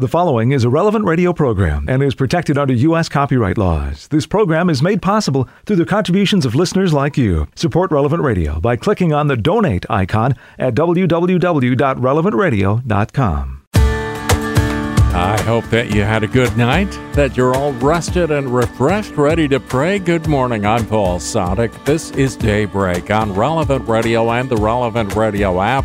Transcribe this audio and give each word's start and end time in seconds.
The 0.00 0.06
following 0.06 0.52
is 0.52 0.62
a 0.62 0.70
relevant 0.70 1.06
radio 1.06 1.32
program 1.32 1.86
and 1.88 2.04
is 2.04 2.14
protected 2.14 2.56
under 2.56 2.72
U.S. 2.72 3.08
copyright 3.08 3.58
laws. 3.58 4.06
This 4.06 4.28
program 4.28 4.70
is 4.70 4.80
made 4.80 5.02
possible 5.02 5.48
through 5.66 5.74
the 5.74 5.84
contributions 5.84 6.46
of 6.46 6.54
listeners 6.54 6.92
like 6.92 7.18
you. 7.18 7.48
Support 7.56 7.90
Relevant 7.90 8.22
Radio 8.22 8.60
by 8.60 8.76
clicking 8.76 9.12
on 9.12 9.26
the 9.26 9.36
donate 9.36 9.84
icon 9.90 10.36
at 10.56 10.76
www.relevantradio.com. 10.76 13.62
I 13.74 15.42
hope 15.42 15.64
that 15.70 15.92
you 15.92 16.02
had 16.02 16.22
a 16.22 16.28
good 16.28 16.56
night, 16.56 16.92
that 17.14 17.36
you're 17.36 17.56
all 17.56 17.72
rested 17.72 18.30
and 18.30 18.54
refreshed, 18.54 19.16
ready 19.16 19.48
to 19.48 19.58
pray. 19.58 19.98
Good 19.98 20.28
morning. 20.28 20.64
I'm 20.64 20.86
Paul 20.86 21.18
Sadek. 21.18 21.72
This 21.84 22.12
is 22.12 22.36
Daybreak 22.36 23.10
on 23.10 23.34
Relevant 23.34 23.88
Radio 23.88 24.30
and 24.30 24.48
the 24.48 24.58
Relevant 24.58 25.16
Radio 25.16 25.60
app. 25.60 25.84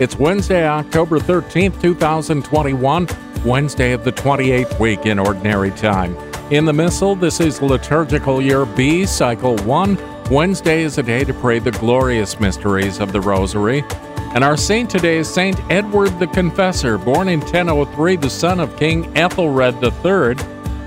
It's 0.00 0.18
Wednesday, 0.18 0.68
October 0.68 1.18
13th, 1.18 1.80
2021. 1.80 3.08
Wednesday 3.44 3.92
of 3.92 4.04
the 4.04 4.12
28th 4.12 4.80
week 4.80 5.04
in 5.04 5.18
Ordinary 5.18 5.70
Time. 5.72 6.16
In 6.50 6.64
the 6.64 6.72
Missal, 6.72 7.14
this 7.14 7.40
is 7.40 7.60
Liturgical 7.60 8.40
Year 8.40 8.64
B, 8.64 9.04
Cycle 9.04 9.58
1. 9.58 9.98
Wednesday 10.30 10.82
is 10.82 10.96
a 10.96 11.02
day 11.02 11.24
to 11.24 11.34
pray 11.34 11.58
the 11.58 11.70
glorious 11.72 12.40
mysteries 12.40 13.00
of 13.00 13.12
the 13.12 13.20
Rosary. 13.20 13.84
And 14.34 14.42
our 14.42 14.56
saint 14.56 14.88
today 14.88 15.18
is 15.18 15.28
Saint 15.28 15.60
Edward 15.70 16.18
the 16.18 16.26
Confessor, 16.26 16.96
born 16.96 17.28
in 17.28 17.40
1003, 17.40 18.16
the 18.16 18.30
son 18.30 18.60
of 18.60 18.76
King 18.78 19.14
Ethelred 19.14 19.74
III. 19.82 20.36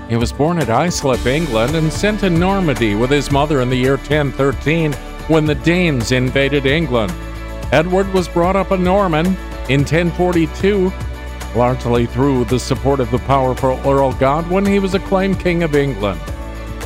He 0.08 0.16
was 0.16 0.32
born 0.32 0.58
at 0.58 0.68
Islip, 0.68 1.26
England, 1.26 1.76
and 1.76 1.92
sent 1.92 2.20
to 2.20 2.30
Normandy 2.30 2.96
with 2.96 3.10
his 3.10 3.30
mother 3.30 3.60
in 3.60 3.70
the 3.70 3.76
year 3.76 3.96
1013 3.96 4.92
when 5.28 5.46
the 5.46 5.54
Danes 5.54 6.10
invaded 6.10 6.66
England. 6.66 7.12
Edward 7.70 8.12
was 8.12 8.26
brought 8.26 8.56
up 8.56 8.72
a 8.72 8.76
Norman. 8.76 9.26
In 9.68 9.80
1042, 9.80 10.90
Largely 11.58 12.06
through 12.06 12.44
the 12.44 12.60
support 12.60 13.00
of 13.00 13.10
the 13.10 13.18
powerful 13.18 13.80
Earl 13.84 14.12
Godwin, 14.12 14.64
he 14.64 14.78
was 14.78 14.94
acclaimed 14.94 15.40
King 15.40 15.64
of 15.64 15.74
England. 15.74 16.20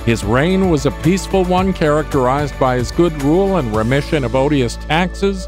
His 0.06 0.24
reign 0.24 0.70
was 0.70 0.86
a 0.86 0.90
peaceful 1.02 1.44
one 1.44 1.74
characterized 1.74 2.58
by 2.58 2.76
his 2.76 2.90
good 2.90 3.12
rule 3.22 3.58
and 3.58 3.76
remission 3.76 4.24
of 4.24 4.34
odious 4.34 4.76
taxes, 4.76 5.46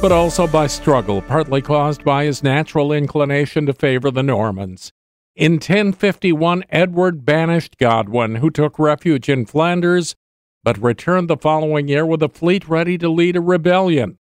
but 0.00 0.12
also 0.12 0.46
by 0.46 0.68
struggle, 0.68 1.20
partly 1.20 1.60
caused 1.60 2.04
by 2.04 2.26
his 2.26 2.44
natural 2.44 2.92
inclination 2.92 3.66
to 3.66 3.72
favor 3.72 4.08
the 4.08 4.22
Normans. 4.22 4.92
In 5.34 5.54
1051, 5.54 6.62
Edward 6.70 7.24
banished 7.24 7.76
Godwin, 7.76 8.36
who 8.36 8.50
took 8.50 8.78
refuge 8.78 9.28
in 9.28 9.46
Flanders, 9.46 10.14
but 10.62 10.80
returned 10.80 11.26
the 11.26 11.36
following 11.36 11.88
year 11.88 12.06
with 12.06 12.22
a 12.22 12.28
fleet 12.28 12.68
ready 12.68 12.96
to 12.98 13.08
lead 13.08 13.34
a 13.34 13.40
rebellion. 13.40 14.19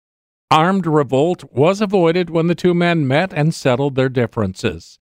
Armed 0.53 0.87
revolt 0.87 1.45
was 1.51 1.81
avoided 1.81 2.29
when 2.29 2.47
the 2.47 2.55
two 2.55 2.75
men 2.75 3.09
met 3.09 3.33
and 3.33 3.55
settled 3.55 3.95
their 3.95 4.11
differences. 4.11 4.99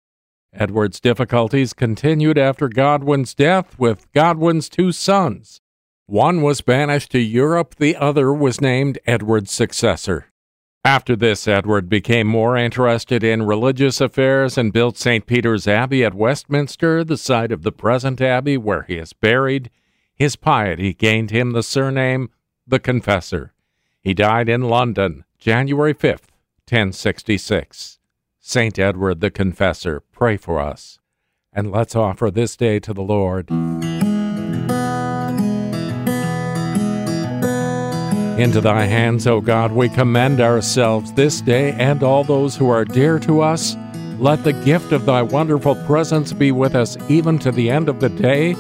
Edward's 0.54 1.00
difficulties 1.00 1.74
continued 1.74 2.38
after 2.38 2.70
Godwin's 2.70 3.34
death 3.34 3.80
with 3.80 4.06
Godwin's 4.14 4.70
two 4.70 4.92
sons. 4.92 5.60
One 6.06 6.44
was 6.44 6.62
banished 6.62 7.12
to 7.14 7.20
Europe, 7.20 7.74
the 7.80 7.96
other 7.96 8.32
was 8.32 8.62
named 8.62 9.00
Edward's 9.08 9.50
successor. 9.50 10.28
After 10.86 11.16
this, 11.16 11.48
Edward 11.48 11.90
became 11.90 12.28
more 12.28 12.56
interested 12.56 13.24
in 13.24 13.42
religious 13.42 14.00
affairs 14.00 14.56
and 14.56 14.72
built 14.72 15.00
St. 15.00 15.26
Peter's 15.26 15.68
Abbey 15.68 16.06
at 16.06 16.14
Westminster, 16.14 17.04
the 17.04 17.18
site 17.18 17.52
of 17.52 17.64
the 17.64 17.72
present 17.72 18.22
abbey 18.22 18.56
where 18.56 18.84
he 18.84 18.98
is 18.98 19.14
buried. 19.14 19.72
His 20.14 20.36
piety 20.36 20.94
gained 20.94 21.32
him 21.32 21.54
the 21.54 21.64
surname 21.64 22.30
the 22.68 22.80
Confessor. 22.80 23.56
He 24.00 24.14
died 24.14 24.48
in 24.48 24.62
London 24.62 25.26
January 25.40 25.94
5th, 25.94 26.28
1066. 26.68 28.00
Saint 28.42 28.78
Edward 28.78 29.22
the 29.22 29.32
Confessor, 29.32 30.02
pray 30.12 30.36
for 30.36 30.60
us. 30.60 31.00
And 31.54 31.72
let's 31.72 31.96
offer 31.96 32.30
this 32.30 32.58
day 32.58 32.82
to 32.82 32.94
the 32.94 33.02
Lord. 33.02 33.50
Into 38.38 38.60
thy 38.60 38.84
hands, 38.84 39.28
O 39.28 39.40
God, 39.40 39.72
we 39.72 39.88
commend 39.88 40.42
ourselves 40.42 41.14
this 41.14 41.40
day 41.40 41.72
and 41.72 42.04
all 42.04 42.26
those 42.26 42.58
who 42.58 42.70
are 42.70 42.84
dear 42.84 43.18
to 43.20 43.40
us. 43.40 43.78
Let 44.18 44.44
the 44.44 44.52
gift 44.52 44.92
of 44.92 45.06
thy 45.06 45.22
wonderful 45.22 45.76
presence 45.86 46.34
be 46.34 46.52
with 46.52 46.76
us 46.76 46.98
even 47.10 47.40
to 47.40 47.54
the 47.54 47.70
end 47.70 47.88
of 47.88 48.02
the 48.02 48.10
day. 48.10 48.56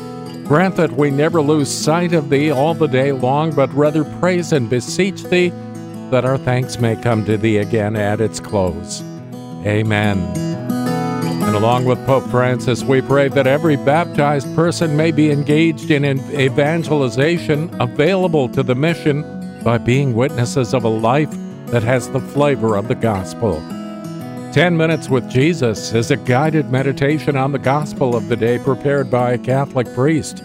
Grant 0.45 0.77
that 0.77 0.93
we 0.93 1.11
never 1.11 1.41
lose 1.41 1.69
sight 1.69 2.13
of 2.13 2.29
thee 2.29 2.51
all 2.51 2.73
the 2.73 2.87
day 2.87 3.11
long, 3.11 3.53
but 3.53 3.71
rather 3.73 4.05
praise 4.21 4.53
and 4.53 4.69
beseech 4.69 5.23
thee 5.23 5.51
that 6.11 6.25
our 6.25 6.37
thanks 6.37 6.79
may 6.79 6.95
come 6.95 7.25
to 7.25 7.37
thee 7.37 7.57
again 7.57 7.95
at 7.95 8.21
its 8.21 8.39
close. 8.39 9.01
Amen. 9.65 10.17
And 11.49 11.55
along 11.55 11.85
with 11.85 12.05
Pope 12.05 12.29
Francis, 12.29 12.83
we 12.83 13.01
pray 13.01 13.27
that 13.29 13.47
every 13.47 13.75
baptized 13.75 14.53
person 14.55 14.95
may 14.95 15.11
be 15.11 15.31
engaged 15.31 15.89
in 15.89 16.05
evangelization 16.05 17.69
available 17.81 18.47
to 18.49 18.61
the 18.61 18.75
mission 18.75 19.23
by 19.63 19.77
being 19.77 20.13
witnesses 20.13 20.73
of 20.73 20.83
a 20.83 20.89
life 20.89 21.31
that 21.67 21.83
has 21.83 22.09
the 22.09 22.19
flavor 22.19 22.75
of 22.75 22.87
the 22.87 22.95
gospel. 22.95 23.55
10 24.53 24.77
Minutes 24.77 25.09
with 25.09 25.29
Jesus 25.29 25.93
is 25.93 26.11
a 26.11 26.17
guided 26.17 26.71
meditation 26.71 27.35
on 27.35 27.51
the 27.51 27.59
gospel 27.59 28.15
of 28.15 28.29
the 28.29 28.35
day 28.35 28.57
prepared 28.59 29.11
by 29.11 29.33
a 29.33 29.37
Catholic 29.37 29.91
priest. 29.93 30.43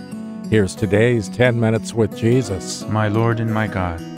Here's 0.51 0.75
today's 0.75 1.29
10 1.31 1.59
Minutes 1.59 1.95
with 1.95 2.17
Jesus. 2.17 2.85
My 2.89 3.09
Lord 3.09 3.41
and 3.41 3.53
my 3.53 3.67
God. 3.67 4.14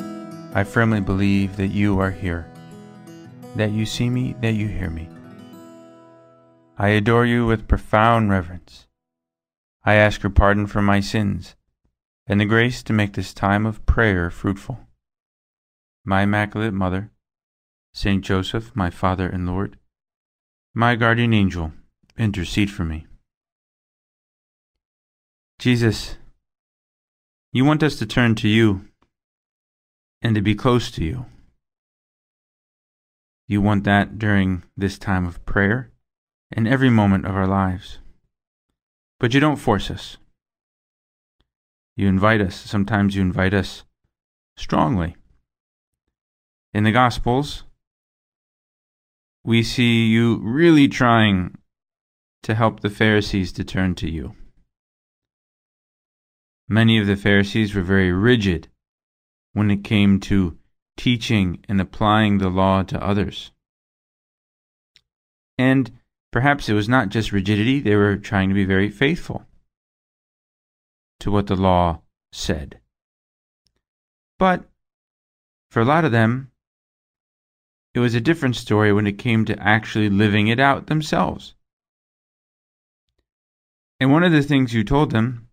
I 0.54 0.64
firmly 0.64 1.00
believe 1.00 1.56
that 1.56 1.68
you 1.68 1.98
are 2.00 2.10
here, 2.10 2.50
that 3.56 3.72
you 3.72 3.86
see 3.86 4.08
me, 4.08 4.34
that 4.40 4.54
you 4.54 4.68
hear 4.68 4.90
me. 4.90 5.08
I 6.78 6.88
adore 6.88 7.26
you 7.26 7.46
with 7.46 7.68
profound 7.68 8.30
reverence. 8.30 8.86
I 9.84 9.94
ask 9.94 10.22
your 10.22 10.30
pardon 10.30 10.66
for 10.66 10.82
my 10.82 11.00
sins 11.00 11.56
and 12.26 12.40
the 12.40 12.44
grace 12.44 12.82
to 12.82 12.92
make 12.92 13.12
this 13.12 13.32
time 13.32 13.64
of 13.66 13.86
prayer 13.86 14.30
fruitful. 14.30 14.80
My 16.04 16.22
Immaculate 16.22 16.74
Mother, 16.74 17.10
Saint 17.94 18.24
Joseph, 18.24 18.74
my 18.74 18.90
Father 18.90 19.28
and 19.28 19.46
Lord, 19.46 19.78
my 20.74 20.96
guardian 20.96 21.32
angel, 21.32 21.72
intercede 22.18 22.70
for 22.70 22.84
me. 22.84 23.06
Jesus, 25.58 26.16
you 27.52 27.64
want 27.64 27.82
us 27.82 27.96
to 27.96 28.06
turn 28.06 28.34
to 28.36 28.48
you 28.48 28.86
and 30.22 30.34
to 30.34 30.40
be 30.40 30.54
close 30.54 30.90
to 30.92 31.04
you. 31.04 31.26
You 33.48 33.60
want 33.60 33.84
that 33.84 34.18
during 34.18 34.64
this 34.76 34.98
time 34.98 35.26
of 35.26 35.44
prayer 35.46 35.92
and 36.50 36.66
every 36.66 36.90
moment 36.90 37.26
of 37.26 37.36
our 37.36 37.46
lives. 37.46 37.98
But 39.18 39.34
you 39.34 39.40
don't 39.40 39.56
force 39.56 39.90
us. 39.90 40.16
You 41.96 42.08
invite 42.08 42.40
us. 42.40 42.54
Sometimes 42.54 43.14
you 43.14 43.22
invite 43.22 43.54
us 43.54 43.84
strongly. 44.56 45.16
In 46.74 46.84
the 46.84 46.92
Gospels, 46.92 47.62
we 49.44 49.62
see 49.62 50.06
you 50.06 50.38
really 50.42 50.88
trying 50.88 51.56
to 52.42 52.54
help 52.54 52.80
the 52.80 52.90
Pharisees 52.90 53.52
to 53.52 53.64
turn 53.64 53.94
to 53.94 54.10
you. 54.10 54.34
Many 56.68 56.98
of 56.98 57.06
the 57.06 57.16
Pharisees 57.16 57.74
were 57.74 57.82
very 57.82 58.12
rigid 58.12 58.68
when 59.56 59.70
it 59.70 59.82
came 59.82 60.20
to 60.20 60.54
teaching 60.98 61.64
and 61.66 61.80
applying 61.80 62.36
the 62.36 62.50
law 62.50 62.82
to 62.82 63.02
others. 63.02 63.52
And 65.56 65.90
perhaps 66.30 66.68
it 66.68 66.74
was 66.74 66.90
not 66.90 67.08
just 67.08 67.32
rigidity, 67.32 67.80
they 67.80 67.96
were 67.96 68.18
trying 68.18 68.50
to 68.50 68.54
be 68.54 68.66
very 68.66 68.90
faithful 68.90 69.46
to 71.20 71.30
what 71.30 71.46
the 71.46 71.56
law 71.56 72.02
said. 72.32 72.80
But 74.38 74.68
for 75.70 75.80
a 75.80 75.86
lot 75.86 76.04
of 76.04 76.12
them, 76.12 76.50
it 77.94 78.00
was 78.00 78.14
a 78.14 78.20
different 78.20 78.56
story 78.56 78.92
when 78.92 79.06
it 79.06 79.16
came 79.16 79.46
to 79.46 79.58
actually 79.58 80.10
living 80.10 80.48
it 80.48 80.60
out 80.60 80.86
themselves. 80.86 81.54
And 84.00 84.12
one 84.12 84.22
of 84.22 84.32
the 84.32 84.42
things 84.42 84.74
you 84.74 84.84
told 84.84 85.12
them, 85.12 85.48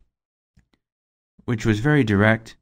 which 1.45 1.65
was 1.65 1.79
very 1.79 2.03
direct, 2.03 2.57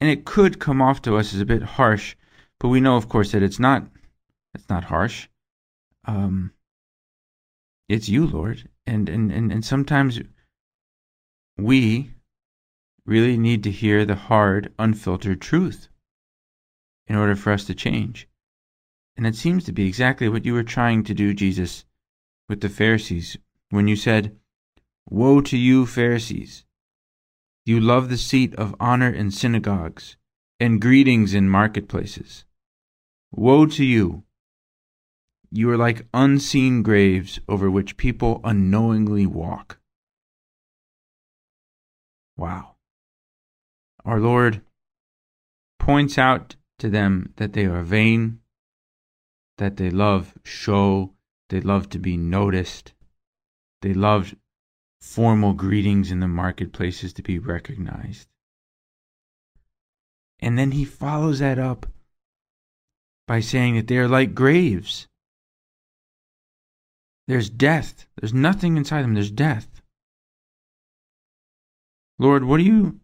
and 0.00 0.08
it 0.10 0.24
could 0.24 0.58
come 0.58 0.80
off 0.80 1.02
to 1.02 1.16
us 1.16 1.34
as 1.34 1.40
a 1.40 1.46
bit 1.46 1.62
harsh, 1.62 2.16
but 2.58 2.68
we 2.68 2.80
know, 2.80 2.96
of 2.96 3.08
course, 3.08 3.32
that 3.32 3.42
it's 3.42 3.58
not. 3.58 3.86
It's 4.54 4.68
not 4.68 4.84
harsh. 4.84 5.28
Um, 6.04 6.52
it's 7.88 8.08
you, 8.08 8.26
Lord, 8.26 8.68
and 8.86 9.08
and 9.08 9.30
and 9.30 9.52
and 9.52 9.64
sometimes 9.64 10.20
we 11.58 12.14
really 13.04 13.36
need 13.36 13.62
to 13.64 13.70
hear 13.70 14.04
the 14.04 14.14
hard, 14.14 14.72
unfiltered 14.78 15.40
truth 15.40 15.88
in 17.06 17.16
order 17.16 17.34
for 17.34 17.52
us 17.52 17.64
to 17.64 17.74
change. 17.74 18.28
And 19.16 19.26
it 19.26 19.34
seems 19.34 19.64
to 19.64 19.72
be 19.72 19.86
exactly 19.86 20.28
what 20.28 20.44
you 20.44 20.54
were 20.54 20.62
trying 20.62 21.02
to 21.04 21.14
do, 21.14 21.34
Jesus, 21.34 21.84
with 22.48 22.60
the 22.60 22.68
Pharisees 22.68 23.36
when 23.70 23.88
you 23.88 23.96
said, 23.96 24.36
Woe 25.08 25.40
to 25.40 25.58
you, 25.58 25.86
Pharisees! 25.86 26.64
You 27.70 27.78
love 27.78 28.08
the 28.08 28.16
seat 28.16 28.52
of 28.56 28.74
honor 28.80 29.10
in 29.10 29.30
synagogues 29.30 30.16
and 30.58 30.80
greetings 30.80 31.34
in 31.34 31.48
marketplaces. 31.48 32.44
Woe 33.30 33.64
to 33.66 33.84
you! 33.84 34.24
You 35.52 35.70
are 35.70 35.76
like 35.76 36.08
unseen 36.12 36.82
graves 36.82 37.38
over 37.48 37.70
which 37.70 37.96
people 37.96 38.40
unknowingly 38.42 39.24
walk. 39.24 39.78
Wow. 42.36 42.74
Our 44.04 44.18
Lord 44.18 44.62
points 45.78 46.18
out 46.18 46.56
to 46.80 46.90
them 46.90 47.34
that 47.36 47.52
they 47.52 47.66
are 47.66 47.84
vain, 47.84 48.40
that 49.58 49.76
they 49.76 49.90
love 49.90 50.34
show, 50.42 51.12
they 51.50 51.60
love 51.60 51.88
to 51.90 52.00
be 52.00 52.16
noticed, 52.16 52.94
they 53.80 53.94
love 53.94 54.34
formal 55.00 55.52
greetings 55.54 56.10
in 56.10 56.20
the 56.20 56.28
marketplaces 56.28 57.12
to 57.14 57.22
be 57.22 57.38
recognized. 57.38 58.28
And 60.40 60.58
then 60.58 60.72
he 60.72 60.84
follows 60.84 61.38
that 61.38 61.58
up 61.58 61.86
by 63.26 63.40
saying 63.40 63.76
that 63.76 63.86
they 63.86 63.98
are 63.98 64.08
like 64.08 64.34
graves. 64.34 65.06
There's 67.26 67.50
death. 67.50 68.06
There's 68.16 68.34
nothing 68.34 68.76
inside 68.76 69.02
them. 69.02 69.14
There's 69.14 69.30
death. 69.30 69.82
Lord, 72.18 72.44
what 72.44 72.60
are 72.60 72.64
you 72.64 73.00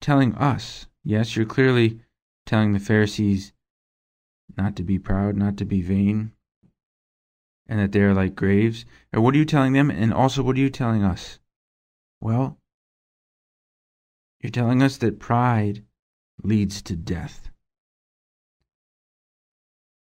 telling 0.00 0.34
us? 0.34 0.86
Yes, 1.04 1.36
you're 1.36 1.46
clearly 1.46 2.00
telling 2.46 2.72
the 2.72 2.80
Pharisees 2.80 3.52
not 4.56 4.74
to 4.76 4.82
be 4.82 4.98
proud, 4.98 5.36
not 5.36 5.56
to 5.58 5.64
be 5.64 5.82
vain, 5.82 6.32
and 7.70 7.78
that 7.78 7.92
they 7.92 8.00
are 8.00 8.12
like 8.12 8.34
graves. 8.34 8.84
Or 9.14 9.20
what 9.20 9.32
are 9.34 9.38
you 9.38 9.44
telling 9.44 9.72
them? 9.72 9.90
And 9.90 10.12
also, 10.12 10.42
what 10.42 10.56
are 10.56 10.60
you 10.60 10.70
telling 10.70 11.04
us? 11.04 11.38
Well, 12.20 12.58
you're 14.40 14.50
telling 14.50 14.82
us 14.82 14.96
that 14.98 15.20
pride 15.20 15.84
leads 16.42 16.82
to 16.82 16.96
death. 16.96 17.48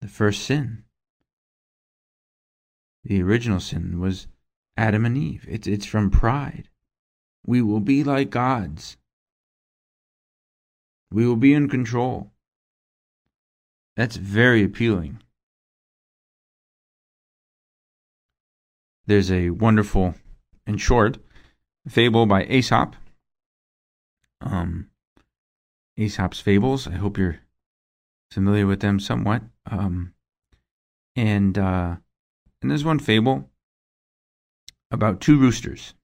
The 0.00 0.08
first 0.08 0.42
sin, 0.42 0.84
the 3.04 3.22
original 3.22 3.60
sin, 3.60 4.00
was 4.00 4.26
Adam 4.78 5.04
and 5.04 5.18
Eve. 5.18 5.44
It's, 5.46 5.66
it's 5.66 5.84
from 5.84 6.10
pride. 6.10 6.70
We 7.44 7.60
will 7.60 7.80
be 7.80 8.02
like 8.02 8.30
gods. 8.30 8.96
We 11.12 11.26
will 11.26 11.36
be 11.36 11.52
in 11.52 11.68
control. 11.68 12.32
That's 13.96 14.16
very 14.16 14.64
appealing. 14.64 15.20
There's 19.10 19.32
a 19.32 19.50
wonderful 19.50 20.14
and 20.68 20.80
short 20.80 21.18
fable 21.88 22.26
by 22.26 22.44
Aesop. 22.44 22.94
Um, 24.40 24.88
Aesop's 25.96 26.38
fables. 26.38 26.86
I 26.86 26.92
hope 26.92 27.18
you're 27.18 27.40
familiar 28.30 28.68
with 28.68 28.78
them 28.78 29.00
somewhat. 29.00 29.42
Um, 29.68 30.14
and 31.16 31.58
uh, 31.58 31.96
and 32.62 32.70
there's 32.70 32.84
one 32.84 33.00
fable 33.00 33.50
about 34.92 35.20
two 35.20 35.36
roosters. 35.36 35.94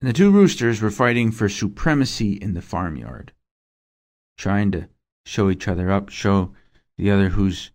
And 0.00 0.08
the 0.08 0.14
two 0.14 0.30
roosters 0.30 0.80
were 0.80 0.92
fighting 0.92 1.32
for 1.32 1.48
supremacy 1.48 2.34
in 2.34 2.54
the 2.54 2.62
farmyard, 2.62 3.32
trying 4.38 4.70
to 4.70 4.88
show 5.26 5.50
each 5.50 5.66
other 5.66 5.90
up, 5.90 6.10
show 6.10 6.52
the 6.96 7.10
other 7.10 7.30
who's 7.30 7.72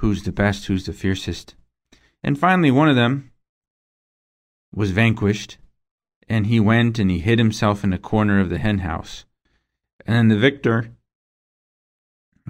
who's 0.00 0.24
the 0.24 0.30
best, 0.30 0.66
who's 0.66 0.84
the 0.84 0.92
fiercest. 0.92 1.54
And 2.22 2.38
finally, 2.38 2.70
one 2.70 2.90
of 2.90 2.96
them 2.96 3.29
was 4.74 4.90
vanquished, 4.90 5.58
and 6.28 6.46
he 6.46 6.60
went 6.60 6.98
and 6.98 7.10
he 7.10 7.18
hid 7.18 7.38
himself 7.38 7.82
in 7.82 7.92
a 7.92 7.98
corner 7.98 8.40
of 8.40 8.50
the 8.50 8.58
hen 8.58 8.78
house. 8.78 9.24
And 10.06 10.16
then 10.16 10.28
the 10.28 10.38
victor, 10.38 10.92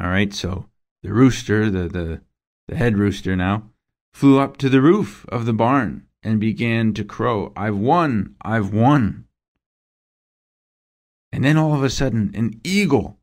all 0.00 0.08
right, 0.08 0.32
so 0.32 0.66
the 1.02 1.12
rooster, 1.12 1.70
the, 1.70 1.88
the, 1.88 2.20
the 2.68 2.76
head 2.76 2.98
rooster 2.98 3.36
now, 3.36 3.70
flew 4.12 4.38
up 4.38 4.56
to 4.58 4.68
the 4.68 4.82
roof 4.82 5.24
of 5.28 5.46
the 5.46 5.52
barn 5.52 6.06
and 6.22 6.38
began 6.40 6.92
to 6.94 7.04
crow, 7.04 7.52
I've 7.56 7.76
won, 7.76 8.36
I've 8.42 8.72
won. 8.72 9.24
And 11.32 11.44
then 11.44 11.56
all 11.56 11.74
of 11.74 11.82
a 11.82 11.90
sudden, 11.90 12.32
an 12.34 12.60
eagle 12.64 13.18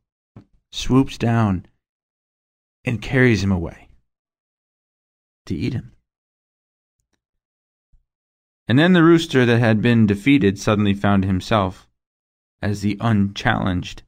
swoops 0.72 1.18
down 1.18 1.66
and 2.84 3.02
carries 3.02 3.42
him 3.42 3.52
away 3.52 3.88
to 5.46 5.54
eat 5.54 5.74
him. 5.74 5.92
And 8.68 8.78
then 8.78 8.92
the 8.92 9.02
rooster 9.02 9.46
that 9.46 9.60
had 9.60 9.80
been 9.80 10.06
defeated 10.06 10.58
suddenly 10.58 10.92
found 10.92 11.24
himself 11.24 11.88
as 12.60 12.82
the 12.82 12.98
unchallenged 13.00 14.02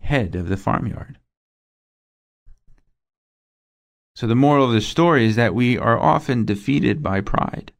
head 0.00 0.34
of 0.34 0.48
the 0.48 0.56
farmyard. 0.56 1.18
So, 4.16 4.26
the 4.26 4.34
moral 4.34 4.64
of 4.64 4.72
the 4.72 4.80
story 4.80 5.26
is 5.26 5.36
that 5.36 5.54
we 5.54 5.76
are 5.78 5.98
often 5.98 6.44
defeated 6.44 7.02
by 7.02 7.20
pride. 7.20 7.72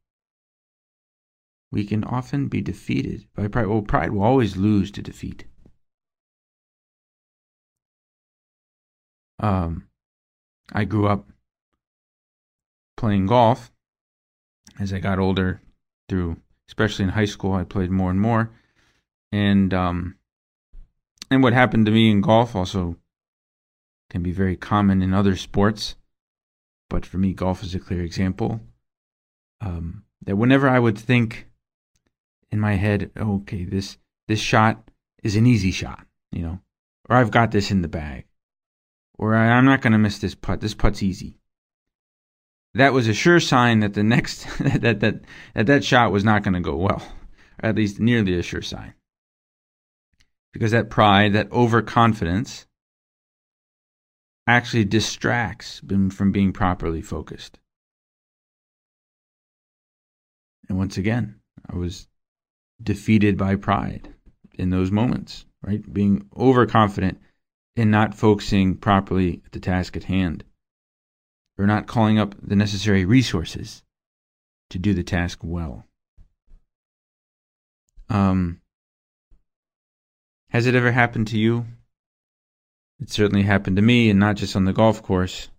We 1.72 1.84
can 1.84 2.04
often 2.04 2.48
be 2.48 2.60
defeated 2.60 3.26
by 3.34 3.48
pride. 3.48 3.66
Well, 3.66 3.82
pride 3.82 4.12
will 4.12 4.22
always 4.22 4.56
lose 4.56 4.90
to 4.92 5.02
defeat. 5.02 5.44
Um, 9.38 9.88
I 10.72 10.84
grew 10.84 11.06
up 11.06 11.26
playing 12.96 13.26
golf. 13.26 13.70
As 14.78 14.92
I 14.92 14.98
got 14.98 15.18
older, 15.18 15.60
through 16.10 16.36
especially 16.68 17.04
in 17.04 17.10
high 17.10 17.24
school, 17.24 17.54
I 17.54 17.64
played 17.64 17.90
more 17.90 18.10
and 18.10 18.20
more, 18.20 18.50
and 19.32 19.72
um, 19.74 20.16
and 21.30 21.42
what 21.42 21.52
happened 21.52 21.86
to 21.86 21.92
me 21.92 22.10
in 22.10 22.20
golf 22.20 22.54
also 22.54 22.96
can 24.08 24.22
be 24.22 24.30
very 24.30 24.56
common 24.56 25.02
in 25.02 25.14
other 25.14 25.36
sports, 25.36 25.96
but 26.88 27.06
for 27.06 27.18
me, 27.18 27.32
golf 27.32 27.62
is 27.62 27.74
a 27.74 27.80
clear 27.80 28.02
example. 28.02 28.60
Um, 29.60 30.04
that 30.22 30.36
whenever 30.36 30.68
I 30.68 30.78
would 30.78 30.98
think 30.98 31.48
in 32.52 32.60
my 32.60 32.74
head, 32.74 33.10
okay, 33.16 33.64
this 33.64 33.98
this 34.28 34.40
shot 34.40 34.90
is 35.24 35.34
an 35.36 35.46
easy 35.46 35.72
shot, 35.72 36.06
you 36.30 36.42
know, 36.42 36.60
or 37.08 37.16
I've 37.16 37.32
got 37.32 37.50
this 37.50 37.70
in 37.70 37.82
the 37.82 37.88
bag, 37.88 38.26
or 39.18 39.34
I'm 39.34 39.64
not 39.64 39.80
going 39.80 39.92
to 39.92 39.98
miss 39.98 40.18
this 40.18 40.36
putt. 40.36 40.60
This 40.60 40.74
putt's 40.74 41.02
easy. 41.02 41.39
That 42.74 42.92
was 42.92 43.08
a 43.08 43.14
sure 43.14 43.40
sign 43.40 43.80
that 43.80 43.94
the 43.94 44.02
next 44.02 44.46
that 44.60 45.00
that 45.00 45.22
that 45.54 45.66
that 45.66 45.84
shot 45.84 46.12
was 46.12 46.24
not 46.24 46.42
going 46.42 46.54
to 46.54 46.60
go 46.60 46.76
well, 46.76 47.02
at 47.60 47.76
least 47.76 48.00
nearly 48.00 48.38
a 48.38 48.42
sure 48.42 48.62
sign. 48.62 48.94
Because 50.52 50.72
that 50.72 50.90
pride, 50.90 51.32
that 51.32 51.50
overconfidence, 51.52 52.66
actually 54.46 54.84
distracts 54.84 55.80
from 56.10 56.32
being 56.32 56.52
properly 56.52 57.02
focused. 57.02 57.58
And 60.68 60.78
once 60.78 60.96
again, 60.96 61.36
I 61.68 61.76
was 61.76 62.08
defeated 62.82 63.36
by 63.36 63.56
pride 63.56 64.12
in 64.54 64.70
those 64.70 64.90
moments, 64.90 65.44
right? 65.62 65.92
Being 65.92 66.28
overconfident 66.36 67.20
and 67.76 67.90
not 67.90 68.14
focusing 68.14 68.76
properly 68.76 69.42
at 69.44 69.52
the 69.52 69.60
task 69.60 69.96
at 69.96 70.04
hand, 70.04 70.44
or 71.60 71.66
not 71.66 71.86
calling 71.86 72.18
up 72.18 72.34
the 72.42 72.56
necessary 72.56 73.04
resources 73.04 73.82
to 74.70 74.78
do 74.78 74.94
the 74.94 75.02
task 75.02 75.40
well. 75.42 75.84
Um, 78.08 78.62
has 80.48 80.66
it 80.66 80.74
ever 80.74 80.90
happened 80.90 81.28
to 81.28 81.38
you? 81.38 81.66
It 82.98 83.10
certainly 83.10 83.42
happened 83.42 83.76
to 83.76 83.82
me, 83.82 84.08
and 84.08 84.18
not 84.18 84.36
just 84.36 84.56
on 84.56 84.64
the 84.64 84.72
golf 84.72 85.02
course. 85.02 85.50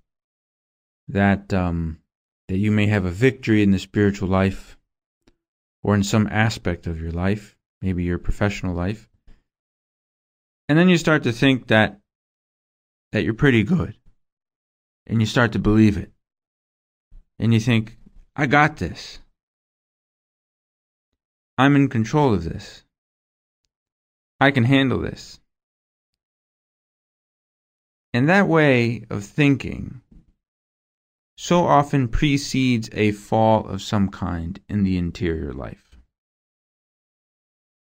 That 1.08 1.54
um, 1.54 2.00
that 2.48 2.58
you 2.58 2.72
may 2.72 2.88
have 2.88 3.06
a 3.06 3.12
victory 3.12 3.62
in 3.62 3.70
the 3.70 3.80
spiritual 3.80 4.28
life, 4.28 4.78
or 5.84 5.94
in 5.94 6.04
some 6.04 6.28
aspect 6.28 6.88
of 6.88 7.00
your 7.00 7.12
life, 7.12 7.56
maybe 7.82 8.04
your 8.04 8.18
professional 8.18 8.74
life, 8.74 9.08
and 10.68 10.80
then 10.80 10.90
you 10.90 10.98
start 10.98 11.24
to 11.24 11.32
think 11.32 11.68
that 11.68 12.00
that 13.12 13.24
you're 13.24 13.34
pretty 13.34 13.64
good, 13.64 13.96
and 15.08 15.20
you 15.20 15.26
start 15.26 15.52
to 15.54 15.60
believe 15.60 15.98
it, 15.98 16.12
and 17.40 17.54
you 17.54 17.60
think, 17.60 17.98
"I 18.36 18.46
got 18.46 18.78
this. 18.78 19.20
I'm 21.58 21.76
in 21.76 21.90
control 21.90 22.34
of 22.34 22.44
this." 22.44 22.84
I 24.40 24.50
can 24.50 24.64
handle 24.64 25.00
this. 25.00 25.40
And 28.12 28.28
that 28.28 28.48
way 28.48 29.06
of 29.12 29.24
thinking 29.24 30.02
so 31.38 31.66
often 31.66 32.08
precedes 32.08 32.90
a 32.92 33.12
fall 33.12 33.68
of 33.68 33.84
some 33.84 34.10
kind 34.10 34.60
in 34.68 34.84
the 34.84 34.98
interior 34.98 35.54
life. 35.54 35.96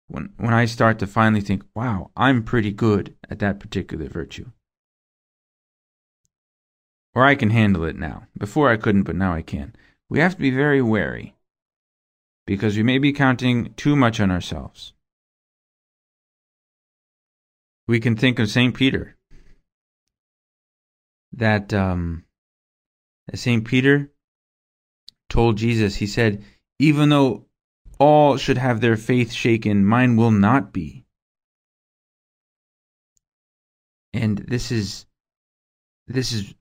When, 0.09 0.33
when 0.39 0.53
I 0.53 0.65
start 0.65 0.99
to 0.99 1.07
finally 1.07 1.41
think, 1.41 1.63
wow, 1.75 2.11
I'm 2.17 2.43
pretty 2.43 2.73
good 2.73 3.17
at 3.31 3.39
that 3.39 3.61
particular 3.61 4.09
virtue. 4.09 4.51
Or 7.15 7.25
I 7.25 7.35
can 7.35 7.51
handle 7.51 7.85
it 7.85 7.97
now. 7.97 8.27
Before 8.39 8.71
I 8.71 8.77
couldn't, 8.77 9.03
but 9.03 9.17
now 9.17 9.35
I 9.35 9.43
can. 9.43 9.75
We 10.09 10.21
have 10.21 10.35
to 10.35 10.41
be 10.41 10.51
very 10.51 10.81
wary 10.81 11.35
because 12.47 12.77
we 12.77 12.83
may 12.83 12.99
be 12.99 13.13
counting 13.13 13.75
too 13.75 13.97
much 13.97 14.21
on 14.21 14.31
ourselves 14.31 14.93
we 17.91 17.99
can 17.99 18.15
think 18.15 18.39
of 18.39 18.49
St. 18.49 18.73
Peter 18.73 19.17
that 21.33 21.75
um, 21.75 22.25
St. 23.35 23.65
Peter 23.65 24.13
told 25.29 25.59
Jesus, 25.59 25.97
he 25.97 26.07
said, 26.07 26.45
Even 26.79 27.09
though 27.09 27.47
all 27.99 28.37
should 28.37 28.59
have 28.59 28.81
their 28.81 28.97
faith 28.97 29.33
shaken, 29.33 29.85
mine 29.85 30.15
will 30.15 30.31
not 30.31 30.73
be. 30.73 31.05
And 34.13 34.39
this 34.39 34.71
is 34.71 35.07
this 36.07 36.31
is 36.33 36.55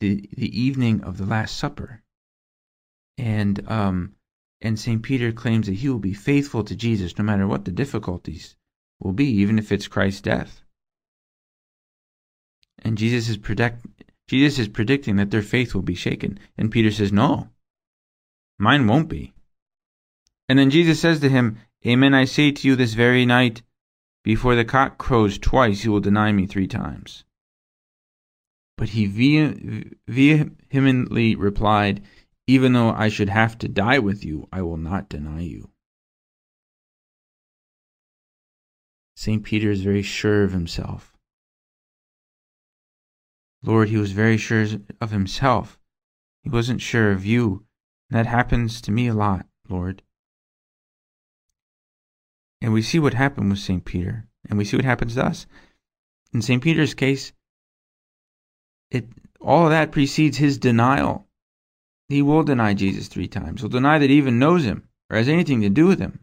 the 0.00 0.28
the 0.32 0.60
evening 0.60 1.02
of 1.02 1.16
the 1.16 1.26
Last 1.26 1.56
Supper. 1.56 2.02
And 3.16 3.70
um 3.70 4.14
and 4.60 4.78
St. 4.78 5.02
Peter 5.02 5.32
claims 5.32 5.66
that 5.66 5.76
he 5.76 5.88
will 5.88 5.98
be 5.98 6.12
faithful 6.12 6.64
to 6.64 6.76
Jesus 6.76 7.16
no 7.16 7.24
matter 7.24 7.46
what 7.46 7.64
the 7.64 7.70
difficulties 7.70 8.56
will 8.98 9.12
be, 9.12 9.26
even 9.26 9.58
if 9.58 9.72
it's 9.72 9.88
Christ's 9.88 10.20
death. 10.20 10.62
And 12.78 12.98
Jesus 12.98 13.28
is 13.28 13.36
predict 13.36 13.86
Jesus 14.28 14.58
is 14.60 14.68
predicting 14.68 15.16
that 15.16 15.30
their 15.30 15.42
faith 15.42 15.74
will 15.74 15.82
be 15.82 15.96
shaken. 15.96 16.38
And 16.56 16.70
Peter 16.70 16.90
says, 16.90 17.12
No, 17.12 17.48
mine 18.58 18.86
won't 18.86 19.08
be. 19.08 19.32
And 20.48 20.58
then 20.58 20.70
Jesus 20.70 21.00
says 21.00 21.20
to 21.20 21.28
him, 21.28 21.58
Amen, 21.86 22.14
I 22.14 22.26
say 22.26 22.52
to 22.52 22.68
you 22.68 22.76
this 22.76 22.94
very 22.94 23.26
night, 23.26 23.62
before 24.22 24.54
the 24.54 24.64
cock 24.64 24.98
crows 24.98 25.38
twice, 25.38 25.84
you 25.84 25.90
will 25.90 26.00
deny 26.00 26.30
me 26.30 26.46
three 26.46 26.66
times. 26.66 27.24
But 28.80 28.88
he 28.88 29.04
vehemently 30.08 31.36
replied, 31.36 32.02
Even 32.46 32.72
though 32.72 32.92
I 32.92 33.10
should 33.10 33.28
have 33.28 33.58
to 33.58 33.68
die 33.68 33.98
with 33.98 34.24
you, 34.24 34.48
I 34.50 34.62
will 34.62 34.78
not 34.78 35.10
deny 35.10 35.42
you. 35.42 35.68
St. 39.14 39.44
Peter 39.44 39.70
is 39.70 39.82
very 39.82 40.00
sure 40.00 40.44
of 40.44 40.52
himself. 40.52 41.14
Lord, 43.62 43.90
he 43.90 43.98
was 43.98 44.12
very 44.12 44.38
sure 44.38 44.66
of 44.98 45.10
himself. 45.10 45.78
He 46.42 46.48
wasn't 46.48 46.80
sure 46.80 47.12
of 47.12 47.26
you. 47.26 47.66
And 48.08 48.18
that 48.18 48.24
happens 48.24 48.80
to 48.80 48.90
me 48.90 49.08
a 49.08 49.14
lot, 49.14 49.44
Lord. 49.68 50.00
And 52.62 52.72
we 52.72 52.80
see 52.80 52.98
what 52.98 53.12
happened 53.12 53.50
with 53.50 53.58
St. 53.58 53.84
Peter, 53.84 54.26
and 54.48 54.56
we 54.56 54.64
see 54.64 54.78
what 54.78 54.86
happens 54.86 55.16
to 55.16 55.26
us. 55.26 55.46
In 56.32 56.40
St. 56.40 56.62
Peter's 56.62 56.94
case, 56.94 57.34
it 58.90 59.06
all 59.40 59.64
of 59.64 59.70
that 59.70 59.92
precedes 59.92 60.36
his 60.36 60.58
denial. 60.58 61.26
He 62.08 62.22
will 62.22 62.42
deny 62.42 62.74
Jesus 62.74 63.08
three 63.08 63.28
times. 63.28 63.60
He'll 63.60 63.70
deny 63.70 63.98
that 63.98 64.10
he 64.10 64.16
even 64.16 64.38
knows 64.38 64.64
him 64.64 64.88
or 65.08 65.16
has 65.16 65.28
anything 65.28 65.60
to 65.62 65.70
do 65.70 65.86
with 65.86 66.00
him. 66.00 66.20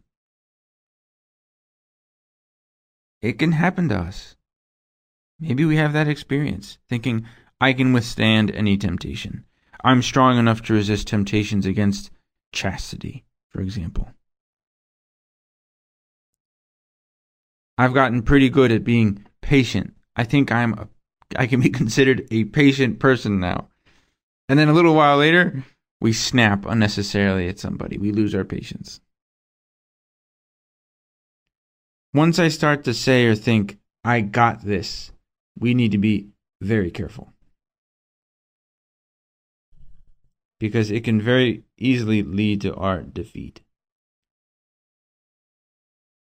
It 3.21 3.39
can 3.39 3.53
happen 3.53 3.89
to 3.89 3.95
us. 3.95 4.35
Maybe 5.39 5.65
we 5.65 5.77
have 5.77 5.93
that 5.93 6.07
experience, 6.07 6.77
thinking, 6.89 7.25
I 7.59 7.73
can 7.73 7.93
withstand 7.93 8.51
any 8.51 8.77
temptation. 8.77 9.45
I'm 9.83 10.01
strong 10.01 10.37
enough 10.37 10.61
to 10.63 10.73
resist 10.73 11.07
temptations 11.07 11.65
against 11.65 12.11
chastity, 12.51 13.25
for 13.49 13.61
example. 13.61 14.09
I've 17.77 17.93
gotten 17.93 18.23
pretty 18.23 18.49
good 18.49 18.71
at 18.71 18.83
being 18.83 19.25
patient. 19.41 19.93
I 20.15 20.23
think 20.23 20.51
I'm 20.51 20.73
a, 20.73 20.87
I 21.35 21.47
can 21.47 21.61
be 21.61 21.69
considered 21.81 22.27
a 22.31 22.45
patient 22.45 22.99
person 22.99 23.39
now. 23.39 23.69
And 24.49 24.57
then 24.57 24.69
a 24.69 24.73
little 24.73 24.95
while 24.95 25.17
later, 25.17 25.63
we 25.99 26.13
snap 26.13 26.65
unnecessarily 26.65 27.47
at 27.47 27.59
somebody. 27.59 27.97
We 27.97 28.11
lose 28.11 28.33
our 28.33 28.45
patience. 28.45 29.01
Once 32.13 32.39
I 32.39 32.47
start 32.47 32.83
to 32.85 32.93
say 32.93 33.25
or 33.25 33.35
think, 33.35 33.77
I 34.03 34.21
got 34.21 34.63
this, 34.63 35.11
we 35.59 35.73
need 35.73 35.91
to 35.91 35.97
be 35.97 36.29
very 36.61 36.91
careful. 36.91 37.33
Because 40.59 40.89
it 40.89 41.03
can 41.03 41.21
very 41.21 41.63
easily 41.77 42.23
lead 42.23 42.61
to 42.61 42.73
our 42.73 43.01
defeat. 43.01 43.61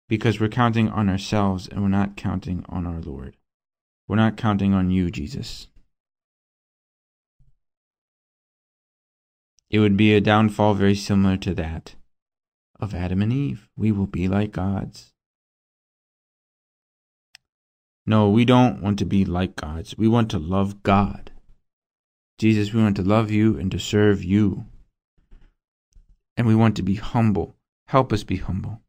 Because 0.08 0.40
we're 0.40 0.48
counting 0.48 0.88
on 0.88 1.08
ourselves 1.08 1.68
and 1.68 1.82
we're 1.82 1.88
not 1.88 2.16
counting 2.16 2.64
on 2.68 2.86
our 2.86 3.00
Lord. 3.00 3.36
We're 4.12 4.16
not 4.16 4.36
counting 4.36 4.74
on 4.74 4.90
you, 4.90 5.10
Jesus. 5.10 5.68
It 9.70 9.78
would 9.78 9.96
be 9.96 10.12
a 10.12 10.20
downfall 10.20 10.74
very 10.74 10.94
similar 10.94 11.38
to 11.38 11.54
that 11.54 11.94
of 12.78 12.94
Adam 12.94 13.22
and 13.22 13.32
Eve. 13.32 13.70
We 13.74 13.90
will 13.90 14.06
be 14.06 14.28
like 14.28 14.52
gods. 14.52 15.14
No, 18.04 18.28
we 18.28 18.44
don't 18.44 18.82
want 18.82 18.98
to 18.98 19.06
be 19.06 19.24
like 19.24 19.56
gods. 19.56 19.96
We 19.96 20.08
want 20.08 20.30
to 20.32 20.38
love 20.38 20.82
God. 20.82 21.30
Jesus, 22.36 22.74
we 22.74 22.82
want 22.82 22.96
to 22.96 23.02
love 23.02 23.30
you 23.30 23.56
and 23.56 23.70
to 23.70 23.78
serve 23.78 24.22
you. 24.22 24.66
And 26.36 26.46
we 26.46 26.54
want 26.54 26.76
to 26.76 26.82
be 26.82 26.96
humble. 26.96 27.56
Help 27.86 28.12
us 28.12 28.24
be 28.24 28.36
humble. 28.36 28.82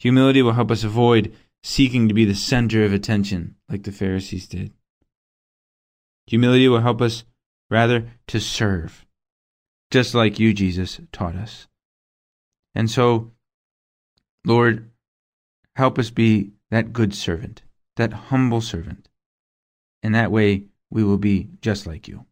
Humility 0.00 0.42
will 0.42 0.54
help 0.54 0.72
us 0.72 0.82
avoid 0.82 1.32
seeking 1.64 2.06
to 2.08 2.14
be 2.14 2.26
the 2.26 2.34
center 2.34 2.84
of 2.84 2.92
attention 2.92 3.56
like 3.68 3.82
the 3.82 3.90
Pharisees 3.90 4.46
did. 4.46 4.70
Humility 6.26 6.68
will 6.68 6.82
help 6.82 7.00
us 7.00 7.24
rather 7.70 8.10
to 8.26 8.38
serve, 8.38 9.04
just 9.90 10.14
like 10.14 10.38
you, 10.38 10.52
Jesus, 10.52 11.00
taught 11.10 11.34
us. 11.34 11.66
And 12.74 12.90
so, 12.90 13.32
Lord, 14.44 14.90
help 15.74 15.98
us 15.98 16.10
be 16.10 16.52
that 16.70 16.92
good 16.92 17.14
servant 17.14 17.62
that 17.96 18.12
humble 18.12 18.60
servant. 18.60 19.08
In 20.02 20.12
that 20.12 20.32
way, 20.32 20.64
we 20.90 21.04
will 21.04 21.18
be 21.18 21.50
just 21.60 21.86
like 21.86 22.08
you. 22.08 22.26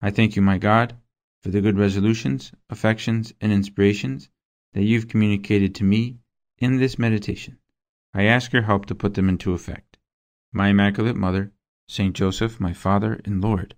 I 0.00 0.10
thank 0.10 0.36
you, 0.36 0.42
my 0.42 0.58
God, 0.58 0.96
for 1.42 1.50
the 1.50 1.60
good 1.60 1.78
resolutions, 1.78 2.52
affections, 2.70 3.32
and 3.40 3.52
inspirations 3.52 4.28
that 4.72 4.84
you've 4.84 5.08
communicated 5.08 5.74
to 5.76 5.84
me 5.84 6.18
in 6.58 6.78
this 6.78 6.98
meditation. 6.98 7.58
I 8.14 8.24
ask 8.24 8.52
your 8.52 8.62
help 8.62 8.86
to 8.86 8.94
put 8.94 9.14
them 9.14 9.28
into 9.28 9.52
effect. 9.52 9.98
My 10.52 10.68
Immaculate 10.68 11.16
Mother, 11.16 11.52
Saint 11.88 12.14
Joseph, 12.14 12.60
my 12.60 12.72
Father 12.72 13.20
and 13.24 13.42
Lord, 13.42 13.74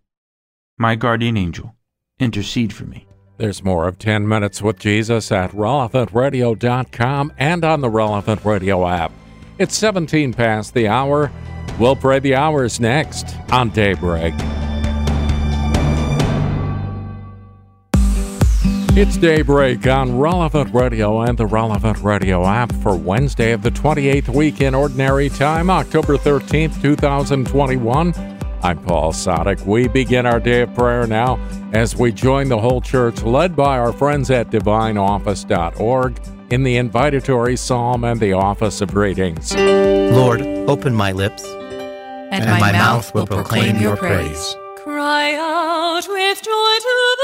my 0.78 0.94
guardian 0.94 1.36
angel, 1.36 1.74
intercede 2.18 2.72
for 2.72 2.84
me. 2.84 3.06
There's 3.36 3.64
more 3.64 3.88
of 3.88 3.98
10 3.98 4.28
Minutes 4.28 4.60
with 4.60 4.78
Jesus 4.78 5.32
at 5.32 5.52
relevantradio.com 5.52 7.32
and 7.38 7.64
on 7.64 7.80
the 7.80 7.90
Relevant 7.90 8.44
Radio 8.44 8.86
app. 8.86 9.12
It's 9.58 9.76
17 9.76 10.34
past 10.34 10.74
the 10.74 10.88
hour. 10.88 11.32
We'll 11.78 11.96
pray 11.96 12.18
the 12.18 12.34
hours 12.34 12.80
next 12.80 13.34
on 13.50 13.70
Daybreak. 13.70 14.34
It's 18.92 19.16
Daybreak 19.16 19.86
on 19.86 20.18
Relevant 20.18 20.74
Radio 20.74 21.20
and 21.20 21.38
the 21.38 21.46
Relevant 21.46 21.98
Radio 22.02 22.44
app 22.44 22.74
for 22.82 22.96
Wednesday 22.96 23.52
of 23.52 23.62
the 23.62 23.70
28th 23.70 24.28
week 24.28 24.60
in 24.60 24.74
Ordinary 24.74 25.28
Time, 25.28 25.70
October 25.70 26.16
13th, 26.16 26.82
2021. 26.82 28.12
I'm 28.62 28.82
Paul 28.82 29.12
Sadek. 29.12 29.64
We 29.64 29.86
begin 29.86 30.26
our 30.26 30.40
day 30.40 30.62
of 30.62 30.74
prayer 30.74 31.06
now 31.06 31.38
as 31.72 31.94
we 31.94 32.10
join 32.10 32.48
the 32.48 32.58
whole 32.58 32.80
church 32.80 33.22
led 33.22 33.54
by 33.54 33.78
our 33.78 33.92
friends 33.92 34.28
at 34.28 34.50
divineoffice.org 34.50 36.20
in 36.50 36.64
the 36.64 36.76
invitatory 36.76 37.56
psalm 37.56 38.02
and 38.02 38.18
the 38.18 38.32
office 38.32 38.80
of 38.80 38.96
readings. 38.96 39.54
Lord, 39.54 40.42
open 40.42 40.96
my 40.96 41.12
lips, 41.12 41.44
and, 41.44 42.42
and 42.42 42.50
my, 42.50 42.58
my, 42.58 42.72
mouth 42.72 43.14
will 43.14 43.26
proclaim, 43.26 43.76
proclaim 43.76 43.82
your 43.82 43.96
praise. 43.96 44.56
Cry 44.82 45.36
out 45.36 46.08
with 46.08 46.42
joy 46.42 46.74
to 46.80 47.16
the 47.16 47.19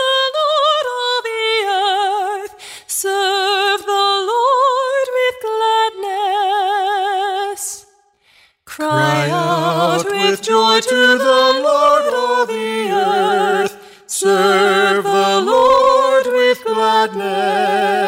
joy 10.47 10.81
to 10.81 11.19
the 11.19 11.61
Lord, 11.65 12.15
all 12.15 12.47
the 12.47 12.88
earth. 12.91 14.05
Serve 14.07 15.03
the 15.03 15.41
Lord 15.41 16.26
with 16.26 16.62
gladness. 16.65 18.05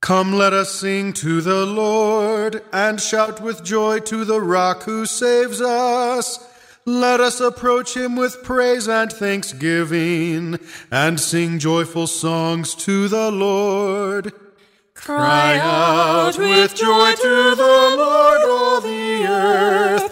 Come, 0.00 0.34
let 0.34 0.52
us 0.52 0.72
sing 0.72 1.12
to 1.14 1.40
the 1.40 1.66
Lord 1.66 2.62
and 2.72 3.00
shout 3.00 3.40
with 3.40 3.64
joy 3.64 3.98
to 4.00 4.24
the 4.24 4.40
rock 4.40 4.84
who 4.84 5.04
saves 5.04 5.60
us. 5.60 6.38
Let 6.84 7.20
us 7.20 7.40
approach 7.40 7.96
him 7.96 8.14
with 8.14 8.44
praise 8.44 8.86
and 8.88 9.12
thanksgiving 9.12 10.60
and 10.92 11.18
sing 11.18 11.58
joyful 11.58 12.06
songs 12.06 12.76
to 12.76 13.08
the 13.08 13.32
Lord. 13.32 14.32
Cry 14.94 15.58
out 15.58 16.38
with 16.38 16.74
joy 16.76 17.12
to 17.14 17.54
the 17.56 17.94
Lord, 17.96 18.40
all 18.42 18.80
the 18.80 19.26
earth. 19.26 20.11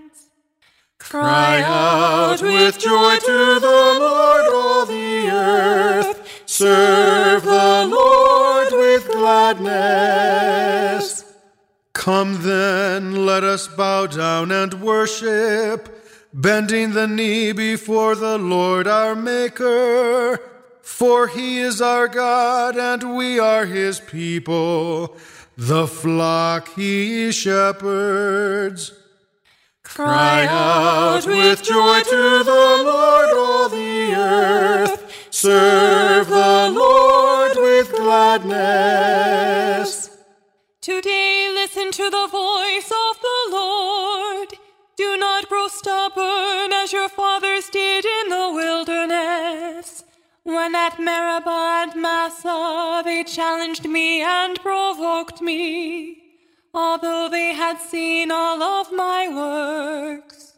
Cry 1.09 1.61
out 1.61 2.41
with 2.41 2.79
joy 2.79 3.17
to 3.17 3.59
the 3.59 3.97
Lord, 3.99 4.45
all 4.53 4.85
the 4.85 5.29
earth. 5.29 6.43
Serve 6.45 7.43
the 7.43 7.85
Lord 7.89 8.71
with 8.71 9.11
gladness. 9.11 11.25
Come 11.93 12.43
then, 12.43 13.25
let 13.25 13.43
us 13.43 13.67
bow 13.67 14.07
down 14.07 14.51
and 14.51 14.81
worship, 14.81 15.89
bending 16.33 16.93
the 16.93 17.07
knee 17.07 17.51
before 17.51 18.15
the 18.15 18.37
Lord 18.37 18.87
our 18.87 19.15
Maker. 19.15 20.39
For 20.81 21.27
he 21.27 21.59
is 21.59 21.81
our 21.81 22.07
God, 22.07 22.77
and 22.77 23.15
we 23.15 23.39
are 23.39 23.65
his 23.65 23.99
people, 23.99 25.17
the 25.57 25.87
flock 25.87 26.69
he 26.75 27.31
shepherds. 27.31 28.93
Cry 29.93 30.47
out 30.49 31.25
with 31.27 31.61
joy 31.63 32.01
to 32.01 32.43
the 32.45 32.83
Lord, 32.85 33.29
all 33.35 33.67
the 33.67 34.13
earth. 34.15 35.27
Serve 35.29 36.29
the 36.29 36.71
Lord 36.73 37.57
with 37.57 37.91
gladness. 37.97 39.31
Today 40.79 41.51
listen 41.53 41.91
to 41.91 42.09
the 42.09 42.27
voice 42.31 42.89
of 42.89 43.19
the 43.21 43.49
Lord. 43.51 44.53
Do 44.95 45.17
not 45.17 45.49
grow 45.49 45.67
stubborn 45.67 46.71
as 46.71 46.93
your 46.93 47.09
fathers 47.09 47.69
did 47.69 48.05
in 48.05 48.29
the 48.29 48.49
wilderness. 48.53 50.05
When 50.43 50.73
at 50.73 50.99
Meribah 51.01 51.83
and 51.83 52.01
Massah 52.01 53.01
they 53.03 53.25
challenged 53.25 53.89
me 53.89 54.21
and 54.21 54.57
provoked 54.61 55.41
me, 55.41 56.20
although 56.73 57.29
they 57.29 57.53
had 57.53 57.79
seen 57.79 58.31
all 58.31 58.61
of 58.61 58.91
my 58.91 59.27
works. 59.27 60.53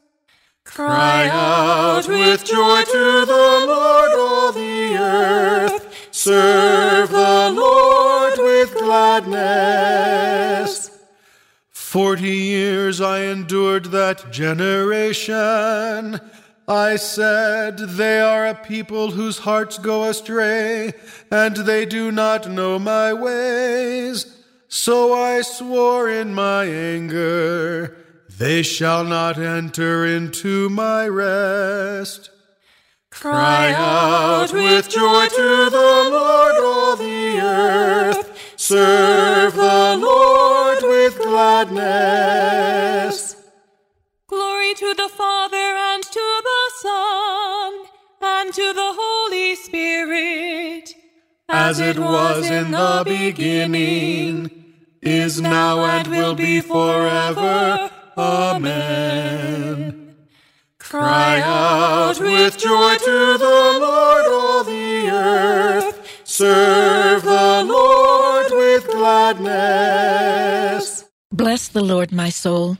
Cry 0.63 1.27
out 1.27 2.07
with 2.07 2.45
joy 2.45 2.83
to 2.83 3.25
the 3.25 3.65
Lord, 3.67 4.11
all 4.17 4.51
the 4.51 4.95
earth. 4.97 6.07
Serve 6.11 7.09
the 7.09 7.51
Lord 7.53 8.39
with 8.39 8.73
gladness. 8.73 9.43
Forty 11.69 12.31
years 12.31 13.01
I 13.01 13.19
endured 13.19 13.85
that 13.91 14.31
generation. 14.31 16.19
I 16.67 16.95
said, 16.95 17.77
They 17.77 18.19
are 18.21 18.47
a 18.47 18.55
people 18.55 19.11
whose 19.11 19.37
hearts 19.39 19.77
go 19.77 20.05
astray, 20.05 20.93
and 21.29 21.55
they 21.57 21.85
do 21.85 22.11
not 22.11 22.49
know 22.49 22.79
my 22.79 23.13
ways. 23.13 24.32
So 24.75 25.13
I 25.13 25.41
swore 25.41 26.09
in 26.09 26.33
my 26.33 26.65
anger, 26.65 27.95
They 28.39 28.63
shall 28.63 29.03
not 29.03 29.37
enter 29.37 30.03
into 30.03 30.67
my 30.67 31.07
rest. 31.07 32.31
Cry 33.11 33.71
out 33.71 34.51
with 34.51 34.89
joy 34.89 35.27
to 35.27 35.69
the 35.69 36.09
Lord, 36.11 36.55
all 36.55 36.95
the 36.95 37.39
earth. 37.39 38.35
Serve 38.55 39.53
the 39.53 39.95
Lord 40.01 40.79
with 40.81 41.19
gladness. 41.19 41.75
Glory 44.25 44.73
to 44.73 44.95
the 44.95 45.07
Father 45.07 45.55
and 45.55 46.01
to 46.01 46.41
the 46.49 46.71
Son 46.81 47.85
and 48.21 48.51
to 48.51 48.73
the 48.73 48.93
Holy 48.97 49.53
Spirit, 49.53 50.95
as 51.47 51.79
it 51.79 51.99
was 51.99 52.49
in 52.49 52.71
the 52.71 53.03
beginning, 53.05 54.62
is 55.05 55.39
now, 55.41 55.83
and 55.85 56.07
will 56.07 56.35
be 56.35 56.61
forever. 56.61 57.89
Amen. 58.17 60.15
Cry 60.79 61.41
out 61.41 62.19
with 62.19 62.57
joy 62.57 62.95
to 62.97 63.37
the 63.37 63.77
Lord, 63.81 64.25
all 64.27 64.63
the 64.63 65.09
earth. 65.09 66.21
Serve 66.23 67.23
the 67.23 67.63
Lord 67.65 68.51
with 68.51 68.87
gladness. 68.89 70.23
Bless 71.31 71.67
the 71.67 71.83
Lord, 71.83 72.11
my 72.11 72.29
soul. 72.29 72.77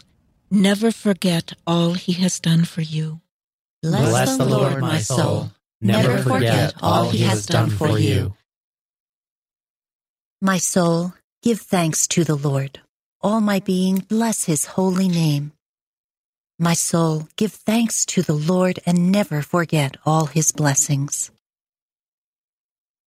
Never 0.52 0.92
forget 0.92 1.54
all 1.66 1.94
he 1.94 2.14
has 2.14 2.40
done 2.40 2.66
for 2.66 2.82
you. 2.82 3.22
Bless, 3.82 4.10
Bless 4.10 4.38
the 4.38 4.46
Lord, 4.46 4.80
my 4.80 5.00
soul. 5.00 5.52
Never 5.82 6.20
forget 6.20 6.76
all 6.82 7.10
he 7.10 7.24
has 7.24 7.46
done 7.46 7.70
for 7.70 7.98
you. 7.98 8.36
My 10.40 10.58
soul, 10.58 11.14
give 11.44 11.60
thanks 11.60 12.08
to 12.08 12.24
the 12.24 12.36
Lord. 12.36 12.80
All 13.20 13.42
my 13.42 13.60
being, 13.60 13.98
bless 13.98 14.46
his 14.46 14.66
holy 14.66 15.10
name. 15.10 15.52
My 16.58 16.74
soul, 16.74 17.28
give 17.36 17.52
thanks 17.52 18.06
to 18.06 18.22
the 18.22 18.34
Lord 18.34 18.80
and 18.86 19.12
never 19.12 19.42
forget 19.42 19.98
all 20.06 20.28
his 20.28 20.54
blessings. 20.54 21.32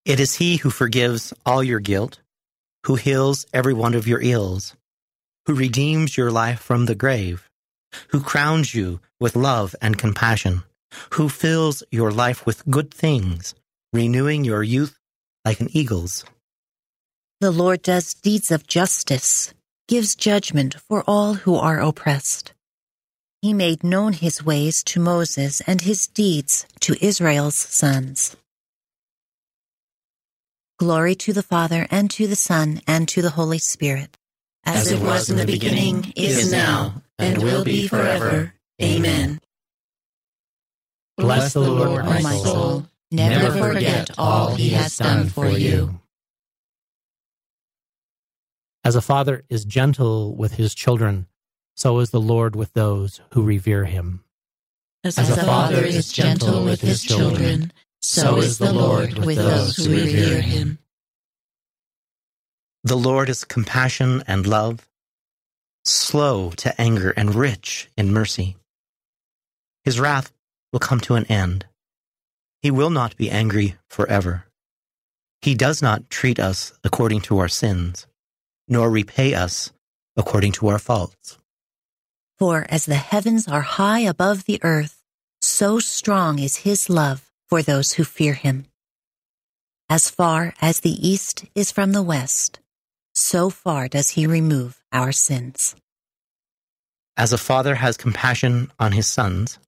It 0.05 0.21
is 0.21 0.35
he 0.35 0.59
who 0.59 0.69
forgives 0.69 1.33
all 1.47 1.65
your 1.65 1.81
guilt, 1.81 2.21
who 2.85 2.97
heals 2.97 3.47
every 3.55 3.73
one 3.73 3.95
of 3.95 4.07
your 4.07 4.21
ills, 4.23 4.77
who 5.47 5.55
redeems 5.55 6.19
your 6.19 6.31
life 6.31 6.61
from 6.61 6.85
the 6.85 6.95
grave, 6.95 7.49
who 8.09 8.21
crowns 8.21 8.75
you 8.75 9.01
with 9.19 9.35
love 9.35 9.75
and 9.81 9.97
compassion, 9.97 10.63
who 11.15 11.31
fills 11.31 11.83
your 11.91 12.13
life 12.13 12.45
with 12.45 12.69
good 12.69 12.93
things, 12.93 13.55
renewing 13.95 14.45
your 14.45 14.63
youth 14.63 14.99
like 15.43 15.61
an 15.61 15.71
eagle's. 15.73 16.23
The 17.39 17.51
Lord 17.51 17.83
does 17.83 18.15
deeds 18.15 18.51
of 18.51 18.67
justice, 18.67 19.53
gives 19.89 20.15
judgment 20.15 20.77
for 20.89 21.05
all 21.07 21.35
who 21.35 21.57
are 21.57 21.79
oppressed. 21.81 22.55
He 23.43 23.53
made 23.53 23.85
known 23.85 24.15
his 24.15 24.43
ways 24.43 24.83
to 24.85 25.01
Moses 25.01 25.61
and 25.67 25.83
his 25.83 26.07
deeds 26.07 26.67
to 26.81 26.97
Israel's 27.05 27.59
sons. 27.59 28.37
Glory 30.79 31.15
to 31.17 31.35
the 31.35 31.43
Father, 31.43 31.87
and 31.91 32.11
to 32.13 32.27
the 32.27 32.37
Son, 32.37 32.81
and 32.87 33.07
to 33.09 33.21
the 33.21 33.31
Holy 33.31 33.59
Spirit. 33.59 34.17
As, 34.65 34.91
it 34.91 35.03
was 35.03 35.29
in 35.29 35.37
the 35.37 35.45
beginning, 35.45 36.15
is 36.17 36.51
now, 36.51 37.03
and 37.19 37.43
will 37.43 37.65
be 37.65 37.87
forever. 37.87 38.55
Amen. 38.83 39.41
Bless 41.19 41.53
the 41.53 41.61
Lord, 41.61 42.07
my 42.07 42.21
soul. 42.21 42.87
Never 43.11 43.59
forget 43.59 44.11
all 44.17 44.55
he 44.55 44.71
has 44.71 44.97
done 44.97 45.29
for 45.29 45.49
you. 45.49 46.01
As 48.87 48.95
a 48.95 49.03
father 49.03 49.43
is 49.49 49.65
gentle 49.65 50.37
with 50.37 50.53
his 50.53 50.73
children, 50.73 51.27
so 51.75 51.99
is 51.99 52.11
the 52.11 52.21
Lord 52.21 52.55
with 52.55 52.73
those 52.75 53.21
who 53.33 53.43
revere 53.43 53.85
him. 53.85 54.23
As, 55.03 55.19
As 55.19 55.29
a 55.29 55.45
father 55.45 55.85
is 55.85 56.13
gentle 56.13 56.65
with 56.65 56.83
his 56.83 57.03
children, 57.03 57.73
so 58.01 58.37
is 58.37 58.59
the 58.59 58.73
Lord 58.73 59.19
with 59.19 59.39
those 59.39 59.75
who 59.75 59.91
revere 59.91 60.41
him. 60.41 60.79
The 62.85 62.97
Lord 62.97 63.29
is 63.29 63.43
compassion 63.43 64.23
and 64.29 64.47
love, 64.47 64.87
slow 65.85 66.51
to 66.51 66.81
anger 66.81 67.11
and 67.11 67.35
rich 67.35 67.91
in 67.97 68.13
mercy. 68.13 68.55
His 69.83 69.99
wrath 69.99 70.31
will 70.73 70.79
come 70.79 71.01
to 71.01 71.17
an 71.17 71.25
end. 71.25 71.67
He 72.63 72.71
will 72.71 72.91
not 72.91 73.17
be 73.17 73.33
angry 73.33 73.75
forever. 73.91 74.45
He 75.43 75.57
does 75.57 75.83
not 75.83 76.09
treat 76.09 76.39
us 76.39 76.73
according 76.85 77.23
to 77.23 77.39
our 77.39 77.49
sins, 77.49 78.07
nor 78.69 78.91
repay 78.91 79.35
us 79.35 79.73
according 80.17 80.53
to 80.53 80.69
our 80.69 80.79
faults. 80.79 81.39
For 82.39 82.67
as 82.69 82.87
the 82.87 82.97
heavens 82.97 83.49
are 83.49 83.63
high 83.63 84.01
above 84.01 84.45
the 84.45 84.61
earth, 84.63 85.03
so 85.41 85.79
strong 85.79 86.39
is 86.39 86.57
his 86.57 86.91
love 86.91 87.31
for 87.49 87.63
those 87.63 87.93
who 87.93 88.05
fear 88.05 88.35
him. 88.35 88.67
As 89.89 90.11
far 90.11 90.53
as 90.61 90.81
the 90.81 91.09
east 91.09 91.45
is 91.55 91.71
from 91.71 91.93
the 91.93 92.03
west, 92.03 92.59
so 93.15 93.51
far 93.51 93.89
does 93.89 94.11
he 94.11 94.27
remove 94.27 94.83
our 94.93 95.13
sins. 95.13 95.77
As 97.17 97.33
a 97.33 97.39
father 97.39 97.77
has 97.77 97.97
compassion 97.97 98.71
on 98.79 98.93
his 98.93 99.09
sons, 99.09 99.59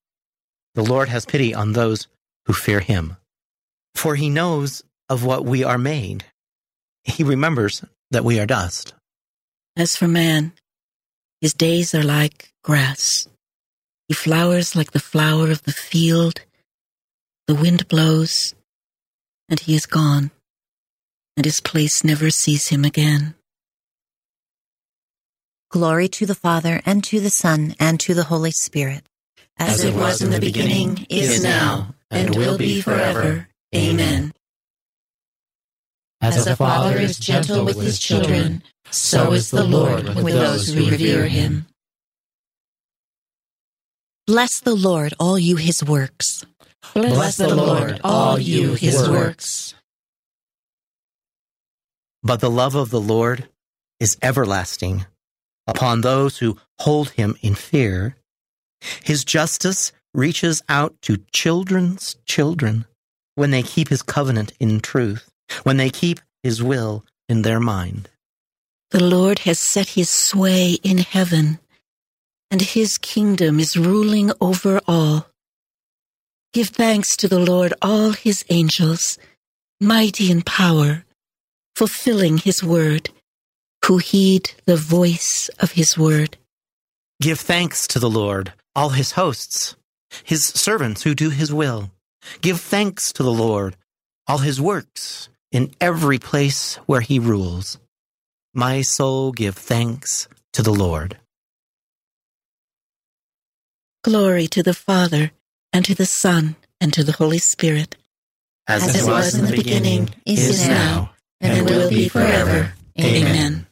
the 0.75 0.83
Lord 0.83 1.09
has 1.09 1.25
pity 1.25 1.55
on 1.55 1.73
those 1.73 2.09
who 2.45 2.53
fear 2.53 2.81
him. 2.81 3.17
For 3.95 4.17
he 4.17 4.29
knows 4.29 4.83
of 5.09 5.25
what 5.25 5.45
we 5.45 5.65
are 5.65 5.79
made. 5.79 6.25
He 7.05 7.25
remembers 7.25 7.83
that 8.11 8.25
we 8.25 8.41
are 8.41 8.47
dust. 8.47 8.95
As 9.77 9.97
for 9.97 10.09
man, 10.09 10.53
his 11.41 11.55
days 11.55 11.95
are 11.95 12.03
like 12.03 12.53
grass. 12.65 13.29
He 14.09 14.15
flowers 14.15 14.75
like 14.75 14.93
the 14.93 15.01
flower 15.01 15.51
of 15.51 15.63
the 15.63 15.73
field. 15.73 16.41
The 17.47 17.55
wind 17.55 17.89
blows, 17.89 18.55
and 19.49 19.61
he 19.61 19.75
is 19.75 19.87
gone, 19.87 20.31
and 21.37 21.45
his 21.45 21.61
place 21.61 22.05
never 22.05 22.31
sees 22.31 22.69
him 22.69 22.85
again. 22.85 23.35
Glory 25.71 26.09
to 26.09 26.27
the 26.27 26.35
Father, 26.35 26.81
and 26.85 27.05
to 27.05 27.21
the 27.21 27.31
Son, 27.31 27.75
and 27.79 28.01
to 28.01 28.15
the 28.15 28.25
Holy 28.25 28.51
Spirit. 28.51 29.05
as 29.59 29.85
it 29.85 29.95
was 29.95 30.23
in 30.23 30.31
the 30.31 30.41
beginning, 30.41 31.07
is 31.09 31.43
now, 31.43 31.95
and 32.11 32.37
will 32.37 32.57
be 32.57 32.81
forever. 32.81 33.49
Amen. 33.75 34.33
As 36.21 36.47
a 36.47 36.57
father 36.57 36.99
is 36.99 37.19
gentle 37.19 37.65
with 37.65 37.81
his 37.81 37.99
children, 37.99 38.63
so 38.91 39.33
is 39.33 39.51
the 39.51 39.65
Lord 39.65 40.15
with 40.17 40.35
those 40.35 40.69
who 40.69 40.91
revere 40.91 41.27
him. 41.27 41.67
Bless 44.27 44.61
the 44.61 44.75
Lord, 44.75 45.15
all 45.19 45.39
you 45.39 45.57
his 45.57 45.83
works. 45.83 46.45
Bless 46.93 47.37
the 47.37 47.55
Lord, 47.55 48.01
all 48.05 48.39
you 48.39 48.75
his 48.75 49.09
works. 49.09 49.75
But 52.23 52.41
the 52.41 52.51
love 52.51 52.75
of 52.75 52.91
the 52.91 53.01
Lord 53.01 53.49
is 54.01 54.19
everlasting 54.21 55.07
upon 55.67 56.01
those 56.01 56.39
who 56.39 56.59
hold 56.81 57.11
him 57.11 57.37
in 57.43 57.55
fear. 57.55 58.17
His 59.03 59.25
justice 59.25 59.93
reaches 60.13 60.63
out 60.69 60.95
to 61.03 61.25
children's 61.33 62.17
children 62.27 62.87
when 63.35 63.51
they 63.51 63.63
keep 63.63 63.89
his 63.89 64.03
covenant 64.03 64.53
in 64.59 64.81
truth, 64.81 65.28
when 65.63 65.77
they 65.77 65.91
keep 65.91 66.21
his 66.43 66.63
will 66.63 67.05
in 67.29 67.43
their 67.43 67.61
mind. 67.61 68.09
The 68.91 69.05
Lord 69.05 69.41
has 69.41 69.59
set 69.59 69.91
his 69.91 70.09
sway 70.09 70.79
in 70.83 70.99
heaven, 70.99 71.59
and 72.51 72.63
his 72.63 72.97
kingdom 72.97 73.61
is 73.61 73.77
ruling 73.77 74.33
over 74.41 74.81
all. 74.89 75.27
Give 76.55 76.69
thanks 76.69 77.15
to 77.19 77.29
the 77.29 77.39
Lord, 77.39 77.75
all 77.83 78.13
his 78.13 78.45
angels, 78.49 79.19
mighty 79.81 80.31
in 80.31 80.41
power, 80.43 81.05
fulfilling 81.77 82.39
his 82.39 82.65
word, 82.65 83.11
who 83.85 83.99
heed 83.99 84.53
the 84.65 84.77
voice 84.77 85.51
of 85.61 85.73
his 85.73 85.99
word. 85.99 86.39
Give 87.21 87.39
thanks 87.39 87.87
to 87.89 87.99
the 87.99 88.11
Lord, 88.11 88.55
all 88.75 88.91
his 88.91 89.13
hosts, 89.13 89.77
his 90.25 90.47
servants 90.47 91.03
who 91.03 91.15
do 91.15 91.31
his 91.31 91.53
will. 91.53 91.91
Give 92.41 92.61
thanks 92.61 93.13
to 93.13 93.23
the 93.23 93.33
Lord, 93.33 93.77
all 94.27 94.39
his 94.39 94.61
works, 94.61 95.29
in 95.53 95.71
every 95.81 96.19
place 96.19 96.77
where 96.87 97.01
he 97.01 97.19
rules. 97.19 97.79
My 98.55 98.83
soul 98.83 99.33
give 99.33 99.57
thanks 99.57 100.29
to 100.53 100.63
the 100.63 100.73
Lord. 100.73 101.19
Glory 104.03 104.47
to 104.49 104.63
the 104.63 104.75
Father, 104.75 105.33
and 105.73 105.85
to 105.85 105.95
the 105.95 106.07
Son, 106.07 106.57
and 106.81 106.93
to 106.93 107.05
the 107.05 107.13
Holy 107.13 107.39
Spirit. 107.39 107.97
As, 108.67 108.89
As 108.89 109.03
it 109.03 109.11
was 109.11 109.35
in 109.35 109.47
the 109.47 109.57
beginning, 109.57 110.11
is 110.27 110.67
now, 110.67 111.11
and 111.41 111.69
will 111.69 111.89
be 111.89 112.09
forever. 112.09 112.73
Amen. 113.01 113.67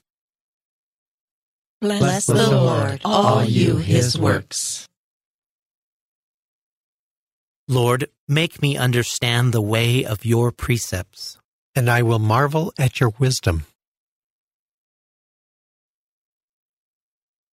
Bless 1.81 2.27
the 2.27 2.35
Lord, 2.35 3.01
all 3.05 3.45
you 3.45 3.77
his 3.77 4.19
works. 4.19 4.89
Lord, 7.69 8.09
make 8.29 8.63
me 8.63 8.77
understand 8.77 9.53
the 9.53 9.61
way 9.61 10.05
of 10.05 10.25
your 10.25 10.53
precepts. 10.53 11.39
And 11.77 11.91
I 11.91 12.03
will 12.03 12.19
marvel 12.19 12.73
at 12.79 12.99
your 12.99 13.13
wisdom. 13.19 13.67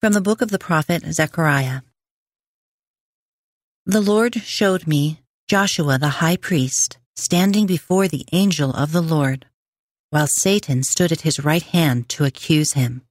From 0.02 0.14
the 0.14 0.22
book 0.22 0.42
of 0.42 0.50
the 0.50 0.60
prophet 0.60 1.04
Zechariah. 1.12 1.82
The 3.86 4.02
Lord 4.02 4.36
showed 4.36 4.88
me 4.88 5.20
Joshua 5.50 6.00
the 6.00 6.24
high 6.24 6.38
priest 6.38 6.98
standing 7.16 7.66
before 7.66 8.08
the 8.08 8.26
angel 8.32 8.72
of 8.72 8.92
the 8.92 9.02
Lord, 9.02 9.46
while 10.10 10.28
Satan 10.28 10.84
stood 10.84 11.12
at 11.12 11.22
his 11.22 11.44
right 11.44 11.62
hand 11.62 12.10
to 12.10 12.24
accuse 12.24 12.74
him. 12.74 13.02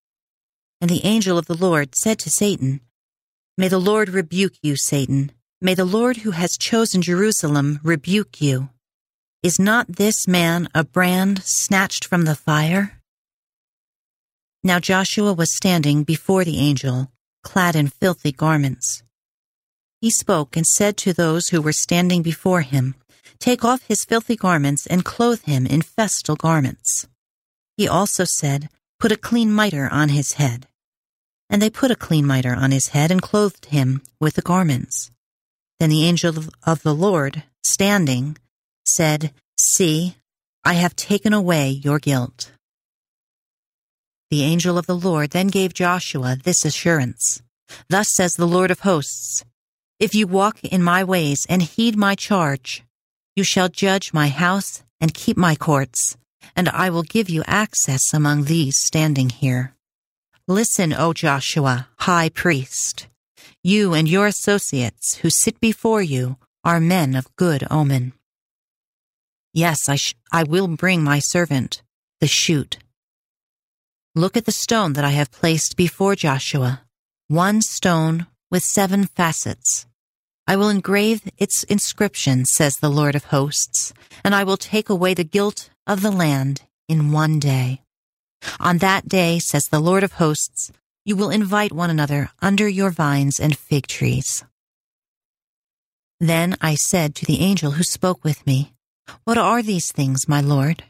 And 0.80 0.90
the 0.90 1.04
angel 1.04 1.38
of 1.38 1.46
the 1.46 1.56
Lord 1.56 1.94
said 1.94 2.18
to 2.20 2.30
Satan, 2.30 2.80
May 3.56 3.68
the 3.68 3.78
Lord 3.78 4.08
rebuke 4.08 4.54
you, 4.62 4.76
Satan. 4.76 5.30
May 5.60 5.74
the 5.74 5.84
Lord 5.84 6.18
who 6.18 6.32
has 6.32 6.56
chosen 6.58 7.02
Jerusalem 7.02 7.78
rebuke 7.82 8.40
you. 8.40 8.70
Is 9.42 9.58
not 9.58 9.96
this 9.96 10.28
man 10.28 10.68
a 10.72 10.84
brand 10.84 11.42
snatched 11.44 12.04
from 12.04 12.26
the 12.26 12.36
fire? 12.36 13.00
Now 14.62 14.78
Joshua 14.78 15.32
was 15.32 15.56
standing 15.56 16.04
before 16.04 16.44
the 16.44 16.60
angel, 16.60 17.10
clad 17.42 17.74
in 17.74 17.88
filthy 17.88 18.30
garments. 18.30 19.02
He 20.00 20.10
spoke 20.10 20.56
and 20.56 20.64
said 20.64 20.96
to 20.98 21.12
those 21.12 21.48
who 21.48 21.60
were 21.60 21.72
standing 21.72 22.22
before 22.22 22.60
him, 22.60 22.94
Take 23.40 23.64
off 23.64 23.82
his 23.88 24.04
filthy 24.04 24.36
garments 24.36 24.86
and 24.86 25.04
clothe 25.04 25.42
him 25.42 25.66
in 25.66 25.82
festal 25.82 26.36
garments. 26.36 27.08
He 27.76 27.88
also 27.88 28.22
said, 28.22 28.68
Put 29.00 29.10
a 29.10 29.16
clean 29.16 29.52
mitre 29.52 29.88
on 29.90 30.10
his 30.10 30.34
head. 30.34 30.68
And 31.50 31.60
they 31.60 31.68
put 31.68 31.90
a 31.90 31.96
clean 31.96 32.28
mitre 32.28 32.54
on 32.54 32.70
his 32.70 32.88
head 32.88 33.10
and 33.10 33.20
clothed 33.20 33.66
him 33.66 34.02
with 34.20 34.34
the 34.34 34.42
garments. 34.42 35.10
Then 35.80 35.90
the 35.90 36.04
angel 36.04 36.44
of 36.64 36.84
the 36.84 36.94
Lord, 36.94 37.42
standing, 37.64 38.36
said, 38.84 39.32
See, 39.58 40.16
I 40.64 40.74
have 40.74 40.96
taken 40.96 41.32
away 41.32 41.70
your 41.70 41.98
guilt. 41.98 42.52
The 44.30 44.42
angel 44.42 44.78
of 44.78 44.86
the 44.86 44.96
Lord 44.96 45.30
then 45.30 45.48
gave 45.48 45.74
Joshua 45.74 46.36
this 46.42 46.64
assurance 46.64 47.42
Thus 47.88 48.08
says 48.14 48.34
the 48.34 48.46
Lord 48.46 48.70
of 48.70 48.80
hosts, 48.80 49.44
If 49.98 50.14
you 50.14 50.26
walk 50.26 50.62
in 50.64 50.82
my 50.82 51.04
ways 51.04 51.46
and 51.48 51.62
heed 51.62 51.96
my 51.96 52.14
charge, 52.14 52.82
you 53.36 53.44
shall 53.44 53.68
judge 53.68 54.12
my 54.12 54.28
house 54.28 54.82
and 55.00 55.14
keep 55.14 55.36
my 55.36 55.54
courts, 55.54 56.16
and 56.54 56.68
I 56.68 56.90
will 56.90 57.02
give 57.02 57.30
you 57.30 57.42
access 57.46 58.12
among 58.12 58.44
these 58.44 58.78
standing 58.78 59.30
here. 59.30 59.74
Listen, 60.46 60.92
O 60.92 61.12
Joshua, 61.12 61.88
high 62.00 62.28
priest. 62.28 63.06
You 63.62 63.94
and 63.94 64.08
your 64.08 64.26
associates 64.26 65.16
who 65.16 65.30
sit 65.30 65.60
before 65.60 66.02
you 66.02 66.36
are 66.64 66.80
men 66.80 67.14
of 67.14 67.34
good 67.36 67.66
omen. 67.70 68.12
Yes, 69.54 69.88
I, 69.88 69.96
sh- 69.96 70.14
I 70.32 70.44
will 70.44 70.68
bring 70.68 71.02
my 71.02 71.18
servant, 71.18 71.82
the 72.20 72.26
shoot. 72.26 72.78
Look 74.14 74.36
at 74.36 74.46
the 74.46 74.52
stone 74.52 74.94
that 74.94 75.04
I 75.04 75.10
have 75.10 75.30
placed 75.30 75.76
before 75.76 76.14
Joshua, 76.16 76.82
one 77.28 77.60
stone 77.60 78.26
with 78.50 78.62
seven 78.62 79.06
facets. 79.06 79.86
I 80.46 80.56
will 80.56 80.68
engrave 80.68 81.22
its 81.38 81.62
inscription, 81.64 82.44
says 82.44 82.76
the 82.76 82.90
Lord 82.90 83.14
of 83.14 83.26
hosts, 83.26 83.92
and 84.24 84.34
I 84.34 84.44
will 84.44 84.56
take 84.56 84.88
away 84.88 85.14
the 85.14 85.24
guilt 85.24 85.70
of 85.86 86.02
the 86.02 86.10
land 86.10 86.62
in 86.88 87.12
one 87.12 87.38
day. 87.38 87.82
On 88.58 88.78
that 88.78 89.08
day, 89.08 89.38
says 89.38 89.64
the 89.64 89.80
Lord 89.80 90.02
of 90.02 90.14
hosts, 90.14 90.72
you 91.04 91.14
will 91.14 91.30
invite 91.30 91.72
one 91.72 91.90
another 91.90 92.30
under 92.40 92.68
your 92.68 92.90
vines 92.90 93.38
and 93.38 93.56
fig 93.56 93.86
trees. 93.86 94.44
Then 96.20 96.56
I 96.60 96.74
said 96.74 97.14
to 97.16 97.26
the 97.26 97.40
angel 97.40 97.72
who 97.72 97.82
spoke 97.82 98.24
with 98.24 98.46
me, 98.46 98.72
What 99.24 99.38
are 99.38 99.62
these 99.62 99.92
things, 99.92 100.28
my 100.28 100.40
Lord? 100.40 100.84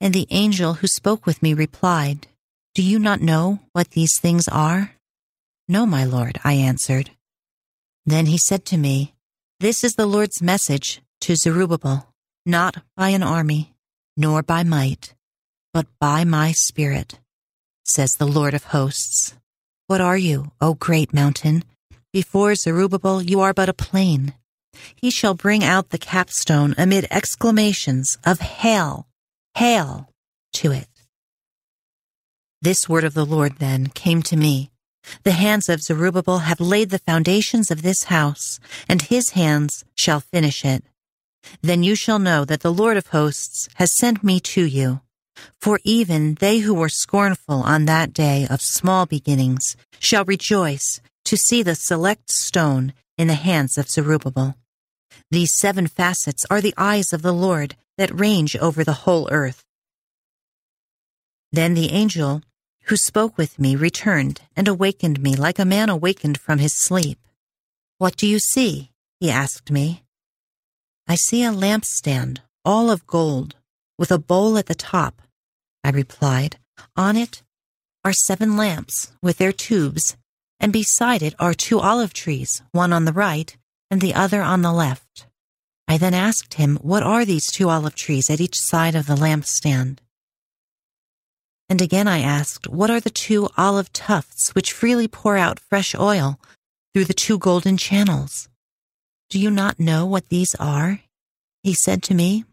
And 0.00 0.14
the 0.14 0.26
angel 0.30 0.74
who 0.74 0.86
spoke 0.86 1.26
with 1.26 1.42
me 1.42 1.54
replied, 1.54 2.26
Do 2.74 2.82
you 2.82 2.98
not 2.98 3.20
know 3.20 3.60
what 3.72 3.90
these 3.90 4.18
things 4.20 4.48
are? 4.48 4.92
No, 5.68 5.86
my 5.86 6.04
Lord, 6.04 6.38
I 6.44 6.52
answered. 6.52 7.10
Then 8.04 8.26
he 8.26 8.38
said 8.38 8.64
to 8.66 8.76
me, 8.76 9.14
This 9.58 9.82
is 9.82 9.94
the 9.94 10.06
Lord's 10.06 10.42
message 10.42 11.02
to 11.22 11.34
Zerubbabel, 11.34 12.06
not 12.44 12.82
by 12.96 13.08
an 13.08 13.22
army, 13.22 13.74
nor 14.16 14.42
by 14.42 14.62
might, 14.62 15.14
but 15.74 15.86
by 15.98 16.24
my 16.24 16.52
spirit, 16.52 17.18
says 17.84 18.12
the 18.12 18.26
Lord 18.26 18.54
of 18.54 18.64
hosts. 18.64 19.34
What 19.88 20.00
are 20.00 20.16
you, 20.16 20.52
O 20.60 20.74
great 20.74 21.12
mountain? 21.12 21.64
Before 22.12 22.54
Zerubbabel 22.54 23.22
you 23.22 23.40
are 23.40 23.52
but 23.52 23.68
a 23.68 23.74
plain. 23.74 24.34
He 24.94 25.10
shall 25.10 25.34
bring 25.34 25.64
out 25.64 25.90
the 25.90 25.98
capstone 25.98 26.74
amid 26.78 27.06
exclamations 27.10 28.18
of 28.24 28.40
Hail, 28.40 29.06
Hail 29.54 30.10
to 30.54 30.72
it. 30.72 30.88
This 32.62 32.88
word 32.88 33.04
of 33.04 33.14
the 33.14 33.26
Lord 33.26 33.58
then 33.58 33.88
came 33.88 34.22
to 34.22 34.36
me. 34.36 34.70
The 35.22 35.32
hands 35.32 35.68
of 35.68 35.82
Zerubbabel 35.82 36.38
have 36.40 36.60
laid 36.60 36.90
the 36.90 36.98
foundations 36.98 37.70
of 37.70 37.82
this 37.82 38.04
house, 38.04 38.58
and 38.88 39.02
his 39.02 39.30
hands 39.30 39.84
shall 39.94 40.20
finish 40.20 40.64
it. 40.64 40.82
Then 41.62 41.82
you 41.82 41.94
shall 41.94 42.18
know 42.18 42.44
that 42.44 42.60
the 42.60 42.72
Lord 42.72 42.96
of 42.96 43.08
hosts 43.08 43.68
has 43.74 43.96
sent 43.96 44.24
me 44.24 44.40
to 44.40 44.64
you. 44.64 45.00
For 45.60 45.78
even 45.84 46.34
they 46.34 46.58
who 46.58 46.74
were 46.74 46.88
scornful 46.88 47.62
on 47.62 47.84
that 47.84 48.12
day 48.12 48.46
of 48.48 48.60
small 48.62 49.06
beginnings 49.06 49.76
shall 49.98 50.24
rejoice 50.24 51.00
to 51.26 51.36
see 51.36 51.62
the 51.62 51.74
select 51.74 52.30
stone 52.30 52.92
in 53.18 53.28
the 53.28 53.34
hands 53.34 53.76
of 53.76 53.90
Zerubbabel. 53.90 54.56
These 55.30 55.58
seven 55.58 55.86
facets 55.86 56.44
are 56.50 56.60
the 56.60 56.74
eyes 56.76 57.12
of 57.12 57.22
the 57.22 57.32
Lord 57.32 57.76
that 57.98 58.18
range 58.18 58.56
over 58.56 58.84
the 58.84 59.04
whole 59.04 59.28
earth. 59.30 59.64
Then 61.52 61.74
the 61.74 61.90
angel 61.90 62.42
who 62.84 62.96
spoke 62.96 63.36
with 63.36 63.58
me 63.58 63.74
returned 63.74 64.40
and 64.54 64.68
awakened 64.68 65.20
me 65.20 65.34
like 65.34 65.58
a 65.58 65.64
man 65.64 65.88
awakened 65.88 66.38
from 66.38 66.58
his 66.58 66.74
sleep. 66.74 67.18
What 67.98 68.16
do 68.16 68.26
you 68.26 68.38
see? 68.38 68.92
he 69.18 69.30
asked 69.30 69.70
me. 69.70 70.02
I 71.08 71.14
see 71.14 71.42
a 71.42 71.50
lampstand, 71.50 72.38
all 72.64 72.90
of 72.90 73.06
gold, 73.06 73.56
with 73.98 74.10
a 74.10 74.18
bowl 74.18 74.58
at 74.58 74.66
the 74.66 74.74
top. 74.74 75.22
I 75.82 75.90
replied, 75.90 76.58
On 76.96 77.16
it 77.16 77.42
are 78.04 78.12
seven 78.12 78.56
lamps 78.56 79.12
with 79.22 79.38
their 79.38 79.52
tubes, 79.52 80.16
and 80.60 80.72
beside 80.72 81.22
it 81.22 81.34
are 81.38 81.54
two 81.54 81.80
olive 81.80 82.12
trees, 82.12 82.62
one 82.72 82.92
on 82.92 83.04
the 83.04 83.12
right 83.12 83.56
and 83.90 84.00
the 84.00 84.14
other 84.14 84.42
on 84.42 84.62
the 84.62 84.72
left. 84.72 85.26
I 85.88 85.98
then 85.98 86.14
asked 86.14 86.54
him, 86.54 86.76
What 86.82 87.02
are 87.02 87.24
these 87.24 87.46
two 87.46 87.68
olive 87.68 87.94
trees 87.94 88.28
at 88.28 88.40
each 88.40 88.56
side 88.56 88.94
of 88.94 89.06
the 89.06 89.14
lampstand? 89.14 89.98
And 91.68 91.80
again 91.80 92.08
I 92.08 92.20
asked, 92.20 92.68
What 92.68 92.90
are 92.90 93.00
the 93.00 93.10
two 93.10 93.48
olive 93.56 93.92
tufts 93.92 94.54
which 94.54 94.72
freely 94.72 95.08
pour 95.08 95.36
out 95.36 95.60
fresh 95.60 95.94
oil 95.94 96.40
through 96.92 97.04
the 97.04 97.14
two 97.14 97.38
golden 97.38 97.76
channels? 97.76 98.48
Do 99.30 99.38
you 99.40 99.50
not 99.50 99.80
know 99.80 100.06
what 100.06 100.28
these 100.28 100.54
are? 100.58 101.00
He 101.62 101.74
said 101.74 102.02
to 102.04 102.14
me, 102.14 102.44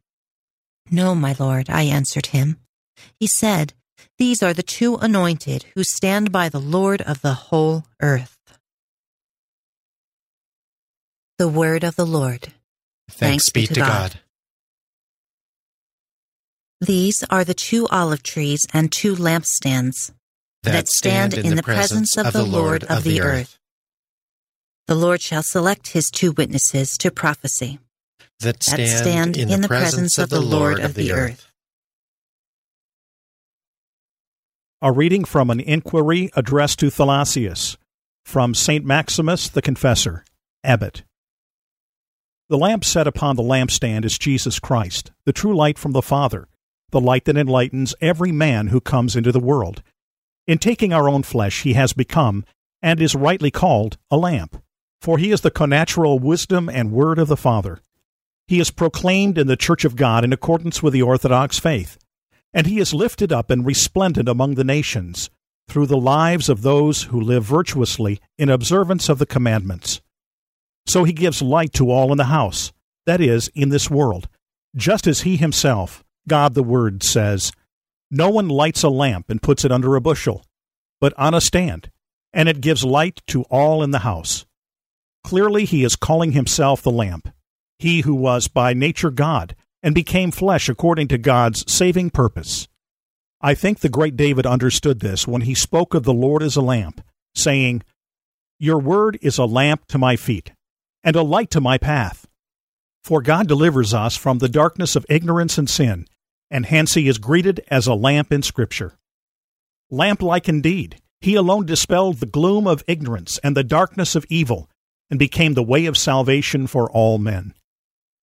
No, 0.89 1.13
my 1.13 1.35
lord, 1.39 1.69
I 1.69 1.83
answered 1.83 2.27
him. 2.27 2.57
He 3.19 3.27
said, 3.27 3.73
These 4.17 4.41
are 4.41 4.53
the 4.53 4.63
two 4.63 4.95
anointed 4.97 5.65
who 5.75 5.83
stand 5.83 6.31
by 6.31 6.49
the 6.49 6.59
Lord 6.59 7.01
of 7.01 7.21
the 7.21 7.33
whole 7.33 7.85
earth. 8.01 8.32
The 11.37 11.47
word 11.47 11.83
of 11.83 11.95
the 11.95 12.05
Lord. 12.05 12.53
Thanks, 13.09 13.49
be 13.49 13.65
to 13.67 13.73
God. 13.73 14.19
These 16.79 17.23
are 17.29 17.43
the 17.43 17.53
two 17.53 17.87
olive 17.87 18.23
trees 18.23 18.67
and 18.73 18.91
two 18.91 19.15
lampstands 19.15 20.11
that, 20.63 20.87
stand 20.87 21.33
in 21.33 21.55
the 21.55 21.63
presence 21.63 22.17
of 22.17 22.33
the 22.33 22.43
Lord 22.43 22.83
of 22.83 23.03
the 23.03 23.21
earth. 23.21 23.57
The 24.87 24.95
Lord 24.95 25.21
shall 25.21 25.43
select 25.43 25.89
his 25.89 26.09
two 26.09 26.33
witnesses 26.33 26.97
to 26.97 27.09
prophecy 27.09 27.79
That 28.41 28.61
stand, 28.63 29.37
in, 29.37 29.61
the 29.61 29.67
presence 29.67 30.17
of 30.17 30.29
the 30.29 30.41
Lord 30.41 30.79
of 30.79 30.93
the 30.93 31.13
earth. 31.13 31.49
A 34.81 34.91
reading 34.91 35.23
from 35.23 35.49
an 35.49 35.61
inquiry 35.61 36.29
addressed 36.35 36.79
to 36.79 36.87
Thalassius 36.87 37.77
from 38.25 38.53
St. 38.53 38.83
Maximus 38.83 39.47
the 39.47 39.61
Confessor, 39.61 40.25
Abbot. 40.65 41.03
The 42.49 42.57
lamp 42.57 42.83
set 42.83 43.07
upon 43.07 43.35
the 43.35 43.43
lampstand 43.43 44.03
is 44.03 44.17
Jesus 44.17 44.59
Christ, 44.59 45.11
the 45.25 45.33
true 45.33 45.55
light 45.55 45.79
from 45.79 45.93
the 45.93 46.01
Father, 46.01 46.47
the 46.91 46.99
light 46.99 47.25
that 47.25 47.37
enlightens 47.37 47.95
every 48.01 48.31
man 48.33 48.67
who 48.67 48.81
comes 48.81 49.15
into 49.15 49.31
the 49.31 49.39
world. 49.39 49.81
In 50.45 50.57
taking 50.57 50.91
our 50.91 51.07
own 51.07 51.23
flesh, 51.23 51.63
he 51.63 51.73
has 51.73 51.93
become, 51.93 52.43
and 52.81 53.01
is 53.01 53.15
rightly 53.15 53.49
called, 53.49 53.97
a 54.11 54.17
lamp, 54.17 54.61
for 54.99 55.17
he 55.17 55.31
is 55.31 55.39
the 55.39 55.51
connatural 55.51 56.19
wisdom 56.19 56.67
and 56.67 56.91
word 56.91 57.17
of 57.17 57.29
the 57.29 57.37
Father. 57.37 57.79
He 58.47 58.59
is 58.59 58.71
proclaimed 58.71 59.37
in 59.37 59.47
the 59.47 59.55
Church 59.55 59.85
of 59.85 59.95
God 59.95 60.25
in 60.25 60.33
accordance 60.33 60.83
with 60.83 60.91
the 60.91 61.01
Orthodox 61.01 61.59
faith, 61.59 61.97
and 62.53 62.67
he 62.67 62.79
is 62.79 62.93
lifted 62.93 63.31
up 63.31 63.49
and 63.49 63.65
resplendent 63.65 64.27
among 64.27 64.55
the 64.55 64.65
nations 64.65 65.29
through 65.69 65.85
the 65.85 65.97
lives 65.97 66.49
of 66.49 66.61
those 66.61 67.03
who 67.03 67.21
live 67.21 67.45
virtuously 67.45 68.19
in 68.37 68.49
observance 68.49 69.07
of 69.07 69.17
the 69.17 69.25
commandments. 69.25 70.01
So 70.85 71.03
he 71.03 71.13
gives 71.13 71.41
light 71.41 71.73
to 71.73 71.89
all 71.89 72.11
in 72.11 72.17
the 72.17 72.25
house, 72.25 72.71
that 73.05 73.21
is, 73.21 73.49
in 73.55 73.69
this 73.69 73.89
world, 73.89 74.27
just 74.75 75.07
as 75.07 75.21
he 75.21 75.37
himself, 75.37 76.03
God 76.27 76.53
the 76.53 76.63
Word, 76.63 77.03
says, 77.03 77.51
No 78.11 78.29
one 78.29 78.49
lights 78.49 78.83
a 78.83 78.89
lamp 78.89 79.29
and 79.29 79.41
puts 79.41 79.63
it 79.65 79.71
under 79.71 79.95
a 79.95 80.01
bushel, 80.01 80.45
but 80.99 81.13
on 81.17 81.33
a 81.33 81.41
stand, 81.41 81.89
and 82.33 82.49
it 82.49 82.61
gives 82.61 82.83
light 82.83 83.21
to 83.27 83.43
all 83.43 83.83
in 83.83 83.91
the 83.91 83.99
house. 83.99 84.45
Clearly 85.23 85.65
he 85.65 85.83
is 85.83 85.95
calling 85.95 86.33
himself 86.33 86.81
the 86.81 86.91
lamp, 86.91 87.29
he 87.79 88.01
who 88.01 88.15
was 88.15 88.47
by 88.47 88.73
nature 88.73 89.11
God, 89.11 89.55
and 89.81 89.95
became 89.95 90.31
flesh 90.31 90.69
according 90.69 91.07
to 91.09 91.17
God's 91.17 91.69
saving 91.71 92.09
purpose. 92.09 92.67
I 93.41 93.55
think 93.55 93.79
the 93.79 93.89
great 93.89 94.15
David 94.15 94.45
understood 94.45 95.01
this 95.01 95.27
when 95.27 95.41
he 95.41 95.53
spoke 95.53 95.93
of 95.93 96.03
the 96.03 96.13
Lord 96.13 96.41
as 96.41 96.55
a 96.55 96.61
lamp, 96.61 97.01
saying, 97.35 97.83
Your 98.59 98.79
word 98.79 99.17
is 99.21 99.37
a 99.37 99.45
lamp 99.45 99.85
to 99.87 99.97
my 99.97 100.15
feet 100.15 100.51
and 101.03 101.15
a 101.15 101.21
light 101.21 101.51
to 101.51 101.61
my 101.61 101.77
path. 101.77 102.27
For 103.03 103.21
God 103.21 103.47
delivers 103.47 103.93
us 103.93 104.15
from 104.15 104.37
the 104.37 104.47
darkness 104.47 104.95
of 104.95 105.05
ignorance 105.09 105.57
and 105.57 105.69
sin, 105.69 106.07
and 106.49 106.65
hence 106.65 106.93
he 106.93 107.07
is 107.07 107.17
greeted 107.17 107.63
as 107.67 107.87
a 107.87 107.93
lamp 107.93 108.31
in 108.31 108.41
Scripture. 108.41 108.93
Lamp 109.89 110.21
like 110.21 110.47
indeed, 110.47 111.01
he 111.19 111.35
alone 111.35 111.65
dispelled 111.65 112.17
the 112.17 112.25
gloom 112.25 112.67
of 112.67 112.83
ignorance 112.87 113.39
and 113.43 113.57
the 113.57 113.63
darkness 113.63 114.15
of 114.15 114.25
evil, 114.29 114.69
and 115.09 115.19
became 115.19 115.53
the 115.53 115.63
way 115.63 115.85
of 115.85 115.97
salvation 115.97 116.67
for 116.67 116.89
all 116.89 117.17
men. 117.17 117.53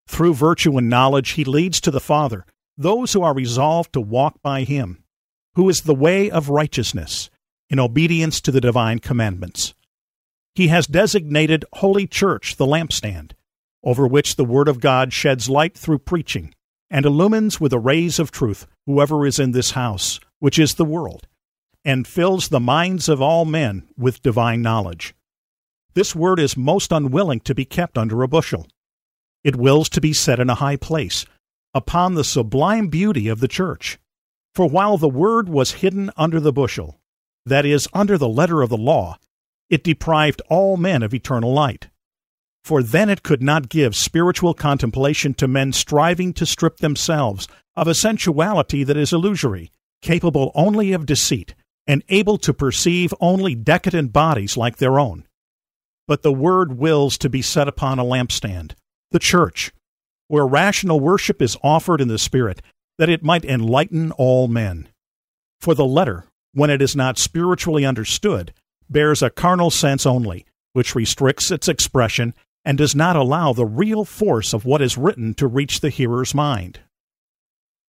Through 0.09 0.35
virtue 0.35 0.77
and 0.77 0.89
knowledge, 0.89 1.31
he 1.31 1.45
leads 1.45 1.81
to 1.83 1.91
the 1.91 2.01
Father 2.01 2.45
those 2.77 3.13
who 3.13 3.23
are 3.23 3.35
resolved 3.35 3.93
to 3.93 4.01
walk 4.01 4.41
by 4.43 4.63
him, 4.63 5.05
who 5.55 5.69
is 5.69 5.83
the 5.83 5.95
way 5.95 6.31
of 6.31 6.49
righteousness, 6.49 7.31
in 7.69 7.79
obedience 7.79 8.41
to 8.41 8.51
the 8.51 8.61
divine 8.61 8.99
commandments. 8.99 9.75
He 10.61 10.69
has 10.69 10.87
designated 10.87 11.65
Holy 11.73 12.07
Church 12.07 12.57
the 12.57 12.67
lampstand, 12.67 13.33
over 13.83 14.07
which 14.07 14.37
the 14.37 14.45
Word 14.45 14.69
of 14.69 14.79
God 14.79 15.11
sheds 15.11 15.49
light 15.49 15.75
through 15.75 16.01
preaching, 16.01 16.55
and 16.91 17.07
illumines 17.07 17.59
with 17.59 17.71
the 17.71 17.79
rays 17.79 18.19
of 18.19 18.31
truth 18.31 18.67
whoever 18.85 19.25
is 19.25 19.39
in 19.39 19.53
this 19.53 19.71
house, 19.71 20.21
which 20.39 20.59
is 20.59 20.75
the 20.75 20.85
world, 20.85 21.27
and 21.83 22.07
fills 22.07 22.49
the 22.49 22.61
minds 22.61 23.09
of 23.09 23.23
all 23.23 23.47
men 23.47 23.89
with 23.97 24.21
divine 24.21 24.61
knowledge. 24.61 25.15
This 25.95 26.15
Word 26.15 26.39
is 26.39 26.59
most 26.59 26.93
unwilling 26.93 27.41
to 27.41 27.55
be 27.55 27.65
kept 27.65 27.97
under 27.97 28.23
a 28.23 28.29
bushel. 28.29 28.67
It 29.43 29.57
wills 29.57 29.89
to 29.89 30.01
be 30.03 30.13
set 30.13 30.39
in 30.39 30.51
a 30.51 30.57
high 30.57 30.77
place, 30.77 31.25
upon 31.73 32.17
the 32.17 32.23
sublime 32.23 32.89
beauty 32.89 33.29
of 33.29 33.41
the 33.41 33.49
church. 33.49 33.99
For 34.55 34.69
while 34.69 34.99
the 34.99 35.09
Word 35.09 35.49
was 35.49 35.81
hidden 35.81 36.11
under 36.19 36.39
the 36.39 36.53
bushel, 36.53 37.01
that 37.47 37.65
is, 37.65 37.89
under 37.95 38.19
the 38.19 38.29
letter 38.29 38.61
of 38.61 38.69
the 38.69 38.77
law, 38.77 39.17
it 39.71 39.85
deprived 39.85 40.43
all 40.51 40.77
men 40.77 41.03
of 41.03 41.15
eternal 41.15 41.53
light. 41.53 41.89
For 42.63 42.83
then 42.83 43.09
it 43.09 43.23
could 43.23 43.43
not 43.43 43.71
give 43.71 43.97
spiritual 43.97 44.53
contemplation 44.53 45.33
to 45.35 45.49
men 45.49 45.73
striving 45.73 46.35
to 46.35 46.45
strip 46.45 46.79
themselves 46.79 47.49
of 47.75 47.89
a 47.89 47.95
sensuality 47.95 48.85
that 48.85 48.97
is 48.97 49.13
illusory, 49.13 49.71
capable 50.03 50.53
only 50.55 50.93
of 50.93 51.07
deceit, 51.07 51.55
and 51.87 52.05
able 52.09 52.37
to 52.39 52.53
perceive 52.53 53.15
only 53.21 53.55
decadent 53.55 54.13
bodies 54.13 54.57
like 54.57 54.77
their 54.77 54.99
own. 54.99 55.27
But 56.07 56.23
the 56.23 56.33
Word 56.33 56.77
wills 56.77 57.17
to 57.19 57.31
be 57.31 57.41
set 57.41 57.69
upon 57.69 57.99
a 57.99 58.05
lampstand, 58.05 58.73
the 59.13 59.19
church, 59.19 59.73
where 60.29 60.47
rational 60.47 61.01
worship 61.01 61.41
is 61.41 61.57
offered 61.63 62.01
in 62.01 62.09
the 62.09 62.19
Spirit, 62.19 62.61
that 62.99 63.09
it 63.09 63.23
might 63.25 63.45
enlighten 63.45 64.13
all 64.13 64.49
men. 64.49 64.89
For 65.61 65.75
the 65.75 65.87
letter, 65.87 66.27
when 66.53 66.71
it 66.71 66.83
is 66.83 66.97
not 66.97 67.19
spiritually 67.19 67.87
understood, 67.87 68.53
bears 68.91 69.23
a 69.23 69.31
carnal 69.31 69.71
sense 69.71 70.05
only, 70.05 70.45
which 70.73 70.95
restricts 70.95 71.51
its 71.51 71.69
expression 71.69 72.35
and 72.65 72.77
does 72.77 72.95
not 72.95 73.17
allow 73.17 73.53
the 73.53 73.65
real 73.65 74.05
force 74.05 74.53
of 74.53 74.65
what 74.65 74.83
is 74.83 74.99
written 74.99 75.35
to 75.35 75.47
reach 75.47 75.81
the 75.81 75.91
hearer's 75.91 76.35
mind. 76.35 76.81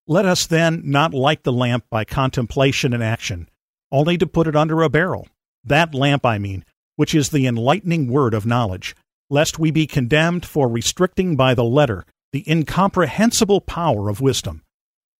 Let 0.08 0.26
us 0.26 0.46
then 0.46 0.82
not 0.86 1.14
light 1.14 1.44
the 1.44 1.54
lamp 1.54 1.86
by 1.90 2.06
contemplation 2.06 2.94
and 2.94 3.04
action, 3.04 3.50
only 3.92 4.18
to 4.18 4.28
put 4.28 4.48
it 4.48 4.56
under 4.56 4.82
a 4.82 4.90
barrel, 4.90 5.28
that 5.64 5.94
lamp, 5.94 6.26
I 6.26 6.38
mean, 6.38 6.66
which 6.96 7.14
is 7.14 7.30
the 7.30 7.46
enlightening 7.46 8.08
word 8.08 8.34
of 8.34 8.46
knowledge, 8.46 8.96
lest 9.30 9.60
we 9.60 9.72
be 9.72 9.88
condemned 9.88 10.46
for 10.46 10.68
restricting 10.68 11.36
by 11.36 11.54
the 11.54 11.64
letter 11.64 12.06
the 12.32 12.50
incomprehensible 12.50 13.62
power 13.62 14.10
of 14.10 14.22
wisdom. 14.22 14.64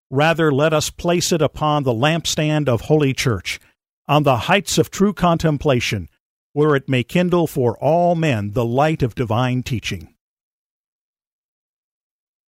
Rather, 0.10 0.52
let 0.52 0.74
us 0.74 0.90
place 0.90 1.32
it 1.32 1.42
upon 1.42 1.84
the 1.84 1.94
lampstand 1.94 2.68
of 2.68 2.82
Holy 2.82 3.14
Church 3.14 3.60
on 4.08 4.24
the 4.24 4.38
heights 4.38 4.78
of 4.78 4.92
true 4.92 5.14
contemplation, 5.14 6.10
where 6.54 6.76
it 6.76 6.90
may 6.90 7.04
kindle 7.04 7.48
for 7.48 7.78
all 7.78 8.16
men 8.16 8.52
the 8.52 8.66
light 8.66 9.02
of 9.02 9.16
divine 9.16 9.64
teaching. 9.64 10.14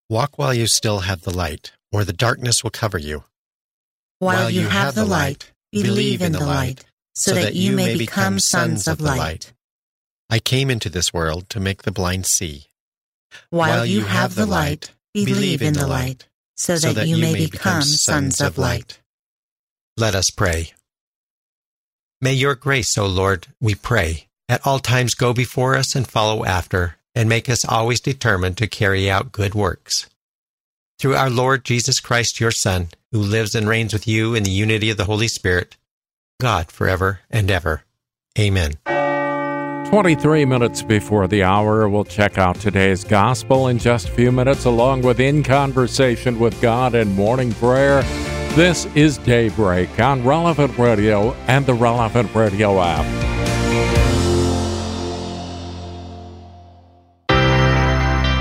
Walk 0.09 0.37
while 0.37 0.53
you 0.53 0.67
still 0.67 1.01
have 1.01 1.21
the 1.21 1.35
light, 1.35 1.71
or 1.91 2.03
the 2.03 2.13
darkness 2.13 2.63
will 2.63 2.71
cover 2.71 2.97
you. 2.97 3.23
While, 4.19 4.49
you 4.49 4.67
have 4.67 4.93
the 4.93 5.05
light, 5.05 5.51
believe 5.71 6.21
in 6.21 6.33
the 6.33 6.45
light, 6.45 6.85
so 7.15 7.33
that 7.33 7.55
you 7.55 7.75
may 7.75 7.97
become 7.97 8.39
sons 8.39 8.87
of 8.87 9.01
light. 9.01 9.53
I 10.29 10.39
came 10.39 10.69
into 10.69 10.89
this 10.89 11.13
world 11.13 11.49
to 11.49 11.59
make 11.59 11.83
the 11.83 11.91
blind 11.91 12.25
see. 12.25 12.67
While 13.49 13.85
you 13.85 14.03
have 14.03 14.35
the 14.35 14.45
light, 14.45 14.91
believe 15.13 15.61
in 15.61 15.73
the 15.73 15.87
light, 15.87 16.27
so 16.55 16.77
that 16.77 17.07
you 17.07 17.17
may 17.17 17.47
become 17.47 17.81
sons 17.81 18.41
of 18.41 18.57
light. 18.57 18.99
Let 19.97 20.15
us 20.15 20.29
pray. 20.29 20.73
May 22.23 22.33
your 22.33 22.53
grace, 22.53 22.99
O 22.99 23.07
Lord, 23.07 23.47
we 23.59 23.73
pray, 23.73 24.27
at 24.47 24.61
all 24.63 24.77
times 24.77 25.15
go 25.15 25.33
before 25.33 25.75
us 25.75 25.95
and 25.95 26.07
follow 26.07 26.45
after, 26.45 26.97
and 27.15 27.27
make 27.27 27.49
us 27.49 27.65
always 27.65 27.99
determined 27.99 28.57
to 28.57 28.67
carry 28.67 29.09
out 29.09 29.31
good 29.31 29.55
works. 29.55 30.07
Through 30.99 31.15
our 31.15 31.31
Lord 31.31 31.65
Jesus 31.65 31.99
Christ, 31.99 32.39
your 32.39 32.51
Son, 32.51 32.89
who 33.11 33.17
lives 33.17 33.55
and 33.55 33.67
reigns 33.67 33.91
with 33.91 34.07
you 34.07 34.35
in 34.35 34.43
the 34.43 34.51
unity 34.51 34.91
of 34.91 34.97
the 34.97 35.05
Holy 35.05 35.27
Spirit, 35.27 35.77
God 36.39 36.71
forever 36.71 37.21
and 37.31 37.49
ever. 37.49 37.85
Amen. 38.37 38.73
23 39.89 40.45
minutes 40.45 40.83
before 40.83 41.27
the 41.27 41.41
hour, 41.41 41.89
we'll 41.89 42.05
check 42.05 42.37
out 42.37 42.55
today's 42.57 43.03
gospel 43.03 43.67
in 43.67 43.79
just 43.79 44.09
a 44.09 44.11
few 44.11 44.31
minutes, 44.31 44.65
along 44.65 45.01
with 45.01 45.19
In 45.19 45.41
Conversation 45.41 46.37
with 46.37 46.61
God 46.61 46.93
and 46.93 47.15
Morning 47.15 47.51
Prayer. 47.53 48.03
This 48.55 48.85
is 48.95 49.17
Daybreak 49.19 49.97
on 50.01 50.25
Relevant 50.25 50.77
Radio 50.77 51.31
and 51.47 51.65
the 51.65 51.73
Relevant 51.73 52.35
Radio 52.35 52.81
app. 52.81 53.05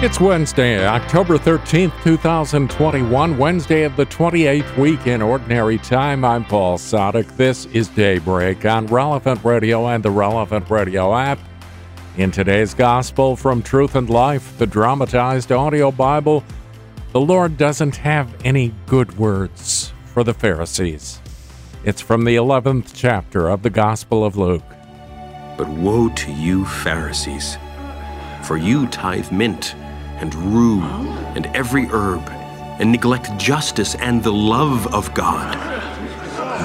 It's 0.03 0.18
Wednesday, 0.18 0.85
October 0.85 1.38
13th, 1.38 1.92
2021, 2.03 3.38
Wednesday 3.38 3.85
of 3.85 3.94
the 3.94 4.05
28th 4.07 4.77
week 4.77 5.07
in 5.07 5.23
Ordinary 5.23 5.79
Time. 5.79 6.25
I'm 6.25 6.44
Paul 6.44 6.77
Sadek. 6.77 7.37
This 7.37 7.66
is 7.66 7.87
Daybreak 7.87 8.64
on 8.64 8.88
Relevant 8.88 9.44
Radio 9.44 9.87
and 9.87 10.03
the 10.03 10.11
Relevant 10.11 10.68
Radio 10.68 11.14
app. 11.14 11.38
In 12.16 12.33
today's 12.33 12.75
Gospel 12.75 13.37
from 13.37 13.62
Truth 13.62 13.94
and 13.94 14.11
Life, 14.11 14.59
the 14.59 14.66
dramatized 14.66 15.53
audio 15.53 15.92
Bible, 15.92 16.42
the 17.12 17.20
Lord 17.20 17.57
doesn't 17.57 17.94
have 17.94 18.35
any 18.44 18.75
good 18.87 19.16
words 19.16 19.92
for 20.12 20.25
the 20.25 20.35
Pharisees. 20.35 21.20
It's 21.85 22.01
from 22.01 22.25
the 22.25 22.35
11th 22.35 22.90
chapter 22.94 23.49
of 23.49 23.62
the 23.62 23.70
Gospel 23.70 24.25
of 24.25 24.37
Luke. 24.37 24.64
But 25.57 25.68
woe 25.68 26.09
to 26.09 26.33
you, 26.33 26.64
Pharisees, 26.64 27.57
for 28.42 28.57
you 28.57 28.88
tithe 28.88 29.31
mint 29.31 29.77
and 30.18 30.35
rue 30.35 30.83
and 31.37 31.46
every 31.55 31.87
herb, 31.87 32.29
and 32.81 32.90
neglect 32.90 33.37
justice 33.38 33.94
and 33.96 34.23
the 34.23 34.33
love 34.33 34.92
of 34.92 35.14
God. 35.14 35.57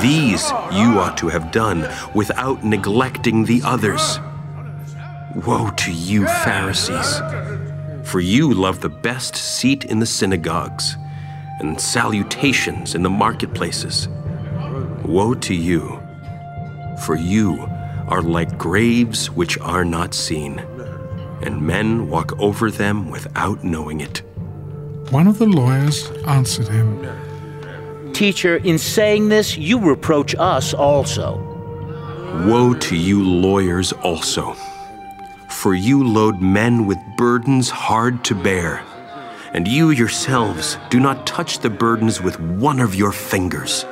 These 0.01 0.49
you 0.71 0.99
ought 0.99 1.17
to 1.17 1.27
have 1.27 1.51
done 1.51 1.87
without 2.13 2.63
neglecting 2.63 3.45
the 3.45 3.61
others. 3.63 4.19
Woe 5.45 5.69
to 5.77 5.91
you, 5.91 6.25
Pharisees, 6.25 7.19
for 8.03 8.19
you 8.19 8.53
love 8.53 8.81
the 8.81 8.89
best 8.89 9.35
seat 9.35 9.85
in 9.85 9.99
the 9.99 10.05
synagogues 10.05 10.97
and 11.59 11.79
salutations 11.79 12.95
in 12.95 13.03
the 13.03 13.09
marketplaces. 13.09 14.07
Woe 15.03 15.33
to 15.35 15.53
you, 15.53 16.01
for 17.05 17.15
you 17.15 17.67
are 18.07 18.21
like 18.21 18.57
graves 18.57 19.29
which 19.31 19.57
are 19.59 19.85
not 19.85 20.13
seen 20.13 20.63
and 21.41 21.61
men 21.61 22.09
walk 22.09 22.37
over 22.39 22.71
them 22.71 23.09
without 23.09 23.63
knowing 23.63 24.01
it. 24.01 24.19
One 25.11 25.27
of 25.27 25.37
the 25.37 25.45
lawyers 25.45 26.09
answered 26.27 26.67
him 26.67 27.05
Teacher, 28.13 28.57
in 28.57 28.77
saying 28.77 29.29
this, 29.29 29.57
you 29.57 29.77
reproach 29.79 30.33
us 30.35 30.73
also. 30.73 31.37
Woe 32.47 32.73
to 32.73 32.95
you, 32.95 33.23
lawyers, 33.23 33.91
also, 33.91 34.53
for 35.49 35.75
you 35.75 36.07
load 36.07 36.41
men 36.41 36.85
with 36.85 36.97
burdens 37.17 37.69
hard 37.69 38.23
to 38.25 38.35
bear, 38.35 38.83
and 39.55 39.69
you 39.69 39.91
yourselves 39.91 40.77
do 40.89 40.99
not 40.99 41.25
touch 41.25 41.59
the 41.59 41.69
burdens 41.69 42.21
with 42.21 42.37
one 42.41 42.81
of 42.81 42.93
your 42.93 43.13
fingers. 43.13 43.85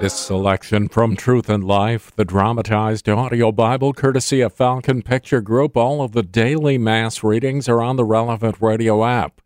This 0.00 0.14
selection 0.14 0.88
from 0.88 1.14
Truth 1.14 1.50
and 1.50 1.62
Life, 1.62 2.10
the 2.16 2.24
dramatized 2.24 3.06
audio 3.06 3.52
Bible, 3.52 3.92
courtesy 3.92 4.40
of 4.40 4.54
Falcon 4.54 5.02
Picture 5.02 5.42
Group. 5.42 5.76
All 5.76 6.00
of 6.00 6.12
the 6.12 6.22
daily 6.22 6.78
Mass 6.78 7.22
readings 7.22 7.68
are 7.68 7.82
on 7.82 7.96
the 7.96 8.04
relevant 8.04 8.62
radio 8.62 9.04
app. 9.04 9.42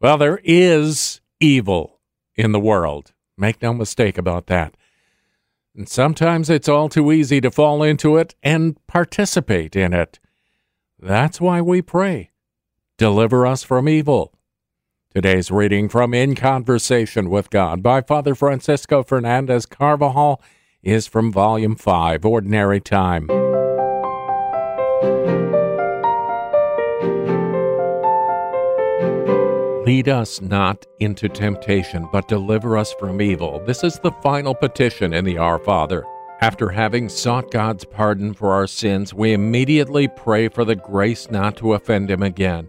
Well, 0.00 0.16
there 0.16 0.40
is 0.42 1.20
evil 1.38 2.00
in 2.34 2.52
the 2.52 2.60
world. 2.60 3.12
Make 3.36 3.60
no 3.60 3.74
mistake 3.74 4.16
about 4.16 4.46
that. 4.46 4.74
And 5.76 5.86
sometimes 5.86 6.48
it's 6.48 6.68
all 6.68 6.88
too 6.88 7.12
easy 7.12 7.42
to 7.42 7.50
fall 7.50 7.82
into 7.82 8.16
it 8.16 8.34
and 8.42 8.78
participate 8.86 9.76
in 9.76 9.92
it. 9.92 10.18
That's 10.98 11.42
why 11.42 11.60
we 11.60 11.82
pray. 11.82 12.30
Deliver 12.96 13.46
us 13.46 13.62
from 13.62 13.86
evil. 13.86 14.33
Today's 15.14 15.48
reading 15.48 15.88
from 15.88 16.12
In 16.12 16.34
Conversation 16.34 17.30
with 17.30 17.48
God 17.48 17.84
by 17.84 18.00
Father 18.00 18.34
Francisco 18.34 19.04
Fernandez 19.04 19.64
Carvajal 19.64 20.42
is 20.82 21.06
from 21.06 21.30
Volume 21.30 21.76
5, 21.76 22.26
Ordinary 22.26 22.80
Time. 22.80 23.28
Lead 29.84 30.08
us 30.08 30.40
not 30.40 30.84
into 30.98 31.28
temptation, 31.28 32.08
but 32.10 32.26
deliver 32.26 32.76
us 32.76 32.92
from 32.94 33.22
evil. 33.22 33.62
This 33.64 33.84
is 33.84 34.00
the 34.00 34.10
final 34.20 34.52
petition 34.52 35.14
in 35.14 35.24
the 35.24 35.38
Our 35.38 35.60
Father. 35.60 36.04
After 36.40 36.70
having 36.70 37.08
sought 37.08 37.52
God's 37.52 37.84
pardon 37.84 38.34
for 38.34 38.52
our 38.52 38.66
sins, 38.66 39.14
we 39.14 39.32
immediately 39.32 40.08
pray 40.08 40.48
for 40.48 40.64
the 40.64 40.74
grace 40.74 41.30
not 41.30 41.56
to 41.58 41.74
offend 41.74 42.10
Him 42.10 42.24
again. 42.24 42.68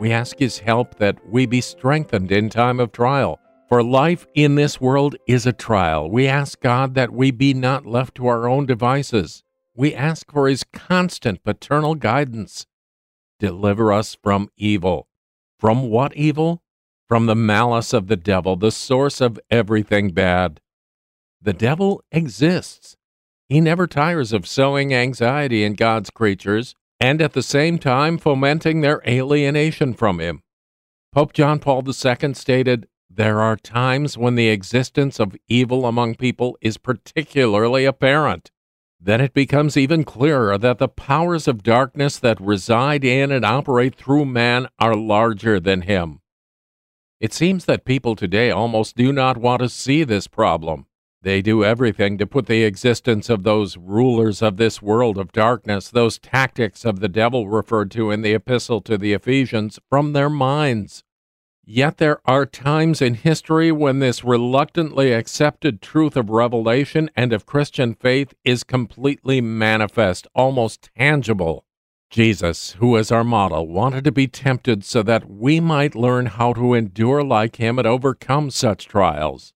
We 0.00 0.12
ask 0.12 0.38
His 0.38 0.60
help 0.60 0.94
that 0.94 1.28
we 1.28 1.44
be 1.44 1.60
strengthened 1.60 2.32
in 2.32 2.48
time 2.48 2.80
of 2.80 2.90
trial. 2.90 3.38
For 3.68 3.82
life 3.82 4.26
in 4.34 4.54
this 4.54 4.80
world 4.80 5.14
is 5.28 5.44
a 5.44 5.52
trial. 5.52 6.10
We 6.10 6.26
ask 6.26 6.58
God 6.58 6.94
that 6.94 7.12
we 7.12 7.30
be 7.30 7.52
not 7.52 7.84
left 7.84 8.14
to 8.14 8.26
our 8.26 8.48
own 8.48 8.64
devices. 8.64 9.44
We 9.76 9.94
ask 9.94 10.32
for 10.32 10.48
His 10.48 10.64
constant 10.64 11.44
paternal 11.44 11.96
guidance. 11.96 12.66
Deliver 13.38 13.92
us 13.92 14.16
from 14.22 14.48
evil. 14.56 15.06
From 15.58 15.90
what 15.90 16.16
evil? 16.16 16.62
From 17.06 17.26
the 17.26 17.36
malice 17.36 17.92
of 17.92 18.06
the 18.06 18.16
devil, 18.16 18.56
the 18.56 18.72
source 18.72 19.20
of 19.20 19.38
everything 19.50 20.12
bad. 20.12 20.62
The 21.42 21.52
devil 21.52 22.02
exists. 22.10 22.96
He 23.50 23.60
never 23.60 23.86
tires 23.86 24.32
of 24.32 24.46
sowing 24.46 24.94
anxiety 24.94 25.62
in 25.62 25.74
God's 25.74 26.08
creatures 26.08 26.74
and 27.00 27.22
at 27.22 27.32
the 27.32 27.42
same 27.42 27.78
time 27.78 28.18
fomenting 28.18 28.82
their 28.82 29.02
alienation 29.06 29.94
from 29.94 30.20
him. 30.20 30.42
Pope 31.12 31.32
John 31.32 31.58
Paul 31.58 31.82
II 31.86 32.34
stated, 32.34 32.86
There 33.08 33.40
are 33.40 33.56
times 33.56 34.18
when 34.18 34.34
the 34.34 34.48
existence 34.48 35.18
of 35.18 35.34
evil 35.48 35.86
among 35.86 36.16
people 36.16 36.56
is 36.60 36.76
particularly 36.76 37.84
apparent. 37.84 38.50
Then 39.00 39.20
it 39.22 39.32
becomes 39.32 39.78
even 39.78 40.04
clearer 40.04 40.58
that 40.58 40.78
the 40.78 40.88
powers 40.88 41.48
of 41.48 41.62
darkness 41.62 42.18
that 42.18 42.38
reside 42.40 43.02
in 43.02 43.32
and 43.32 43.44
operate 43.46 43.94
through 43.94 44.26
man 44.26 44.68
are 44.78 44.94
larger 44.94 45.58
than 45.58 45.82
him. 45.82 46.20
It 47.18 47.32
seems 47.32 47.64
that 47.64 47.86
people 47.86 48.14
today 48.14 48.50
almost 48.50 48.96
do 48.96 49.10
not 49.10 49.38
want 49.38 49.62
to 49.62 49.68
see 49.70 50.04
this 50.04 50.26
problem. 50.26 50.86
They 51.22 51.42
do 51.42 51.62
everything 51.62 52.16
to 52.16 52.26
put 52.26 52.46
the 52.46 52.64
existence 52.64 53.28
of 53.28 53.42
those 53.42 53.76
rulers 53.76 54.40
of 54.40 54.56
this 54.56 54.80
world 54.80 55.18
of 55.18 55.32
darkness, 55.32 55.90
those 55.90 56.18
tactics 56.18 56.86
of 56.86 57.00
the 57.00 57.08
devil 57.08 57.48
referred 57.48 57.90
to 57.90 58.10
in 58.10 58.22
the 58.22 58.32
epistle 58.32 58.80
to 58.82 58.96
the 58.96 59.12
Ephesians, 59.12 59.78
from 59.90 60.14
their 60.14 60.30
minds. 60.30 61.04
Yet 61.62 61.98
there 61.98 62.20
are 62.24 62.46
times 62.46 63.02
in 63.02 63.14
history 63.14 63.70
when 63.70 63.98
this 63.98 64.24
reluctantly 64.24 65.12
accepted 65.12 65.82
truth 65.82 66.16
of 66.16 66.30
revelation 66.30 67.10
and 67.14 67.34
of 67.34 67.44
Christian 67.44 67.94
faith 67.94 68.32
is 68.42 68.64
completely 68.64 69.42
manifest, 69.42 70.26
almost 70.34 70.88
tangible. 70.96 71.66
Jesus, 72.08 72.72
who 72.78 72.96
is 72.96 73.12
our 73.12 73.22
model, 73.22 73.68
wanted 73.68 74.04
to 74.04 74.10
be 74.10 74.26
tempted 74.26 74.84
so 74.84 75.02
that 75.02 75.30
we 75.30 75.60
might 75.60 75.94
learn 75.94 76.26
how 76.26 76.54
to 76.54 76.72
endure 76.72 77.22
like 77.22 77.56
him 77.56 77.78
and 77.78 77.86
overcome 77.86 78.50
such 78.50 78.88
trials. 78.88 79.52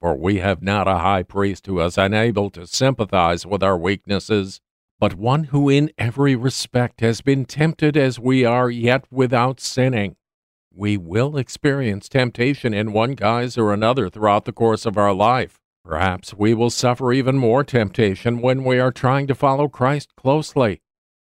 For 0.00 0.16
we 0.16 0.38
have 0.38 0.62
not 0.62 0.86
a 0.86 0.98
high 0.98 1.22
priest 1.22 1.66
who 1.66 1.80
is 1.80 1.96
unable 1.96 2.50
to 2.50 2.66
sympathize 2.66 3.46
with 3.46 3.62
our 3.62 3.78
weaknesses, 3.78 4.60
but 4.98 5.14
one 5.14 5.44
who 5.44 5.68
in 5.68 5.90
every 5.98 6.36
respect 6.36 7.00
has 7.00 7.20
been 7.20 7.44
tempted 7.44 7.96
as 7.96 8.18
we 8.18 8.44
are, 8.44 8.70
yet 8.70 9.04
without 9.10 9.60
sinning. 9.60 10.16
We 10.72 10.96
will 10.96 11.36
experience 11.38 12.08
temptation 12.08 12.74
in 12.74 12.92
one 12.92 13.12
guise 13.12 13.56
or 13.56 13.72
another 13.72 14.10
throughout 14.10 14.44
the 14.44 14.52
course 14.52 14.84
of 14.84 14.98
our 14.98 15.14
life. 15.14 15.58
Perhaps 15.82 16.34
we 16.34 16.52
will 16.52 16.70
suffer 16.70 17.12
even 17.12 17.38
more 17.38 17.64
temptation 17.64 18.42
when 18.42 18.64
we 18.64 18.78
are 18.78 18.92
trying 18.92 19.26
to 19.28 19.34
follow 19.34 19.68
Christ 19.68 20.14
closely. 20.16 20.82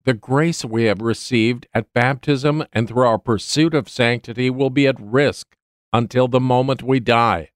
The 0.04 0.14
grace 0.14 0.64
we 0.64 0.84
have 0.84 1.00
received 1.00 1.66
at 1.72 1.92
baptism 1.92 2.64
and 2.72 2.88
through 2.88 3.06
our 3.06 3.18
pursuit 3.18 3.74
of 3.74 3.88
sanctity 3.88 4.50
will 4.50 4.70
be 4.70 4.86
at 4.86 5.00
risk 5.00 5.56
until 5.92 6.28
the 6.28 6.40
moment 6.40 6.82
we 6.82 7.00
die. 7.00 7.50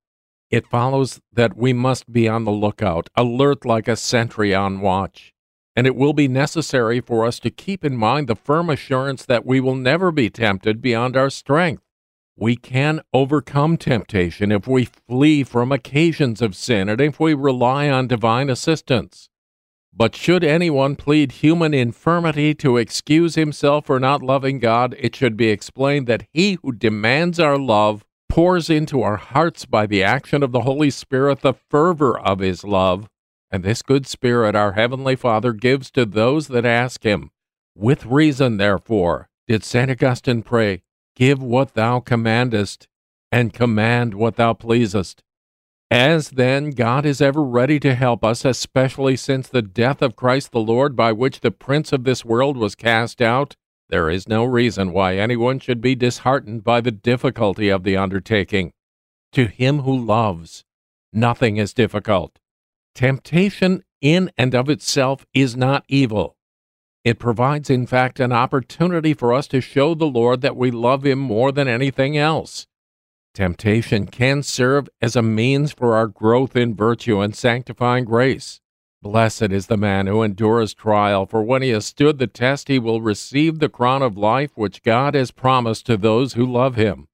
It 0.51 0.67
follows 0.67 1.21
that 1.33 1.57
we 1.57 1.73
must 1.73 2.13
be 2.13 2.29
on 2.29 2.45
the 2.45 2.53
lookout, 2.53 3.09
alert 3.17 3.65
like 3.65 3.89
a 3.89 3.97
sentry 3.97 4.55
on 4.55 4.81
watch. 4.81 5.33
And 5.77 5.87
it 5.87 5.97
will 5.97 6.13
be 6.13 6.29
necessary 6.29 7.01
for 7.01 7.25
us 7.25 7.41
to 7.41 7.51
keep 7.51 7.85
in 7.85 7.97
mind 7.97 8.29
the 8.29 8.37
firm 8.37 8.71
assurance 8.71 9.25
that 9.27 9.45
we 9.45 9.61
will 9.61 9.75
never 9.75 10.13
be 10.13 10.31
tempted 10.31 10.81
beyond 10.81 11.17
our 11.17 11.31
strength. 11.31 11.83
We 12.37 12.57
can 12.57 13.01
overcome 13.13 13.77
temptation 13.77 14.51
if 14.51 14.67
we 14.67 14.85
flee 14.87 15.45
from 15.45 15.71
occasions 15.71 16.43
of 16.43 16.57
sin 16.57 16.89
and 16.89 17.01
if 17.01 17.21
we 17.21 17.35
rely 17.35 17.89
on 17.89 18.09
divine 18.09 18.51
assistance. 18.51 19.29
But 19.97 20.17
should 20.17 20.43
anyone 20.43 20.97
plead 20.97 21.31
human 21.31 21.73
infirmity 21.73 22.53
to 22.57 22.77
excuse 22.77 23.37
himself 23.37 23.87
for 23.87 24.01
not 24.01 24.23
loving 24.23 24.59
God, 24.59 24.97
it 24.99 25.15
should 25.15 25.37
be 25.37 25.51
explained 25.51 26.09
that 26.09 26.27
he 26.33 26.59
who 26.63 26.73
demands 26.73 27.39
our 27.39 27.57
love 27.57 28.05
pours 28.35 28.69
into 28.69 29.01
our 29.01 29.17
hearts 29.17 29.65
by 29.65 29.87
the 29.87 30.03
action 30.03 30.43
of 30.43 30.51
the 30.51 30.63
Holy 30.63 30.91
Spirit 30.91 31.41
the 31.43 31.55
fervor 31.55 32.19
of 32.19 32.41
his 32.41 32.65
love. 32.65 33.09
And 33.49 33.63
this 33.63 33.81
good 33.81 34.09
Spirit 34.09 34.57
our 34.57 34.73
Heavenly 34.73 35.15
Father 35.15 35.53
gives 35.53 35.89
to 35.93 36.05
those 36.05 36.49
that 36.49 36.65
ask 36.67 37.05
him. 37.05 37.31
With 37.77 38.07
reason, 38.07 38.57
therefore, 38.57 39.29
did 39.47 39.63
St. 39.63 39.89
Augustine 39.89 40.43
pray, 40.43 40.83
Give 41.15 41.41
what 41.41 41.75
thou 41.75 42.01
commandest, 42.01 42.89
and 43.31 43.53
command 43.53 44.15
what 44.15 44.35
thou 44.35 44.53
pleasest. 44.53 45.23
As 45.89 46.31
then, 46.31 46.71
God 46.71 47.07
is 47.07 47.21
ever 47.21 47.45
ready 47.45 47.79
to 47.79 47.95
help 47.95 48.25
us, 48.25 48.45
especially 48.45 49.15
since 49.15 49.47
the 49.47 49.63
death 49.63 50.03
of 50.03 50.17
Christ 50.17 50.51
the 50.51 50.59
Lord, 50.59 50.97
by 50.97 51.13
which 51.13 51.39
the 51.39 51.53
prince 51.53 51.93
of 51.93 52.03
this 52.03 52.25
world 52.25 52.57
was 52.57 52.75
cast 52.75 53.23
out, 53.23 53.55
There 53.95 54.11
is 54.11 54.27
no 54.27 54.43
reason 54.43 54.93
why 54.93 55.19
anyone 55.19 55.61
should 55.61 55.81
be 55.81 55.95
disheartened 55.95 56.65
by 56.65 56.81
the 56.81 56.91
difficulty 56.91 57.69
of 57.69 57.85
the 57.85 57.97
undertaking. 57.97 58.73
To 59.35 59.47
him 59.47 59.83
who 59.83 59.97
loves, 59.97 60.65
nothing 61.13 61.59
is 61.59 61.73
difficult. 61.73 62.41
Temptation 62.97 63.85
in 64.01 64.33
and 64.37 64.53
of 64.53 64.69
itself 64.69 65.25
is 65.33 65.57
not 65.57 65.85
evil. 65.87 66.37
It 67.05 67.21
provides, 67.21 67.71
in 67.71 67.87
fact, 67.87 68.19
an 68.19 68.33
opportunity 68.33 69.15
for 69.15 69.33
us 69.33 69.47
to 69.47 69.61
show 69.61 69.95
the 69.95 70.07
Lord 70.07 70.41
that 70.41 70.57
we 70.57 70.73
love 70.73 71.07
Him 71.07 71.21
more 71.21 71.53
than 71.53 71.69
anything 71.69 72.17
else. 72.17 72.67
Temptation 73.33 74.07
can 74.09 74.43
serve 74.43 74.89
as 75.01 75.15
a 75.15 75.23
means 75.23 75.71
for 75.71 75.95
our 75.95 76.09
growth 76.09 76.57
in 76.57 76.75
virtue 76.75 77.21
and 77.21 77.37
sanctifying 77.37 78.07
grace. 78.07 78.61
Blessed 79.05 79.53
is 79.53 79.67
the 79.67 79.77
man 79.77 80.07
who 80.07 80.23
endures 80.23 80.73
trial, 80.73 81.27
for 81.27 81.43
when 81.43 81.61
he 81.61 81.69
has 81.69 81.85
stood 81.85 82.19
the 82.19 82.27
test, 82.27 82.69
he 82.69 82.79
will 82.79 83.03
receive 83.03 83.59
the 83.59 83.69
crown 83.69 84.01
of 84.01 84.17
life 84.17 84.53
which 84.55 84.83
God 84.83 85.15
has 85.15 85.31
promised 85.31 85.85
to 85.85 85.99
those 85.99 86.33
who 86.33 86.47
love 86.47 86.77
him. 86.77 87.09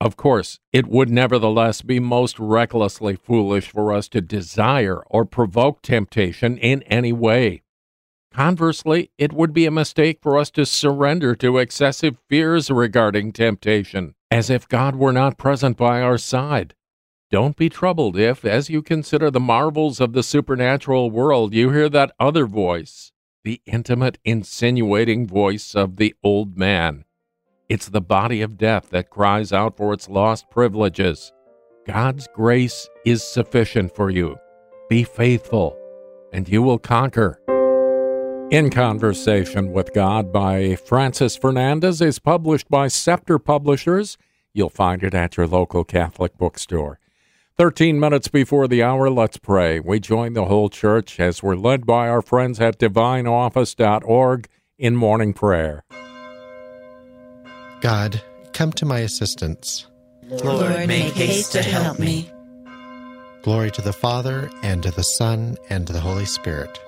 Of 0.00 0.16
course, 0.16 0.58
it 0.72 0.86
would 0.86 1.10
nevertheless 1.10 1.82
be 1.82 2.00
most 2.00 2.38
recklessly 2.38 3.14
foolish 3.14 3.68
for 3.68 3.92
us 3.92 4.08
to 4.08 4.22
desire 4.22 5.02
or 5.10 5.26
provoke 5.26 5.82
temptation 5.82 6.56
in 6.56 6.82
any 6.84 7.12
way. 7.12 7.60
Conversely, 8.32 9.10
it 9.18 9.34
would 9.34 9.52
be 9.52 9.66
a 9.66 9.70
mistake 9.70 10.20
for 10.22 10.38
us 10.38 10.50
to 10.52 10.64
surrender 10.64 11.34
to 11.36 11.58
excessive 11.58 12.16
fears 12.26 12.70
regarding 12.70 13.32
temptation, 13.32 14.14
as 14.30 14.48
if 14.48 14.66
God 14.66 14.96
were 14.96 15.12
not 15.12 15.36
present 15.36 15.76
by 15.76 16.00
our 16.00 16.16
side. 16.16 16.74
Don't 17.34 17.56
be 17.56 17.68
troubled 17.68 18.16
if, 18.16 18.44
as 18.44 18.70
you 18.70 18.80
consider 18.80 19.28
the 19.28 19.40
marvels 19.40 20.00
of 20.00 20.12
the 20.12 20.22
supernatural 20.22 21.10
world, 21.10 21.52
you 21.52 21.70
hear 21.70 21.88
that 21.88 22.14
other 22.20 22.46
voice, 22.46 23.10
the 23.42 23.60
intimate, 23.66 24.18
insinuating 24.24 25.26
voice 25.26 25.74
of 25.74 25.96
the 25.96 26.14
old 26.22 26.56
man. 26.56 27.04
It's 27.68 27.88
the 27.88 28.00
body 28.00 28.40
of 28.40 28.56
death 28.56 28.90
that 28.90 29.10
cries 29.10 29.52
out 29.52 29.76
for 29.76 29.92
its 29.92 30.08
lost 30.08 30.48
privileges. 30.48 31.32
God's 31.88 32.28
grace 32.32 32.88
is 33.04 33.24
sufficient 33.24 33.96
for 33.96 34.10
you. 34.10 34.38
Be 34.88 35.02
faithful, 35.02 35.76
and 36.32 36.48
you 36.48 36.62
will 36.62 36.78
conquer. 36.78 37.40
In 38.52 38.70
Conversation 38.70 39.72
with 39.72 39.92
God 39.92 40.32
by 40.32 40.76
Francis 40.76 41.34
Fernandez 41.34 42.00
is 42.00 42.20
published 42.20 42.68
by 42.68 42.86
Scepter 42.86 43.40
Publishers. 43.40 44.18
You'll 44.52 44.70
find 44.70 45.02
it 45.02 45.14
at 45.14 45.36
your 45.36 45.48
local 45.48 45.82
Catholic 45.82 46.38
bookstore. 46.38 47.00
13 47.56 48.00
minutes 48.00 48.26
before 48.26 48.66
the 48.66 48.82
hour, 48.82 49.08
let's 49.08 49.36
pray. 49.36 49.78
We 49.78 50.00
join 50.00 50.32
the 50.32 50.46
whole 50.46 50.68
church 50.68 51.20
as 51.20 51.40
we're 51.40 51.54
led 51.54 51.86
by 51.86 52.08
our 52.08 52.20
friends 52.20 52.58
at 52.58 52.78
divineoffice.org 52.78 54.48
in 54.76 54.96
morning 54.96 55.32
prayer. 55.32 55.84
God, 57.80 58.20
come 58.52 58.72
to 58.72 58.84
my 58.84 59.00
assistance. 59.00 59.86
Lord, 60.24 60.88
make 60.88 61.14
haste 61.14 61.52
to 61.52 61.62
help 61.62 62.00
me. 62.00 62.28
Glory 63.42 63.70
to 63.70 63.82
the 63.82 63.92
Father, 63.92 64.50
and 64.64 64.82
to 64.82 64.90
the 64.90 65.04
Son, 65.04 65.56
and 65.70 65.86
to 65.86 65.92
the 65.92 66.00
Holy 66.00 66.24
Spirit. 66.24 66.80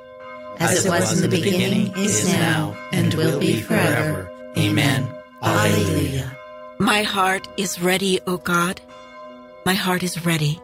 As 0.58 0.84
it 0.84 0.88
was 0.88 1.22
in 1.22 1.30
the 1.30 1.36
beginning, 1.36 1.92
is 1.96 2.26
now, 2.32 2.76
and 2.90 3.14
will 3.14 3.38
be 3.38 3.60
forever. 3.60 4.28
Amen. 4.58 5.06
Alleluia. 5.42 6.36
My 6.78 7.02
heart 7.02 7.46
is 7.56 7.80
ready, 7.80 8.20
O 8.26 8.38
God. 8.38 8.80
My 9.66 9.74
heart 9.74 10.04
is 10.04 10.24
ready. 10.24 10.60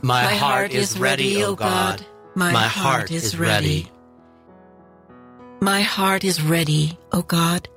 My, 0.00 0.32
heart 0.32 0.72
is 0.72 0.98
ready, 0.98 1.44
O 1.44 1.54
God. 1.54 2.02
My, 2.34 2.62
heart 2.62 3.10
is 3.10 3.38
ready. 3.38 3.90
My 5.60 5.82
heart 5.82 6.24
is 6.24 6.40
ready, 6.40 6.98
O 7.12 7.20
God. 7.20 7.68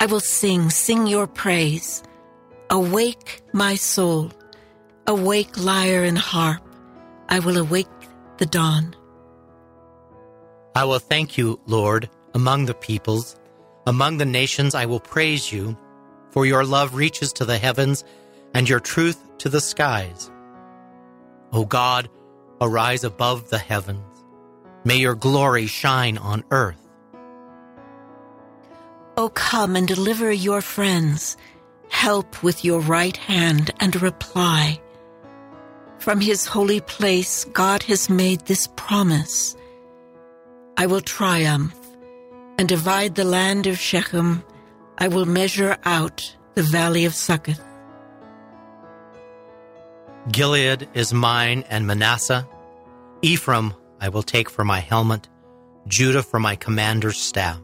I 0.00 0.06
will 0.06 0.18
sing, 0.18 0.70
sing 0.70 1.06
your 1.06 1.28
praise. 1.28 2.02
Awake, 2.68 3.42
my 3.52 3.76
soul. 3.76 4.32
Awake, 5.06 5.56
lyre 5.56 6.02
and 6.02 6.18
harp. 6.18 6.60
I 7.28 7.38
will 7.38 7.58
awake 7.58 7.86
the 8.38 8.46
dawn. 8.46 8.96
I 10.74 10.84
will 10.84 10.98
thank 10.98 11.38
you, 11.38 11.60
Lord, 11.66 12.10
among 12.34 12.66
the 12.66 12.74
peoples. 12.74 13.36
Among 13.86 14.18
the 14.18 14.26
nations 14.26 14.74
I 14.74 14.86
will 14.86 14.98
praise 14.98 15.52
you, 15.52 15.78
for 16.30 16.44
your 16.44 16.64
love 16.64 16.96
reaches 16.96 17.32
to 17.34 17.44
the 17.44 17.58
heavens 17.58 18.02
and 18.54 18.68
your 18.68 18.80
truth 18.80 19.20
to 19.38 19.48
the 19.48 19.60
skies. 19.60 20.30
O 21.52 21.64
God, 21.64 22.08
arise 22.60 23.04
above 23.04 23.50
the 23.50 23.58
heavens. 23.58 24.00
May 24.84 24.96
your 24.96 25.14
glory 25.14 25.66
shine 25.66 26.18
on 26.18 26.44
earth. 26.50 26.80
O 29.16 29.28
come 29.28 29.76
and 29.76 29.86
deliver 29.86 30.32
your 30.32 30.60
friends. 30.60 31.36
Help 31.88 32.42
with 32.42 32.64
your 32.64 32.80
right 32.80 33.16
hand 33.16 33.70
and 33.80 34.00
reply. 34.02 34.80
From 35.98 36.20
his 36.20 36.46
holy 36.46 36.80
place, 36.80 37.44
God 37.44 37.82
has 37.84 38.10
made 38.10 38.40
this 38.40 38.68
promise. 38.76 39.56
I 40.76 40.86
will 40.86 41.00
triumph 41.00 41.78
and 42.58 42.68
divide 42.68 43.14
the 43.14 43.24
land 43.24 43.66
of 43.66 43.78
Shechem. 43.78 44.44
I 44.98 45.08
will 45.08 45.24
measure 45.24 45.78
out 45.84 46.36
the 46.54 46.62
valley 46.62 47.04
of 47.04 47.14
Succoth. 47.14 47.62
Gilead 50.30 50.88
is 50.94 51.12
mine 51.12 51.64
and 51.68 51.86
Manasseh. 51.86 52.48
Ephraim 53.20 53.74
I 54.00 54.08
will 54.08 54.22
take 54.22 54.48
for 54.48 54.64
my 54.64 54.80
helmet, 54.80 55.28
Judah 55.86 56.22
for 56.22 56.40
my 56.40 56.56
commander's 56.56 57.18
staff. 57.18 57.60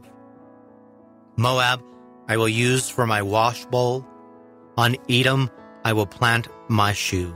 Moab 1.37 1.81
I 2.27 2.37
will 2.37 2.49
use 2.49 2.87
for 2.87 3.07
my 3.07 3.23
wash 3.23 3.65
bowl. 3.65 4.05
On 4.77 4.95
Edom 5.09 5.49
I 5.83 5.93
will 5.93 6.05
plant 6.05 6.47
my 6.69 6.93
shoe. 6.93 7.35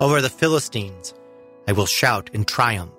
Over 0.00 0.20
the 0.20 0.30
Philistines 0.30 1.14
I 1.66 1.72
will 1.72 1.86
shout 1.86 2.30
in 2.32 2.44
triumph. 2.44 2.92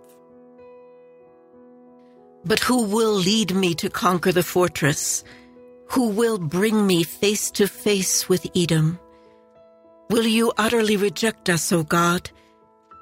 But 2.43 2.59
who 2.59 2.83
will 2.83 3.13
lead 3.13 3.55
me 3.55 3.75
to 3.75 3.89
conquer 3.89 4.33
the 4.33 4.43
fortress? 4.43 5.23
Who 5.91 6.09
will 6.09 6.37
bring 6.37 6.85
me 6.85 7.03
face 7.03 7.49
to 7.51 7.67
face 7.67 8.27
with 8.27 8.45
Edom? 8.55 8.99
Will 10.09 10.25
you 10.25 10.51
utterly 10.57 10.97
reject 10.97 11.49
us, 11.49 11.71
O 11.71 11.83
God, 11.83 12.31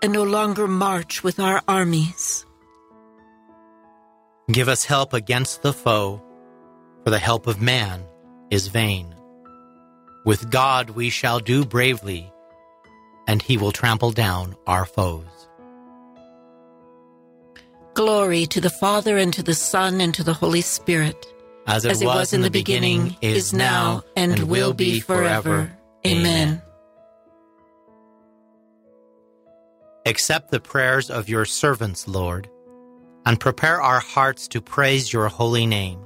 and 0.01 0.11
no 0.11 0.23
longer 0.23 0.67
march 0.67 1.23
with 1.23 1.39
our 1.39 1.61
armies? 1.65 2.45
Give 4.51 4.67
us 4.67 4.83
help 4.83 5.13
against 5.13 5.61
the 5.61 5.71
foe, 5.71 6.21
for 7.03 7.09
the 7.09 7.19
help 7.19 7.47
of 7.47 7.61
man 7.61 8.03
is 8.49 8.67
vain. 8.67 9.15
With 10.25 10.51
God 10.51 10.89
we 10.89 11.09
shall 11.09 11.39
do 11.39 11.63
bravely, 11.63 12.29
and 13.25 13.41
he 13.41 13.57
will 13.57 13.71
trample 13.71 14.11
down 14.11 14.57
our 14.67 14.85
foes. 14.85 15.47
Glory 17.93 18.45
to 18.47 18.59
the 18.59 18.69
Father, 18.69 19.17
and 19.17 19.33
to 19.33 19.41
the 19.41 19.55
Son, 19.55 20.01
and 20.01 20.13
to 20.13 20.23
the 20.23 20.33
Holy 20.33 20.61
Spirit. 20.61 21.25
As 21.65 21.85
it, 21.85 22.05
was, 22.05 22.33
in 22.33 22.41
the 22.41 22.51
beginning, 22.51 23.15
is 23.21 23.53
now, 23.53 24.03
and, 24.15 24.49
will 24.49 24.73
be 24.73 24.99
forever. 24.99 25.71
Amen. 26.05 26.61
Accept 30.07 30.51
the 30.51 30.61
prayers 30.61 31.09
of 31.09 31.27
your 31.27 31.43
servants, 31.43 32.07
Lord, 32.07 32.49
and 33.25 33.37
prepare 33.37 33.81
our 33.81 33.99
hearts 33.99 34.47
to 34.47 34.61
praise 34.61 35.11
your 35.11 35.27
holy 35.27 35.65
name. 35.65 35.99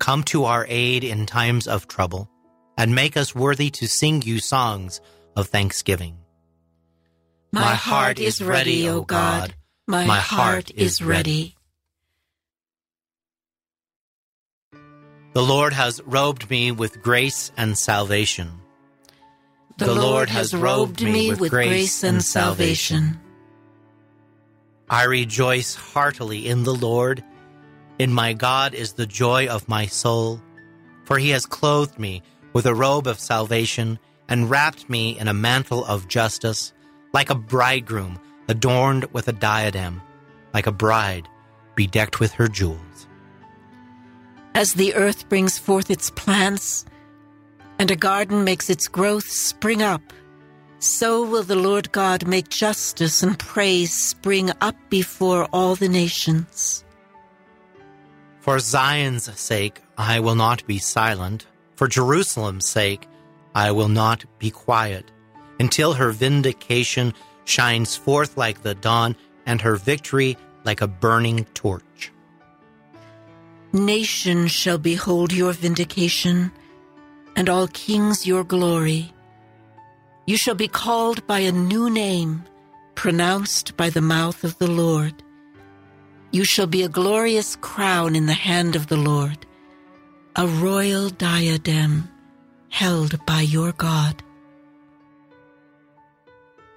Come 0.00 0.24
to 0.24 0.46
our 0.46 0.66
aid 0.68 1.04
in 1.04 1.24
times 1.24 1.68
of 1.68 1.86
trouble, 1.86 2.28
and 2.76 2.92
make 2.92 3.16
us 3.16 3.36
worthy 3.36 3.70
to 3.70 3.86
sing 3.86 4.20
you 4.22 4.40
songs 4.40 5.00
of 5.36 5.46
thanksgiving. 5.46 6.16
My, 7.52 7.76
heart 7.76 8.18
is 8.18 8.42
ready, 8.42 8.88
O 8.88 9.02
God. 9.02 9.54
My, 9.86 10.16
heart 10.16 10.72
is 10.74 11.00
ready. 11.00 11.54
The 15.34 15.42
Lord 15.54 15.72
has 15.72 16.02
robed 16.04 16.50
me 16.50 16.72
with 16.72 17.00
grace 17.00 17.52
and 17.56 17.78
salvation. 17.78 18.61
The, 19.78 19.94
Lord 19.94 20.28
has 20.28 20.54
robed 20.54 21.02
me 21.02 21.32
with 21.34 21.50
grace 21.50 22.04
and 22.04 22.22
salvation. 22.22 23.20
I 24.88 25.04
rejoice 25.04 25.74
heartily 25.74 26.46
in 26.46 26.64
the 26.64 26.74
Lord. 26.74 27.24
In 27.98 28.12
my 28.12 28.32
God 28.32 28.74
is 28.74 28.92
the 28.92 29.06
joy 29.06 29.46
of 29.48 29.68
my 29.68 29.86
soul, 29.86 30.40
for 31.04 31.18
he 31.18 31.30
has 31.30 31.46
clothed 31.46 31.98
me 31.98 32.22
with 32.52 32.66
a 32.66 32.74
robe 32.74 33.06
of 33.06 33.18
salvation 33.18 33.98
and 34.28 34.50
wrapped 34.50 34.88
me 34.90 35.18
in 35.18 35.28
a 35.28 35.34
mantle 35.34 35.84
of 35.84 36.08
justice, 36.08 36.72
like 37.12 37.30
a 37.30 37.34
bridegroom 37.34 38.18
adorned 38.48 39.04
with 39.12 39.28
a 39.28 39.32
diadem, 39.32 40.02
like 40.52 40.66
a 40.66 40.72
bride 40.72 41.28
bedecked 41.74 42.20
with 42.20 42.32
her 42.32 42.48
jewels. 42.48 43.06
As 44.54 44.74
the 44.74 44.94
earth 44.94 45.28
brings 45.28 45.58
forth 45.58 45.90
its 45.90 46.10
plants, 46.10 46.84
and 47.78 47.90
a 47.90 47.96
garden 47.96 48.44
makes 48.44 48.70
its 48.70 48.88
growth 48.88 49.28
spring 49.28 49.82
up, 49.82 50.02
so 50.78 51.24
will 51.24 51.42
the 51.42 51.56
Lord 51.56 51.92
God 51.92 52.26
make 52.26 52.48
justice 52.48 53.22
and 53.22 53.38
praise 53.38 53.92
spring 53.92 54.50
up 54.60 54.76
before 54.90 55.48
all 55.52 55.74
the 55.76 55.88
nations. 55.88 56.84
For 58.40 58.58
Zion's 58.58 59.32
sake, 59.38 59.80
I 59.96 60.20
will 60.20 60.34
not 60.34 60.66
be 60.66 60.78
silent. 60.78 61.46
For 61.76 61.86
Jerusalem's 61.86 62.66
sake, 62.66 63.06
I 63.54 63.70
will 63.70 63.88
not 63.88 64.24
be 64.38 64.50
quiet 64.50 65.10
until 65.60 65.92
her 65.92 66.10
vindication 66.10 67.14
shines 67.44 67.96
forth 67.96 68.36
like 68.36 68.62
the 68.62 68.74
dawn 68.74 69.16
and 69.46 69.60
her 69.60 69.76
victory 69.76 70.36
like 70.64 70.80
a 70.80 70.88
burning 70.88 71.44
torch. 71.54 72.12
Nation 73.72 74.48
shall 74.48 74.78
behold 74.78 75.32
your 75.32 75.52
vindication, 75.52 76.52
and 77.36 77.48
all 77.48 77.66
kings 77.68 78.26
your 78.26 78.44
glory. 78.44 79.12
You 80.26 80.36
shall 80.36 80.54
be 80.54 80.68
called 80.68 81.26
by 81.26 81.40
a 81.40 81.52
new 81.52 81.90
name, 81.90 82.44
pronounced 82.94 83.76
by 83.76 83.90
the 83.90 84.00
mouth 84.00 84.44
of 84.44 84.58
the 84.58 84.70
Lord. 84.70 85.22
You 86.30 86.44
shall 86.44 86.66
be 86.66 86.82
a 86.82 86.88
glorious 86.88 87.56
crown 87.56 88.16
in 88.16 88.26
the 88.26 88.32
hand 88.32 88.76
of 88.76 88.86
the 88.86 88.96
Lord, 88.96 89.44
a 90.36 90.46
royal 90.46 91.10
diadem 91.10 92.08
held 92.70 93.24
by 93.26 93.42
your 93.42 93.72
God. 93.72 94.22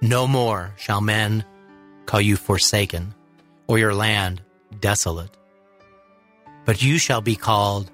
No 0.02 0.26
more 0.26 0.74
shall 0.76 1.00
men 1.00 1.44
call 2.04 2.20
you 2.20 2.36
forsaken, 2.36 3.14
or 3.66 3.78
your 3.78 3.94
land 3.94 4.42
desolate. 4.80 5.36
But 6.64 6.82
you 6.82 6.98
shall 6.98 7.20
be 7.20 7.34
called 7.34 7.90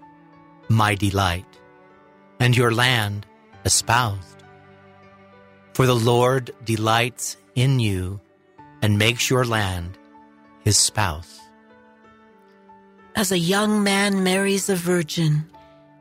my 0.68 0.94
delight, 0.94 1.51
and 2.42 2.56
your 2.56 2.72
land 2.72 3.24
espoused. 3.64 4.42
For 5.74 5.86
the 5.86 5.94
Lord 5.94 6.50
delights 6.64 7.36
in 7.54 7.78
you 7.78 8.20
and 8.82 8.98
makes 8.98 9.30
your 9.30 9.44
land 9.44 9.96
his 10.64 10.76
spouse. 10.76 11.38
As 13.14 13.30
a 13.30 13.38
young 13.38 13.84
man 13.84 14.24
marries 14.24 14.68
a 14.68 14.74
virgin, 14.74 15.44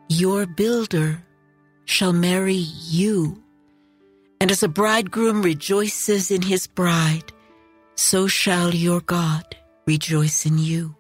your 0.10 0.48
builder 0.48 1.24
shall 1.86 2.12
marry 2.12 2.66
you. 2.90 3.44
And 4.40 4.50
as 4.50 4.64
a 4.64 4.68
bridegroom 4.68 5.44
rejoices 5.44 6.32
in 6.32 6.42
his 6.42 6.66
bride, 6.66 7.32
so 7.94 8.26
shall 8.26 8.74
your 8.74 9.02
God 9.02 9.46
rejoice 9.86 10.48
in 10.48 10.58
you. 10.58 10.96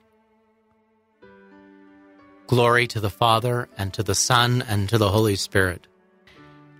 Glory 2.52 2.86
to 2.86 3.00
the 3.00 3.10
Father, 3.10 3.70
and 3.78 3.94
to 3.94 4.04
the 4.04 4.14
Son, 4.14 4.62
and 4.68 4.90
to 4.90 4.98
the 4.98 5.08
Holy 5.08 5.38
Spirit. 5.38 5.88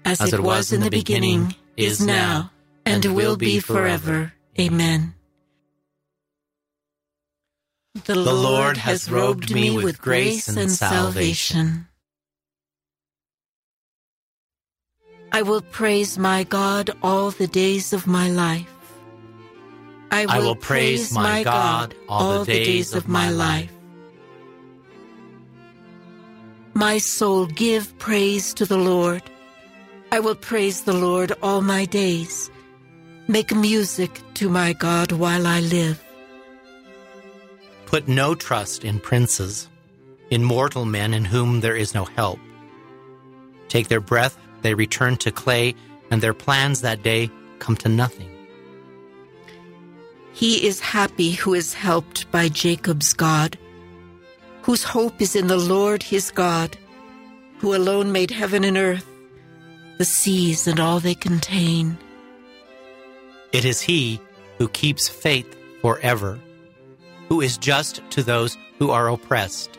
As, 0.04 0.34
it, 0.34 0.42
was, 0.42 0.74
in 0.74 0.82
the 0.82 0.90
beginning, 0.90 1.56
is 1.78 2.06
now, 2.06 2.52
and 2.86 3.06
will 3.06 3.38
be 3.38 3.62
forever. 3.62 4.34
Amen. 4.60 5.14
The 8.04 8.16
Lord 8.16 8.76
has 8.76 9.10
robed 9.10 9.56
me 9.56 9.78
with 9.78 10.02
grace 10.02 10.50
and 10.50 10.70
salvation. 10.70 11.88
I 15.32 15.42
will 15.44 15.62
praise 15.62 16.18
my 16.18 16.44
God 16.44 16.92
all 17.02 17.32
the 17.32 17.48
days 17.48 17.94
of 17.94 18.08
my 18.08 18.30
life. 18.30 18.68
I 20.12 20.26
will, 20.26 20.32
I 20.34 20.40
will 20.40 20.56
praise 20.58 21.14
my 21.14 21.44
God 21.44 21.96
all 22.10 22.44
the 22.44 22.52
days 22.52 22.94
of 22.94 23.08
my 23.08 23.30
life. 23.30 23.72
My 26.74 26.98
soul, 27.00 27.46
give 27.48 27.98
praise 28.00 28.54
to 28.56 28.66
the 28.66 28.78
Lord. 28.78 29.22
I 30.12 30.20
will 30.20 30.36
praise 30.36 30.84
the 30.84 30.94
Lord 30.94 31.34
all 31.44 31.62
my 31.62 31.86
days. 31.86 32.50
Make 33.28 33.54
music 33.56 34.22
to 34.36 34.50
my 34.50 34.74
God 34.74 35.12
while 35.12 35.48
I 35.48 35.60
live. 35.60 36.02
Put 37.86 38.08
no 38.08 38.36
trust 38.36 38.86
in 38.86 39.00
princes, 39.00 39.70
in 40.30 40.44
mortal 40.44 40.86
men 40.86 41.14
in 41.14 41.26
whom 41.26 41.60
there 41.60 41.76
is 41.76 41.94
no 41.94 42.06
help. 42.06 42.40
Take 43.68 43.90
their 43.90 44.02
breath, 44.02 44.38
they 44.62 44.74
return 44.74 45.18
to 45.18 45.32
clay, 45.32 45.76
and 46.10 46.22
their 46.22 46.34
plans 46.34 46.82
that 46.82 47.04
day 47.04 47.30
come 47.60 47.76
to 47.78 47.90
nothing. 47.90 48.30
He 50.34 50.66
is 50.66 50.80
happy 50.80 51.32
who 51.32 51.54
is 51.54 51.74
helped 51.74 52.32
by 52.32 52.48
Jacob's 52.48 53.14
God, 53.14 53.58
whose 54.62 54.84
hope 54.84 55.22
is 55.22 55.36
in 55.36 55.48
the 55.48 55.58
Lord 55.58 56.04
his 56.04 56.32
God, 56.32 56.78
who 57.60 57.76
alone 57.76 58.12
made 58.12 58.32
heaven 58.32 58.64
and 58.64 58.78
earth, 58.78 59.08
the 59.98 60.06
seas 60.06 60.68
and 60.68 60.80
all 60.80 61.00
they 61.00 61.16
contain. 61.16 61.98
It 63.52 63.66
is 63.66 63.82
he 63.82 64.22
who 64.58 64.68
keeps 64.70 65.10
faith 65.10 65.58
forever, 65.82 66.40
who 67.30 67.42
is 67.42 67.58
just 67.58 68.02
to 68.12 68.24
those 68.24 68.58
who 68.80 68.92
are 68.92 69.10
oppressed. 69.10 69.78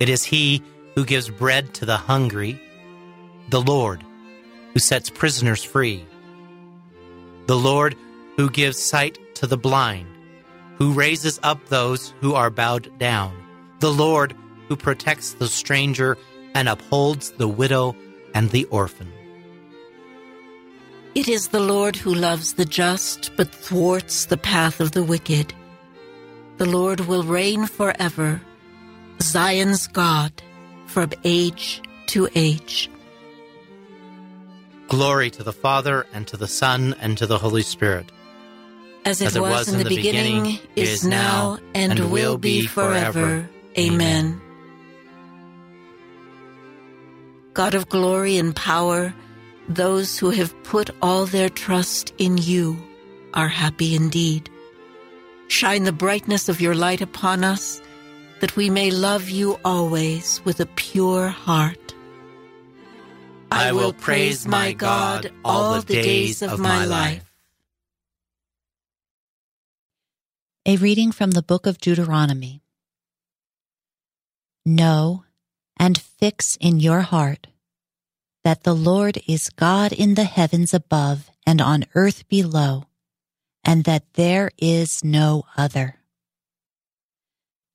It 0.00 0.08
is 0.08 0.24
he 0.24 0.62
who 0.94 1.04
gives 1.04 1.28
bread 1.30 1.74
to 1.74 1.86
the 1.86 1.96
hungry, 1.96 2.60
the 3.50 3.60
Lord 3.60 4.04
who 4.72 4.80
sets 4.80 5.10
prisoners 5.10 5.62
free, 5.62 6.04
the 7.46 7.56
Lord 7.56 7.94
who 8.36 8.48
gives 8.50 8.78
sight 8.78 9.18
to 9.36 9.46
the 9.46 9.56
blind, 9.56 10.06
who 10.76 10.92
raises 10.92 11.38
up 11.42 11.64
those 11.66 12.14
who 12.20 12.34
are 12.34 12.50
bowed 12.50 12.98
down, 12.98 13.41
the 13.82 13.92
Lord 13.92 14.32
who 14.68 14.76
protects 14.76 15.34
the 15.34 15.48
stranger 15.48 16.16
and 16.54 16.68
upholds 16.68 17.32
the 17.32 17.48
widow 17.48 17.96
and 18.32 18.48
the 18.50 18.64
orphan. 18.66 19.12
It 21.16 21.28
is 21.28 21.48
the 21.48 21.58
Lord 21.58 21.96
who 21.96 22.14
loves 22.14 22.54
the 22.54 22.64
just, 22.64 23.32
but 23.36 23.52
thwarts 23.52 24.26
the 24.26 24.36
path 24.36 24.78
of 24.78 24.92
the 24.92 25.02
wicked. 25.02 25.52
The 26.58 26.64
Lord 26.64 27.00
will 27.00 27.24
reign 27.24 27.66
forever, 27.66 28.40
Zion's 29.20 29.88
God, 29.88 30.30
from 30.86 31.10
age 31.24 31.82
to 32.06 32.28
age. 32.36 32.88
Glory 34.86 35.28
to 35.30 35.42
the 35.42 35.52
Father, 35.52 36.06
and 36.12 36.28
to 36.28 36.36
the 36.36 36.46
Son, 36.46 36.94
and 37.00 37.18
to 37.18 37.26
the 37.26 37.38
Holy 37.38 37.62
Spirit. 37.62 38.12
As 39.04 39.20
it, 39.20 39.40
was, 39.40 39.68
in 39.68 39.78
the, 39.78 39.84
beginning, 39.84 40.60
is 40.76 41.04
now, 41.04 41.58
and, 41.74 42.12
will 42.12 42.38
be 42.38 42.64
forever. 42.64 43.48
Amen. 43.78 44.40
God 47.54 47.74
of 47.74 47.88
glory 47.88 48.36
and 48.36 48.54
power, 48.54 49.14
those 49.68 50.18
who 50.18 50.30
have 50.30 50.54
put 50.64 50.90
all 51.00 51.26
their 51.26 51.48
trust 51.48 52.12
in 52.18 52.38
you 52.38 52.76
are 53.34 53.48
happy 53.48 53.94
indeed. 53.94 54.50
Shine 55.48 55.84
the 55.84 55.92
brightness 55.92 56.48
of 56.48 56.60
your 56.60 56.74
light 56.74 57.00
upon 57.00 57.44
us, 57.44 57.80
that 58.40 58.56
we 58.56 58.70
may 58.70 58.90
love 58.90 59.28
you 59.28 59.58
always 59.64 60.40
with 60.44 60.60
a 60.60 60.66
pure 60.66 61.28
heart. 61.28 61.94
I 63.50 63.72
will 63.72 63.92
praise 63.92 64.46
my 64.48 64.72
God 64.72 65.30
all 65.44 65.82
the 65.82 65.94
days 65.94 66.40
of 66.40 66.58
my 66.58 66.86
life. 66.86 67.24
A 70.64 70.76
reading 70.76 71.12
from 71.12 71.32
the 71.32 71.42
book 71.42 71.66
of 71.66 71.78
Deuteronomy. 71.78 72.61
Know 74.64 75.24
and 75.76 75.98
fix 75.98 76.56
in 76.60 76.78
your 76.78 77.00
heart 77.00 77.48
that 78.44 78.62
the 78.62 78.74
Lord 78.74 79.18
is 79.26 79.50
God 79.50 79.92
in 79.92 80.14
the 80.14 80.24
heavens 80.24 80.74
above 80.74 81.30
and 81.46 81.60
on 81.60 81.84
earth 81.94 82.28
below, 82.28 82.86
and 83.64 83.84
that 83.84 84.04
there 84.14 84.50
is 84.58 85.04
no 85.04 85.44
other. 85.56 85.96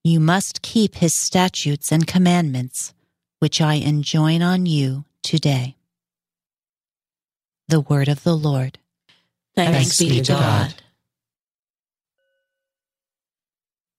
You 0.03 0.19
must 0.19 0.61
keep 0.61 0.95
his 0.95 1.13
statutes 1.13 1.91
and 1.91 2.07
commandments, 2.07 2.93
which 3.39 3.59
I 3.61 3.75
enjoin 3.75 4.41
on 4.41 4.65
you 4.65 5.05
today. 5.23 5.75
The 7.67 7.81
word 7.81 8.07
of 8.07 8.23
the 8.23 8.35
Lord. 8.35 8.79
Thanks, 9.55 9.97
be 9.97 10.21
to 10.21 10.31
God. 10.31 10.75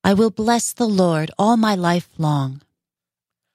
I 0.02 0.14
will 0.14 0.30
bless 0.30 0.72
the 0.72 0.88
Lord 0.88 1.30
all 1.38 1.58
my 1.58 1.74
life 1.74 2.08
long. 2.16 2.62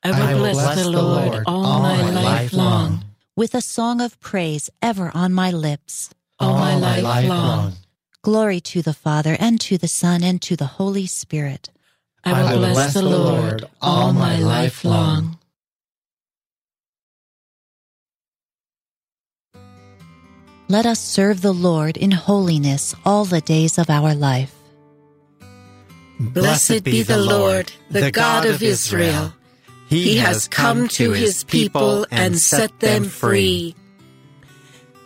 I 0.04 0.12
will, 0.12 0.16
I 0.16 0.34
will 0.34 0.40
bless, 0.42 0.56
bless 0.56 0.76
the 0.84 0.90
Lord 0.92 1.44
all 1.48 1.82
my 1.82 2.10
life 2.10 2.54
long. 2.54 3.06
with 3.36 3.56
a 3.56 3.62
song 3.62 4.02
of 4.02 4.20
praise 4.20 4.70
ever 4.82 5.12
on 5.14 5.34
my 5.34 5.50
lips. 5.52 6.10
All 6.40 6.58
my 6.58 6.76
life 7.00 7.30
long. 7.30 7.74
Glory 8.22 8.60
to 8.62 8.82
the 8.82 8.94
Father, 8.94 9.38
and 9.40 9.60
to 9.62 9.78
the 9.78 9.88
Son, 9.88 10.24
and 10.24 10.42
to 10.42 10.56
the 10.56 10.66
Holy 10.66 11.06
Spirit. 11.08 11.70
I 12.26 12.54
will 12.54 12.60
bless 12.60 12.94
the 12.94 13.02
Lord 13.02 13.66
all 13.82 14.14
my 14.14 14.38
life 14.40 14.84
long. 14.86 15.38
Let 20.70 20.86
us 20.86 21.00
serve 21.00 21.42
the 21.42 21.54
Lord 21.54 21.98
in 21.98 22.12
holiness 22.12 22.96
all 23.06 23.26
the 23.26 23.42
days 23.42 23.78
of 23.78 23.90
our 23.90 24.16
life. 24.16 24.56
Blessed 26.20 26.84
be 26.84 27.04
the 27.04 27.18
Lord, 27.18 27.72
the 27.92 28.12
God 28.12 28.46
of 28.46 28.64
Israel. 28.64 29.34
He 29.94 30.18
has 30.18 30.48
come 30.48 30.88
to 30.90 31.12
his 31.12 31.44
people 31.44 32.08
and 32.10 32.40
set 32.40 32.80
them 32.80 33.04
free. 33.04 33.76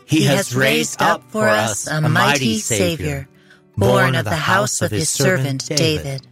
He 0.06 0.24
has 0.24 0.56
raised 0.56 1.02
up 1.02 1.30
for 1.30 1.46
us 1.46 1.88
a 1.88 2.00
mighty 2.00 2.60
Savior, 2.60 3.28
born 3.76 4.16
of 4.16 4.24
the 4.24 4.32
house 4.36 4.82
of 4.82 4.92
his 4.92 5.10
servant 5.10 5.68
David. 5.68 6.26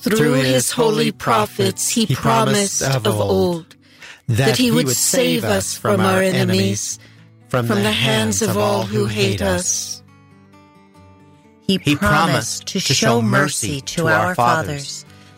Through 0.00 0.34
his 0.34 0.70
holy 0.70 1.12
prophets, 1.12 1.88
he 1.88 2.14
promised 2.14 2.82
of 2.82 3.06
old 3.06 3.74
that 4.28 4.58
he 4.58 4.70
would 4.70 4.90
save 4.90 5.44
us 5.44 5.78
from 5.78 6.02
our 6.02 6.20
enemies, 6.20 6.98
from 7.48 7.68
the 7.68 7.90
hands 7.90 8.42
of 8.42 8.58
all 8.58 8.82
who 8.82 9.06
hate 9.06 9.40
us. 9.40 10.02
He 11.62 11.78
promised 11.96 12.66
to 12.66 12.80
show 12.80 13.22
mercy 13.22 13.80
to 13.80 14.08
our 14.08 14.34
fathers 14.34 15.06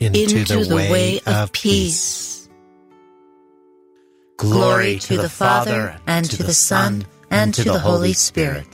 into 0.00 0.44
the 0.44 0.74
way 0.74 1.20
of 1.26 1.52
peace. 1.52 2.48
Glory 4.36 4.98
to 5.00 5.16
the 5.16 5.28
Father, 5.28 5.98
and 6.06 6.28
to 6.30 6.42
the 6.42 6.54
Son, 6.54 7.06
and 7.30 7.52
to 7.54 7.64
the 7.64 7.78
Holy 7.78 8.12
Spirit. 8.12 8.66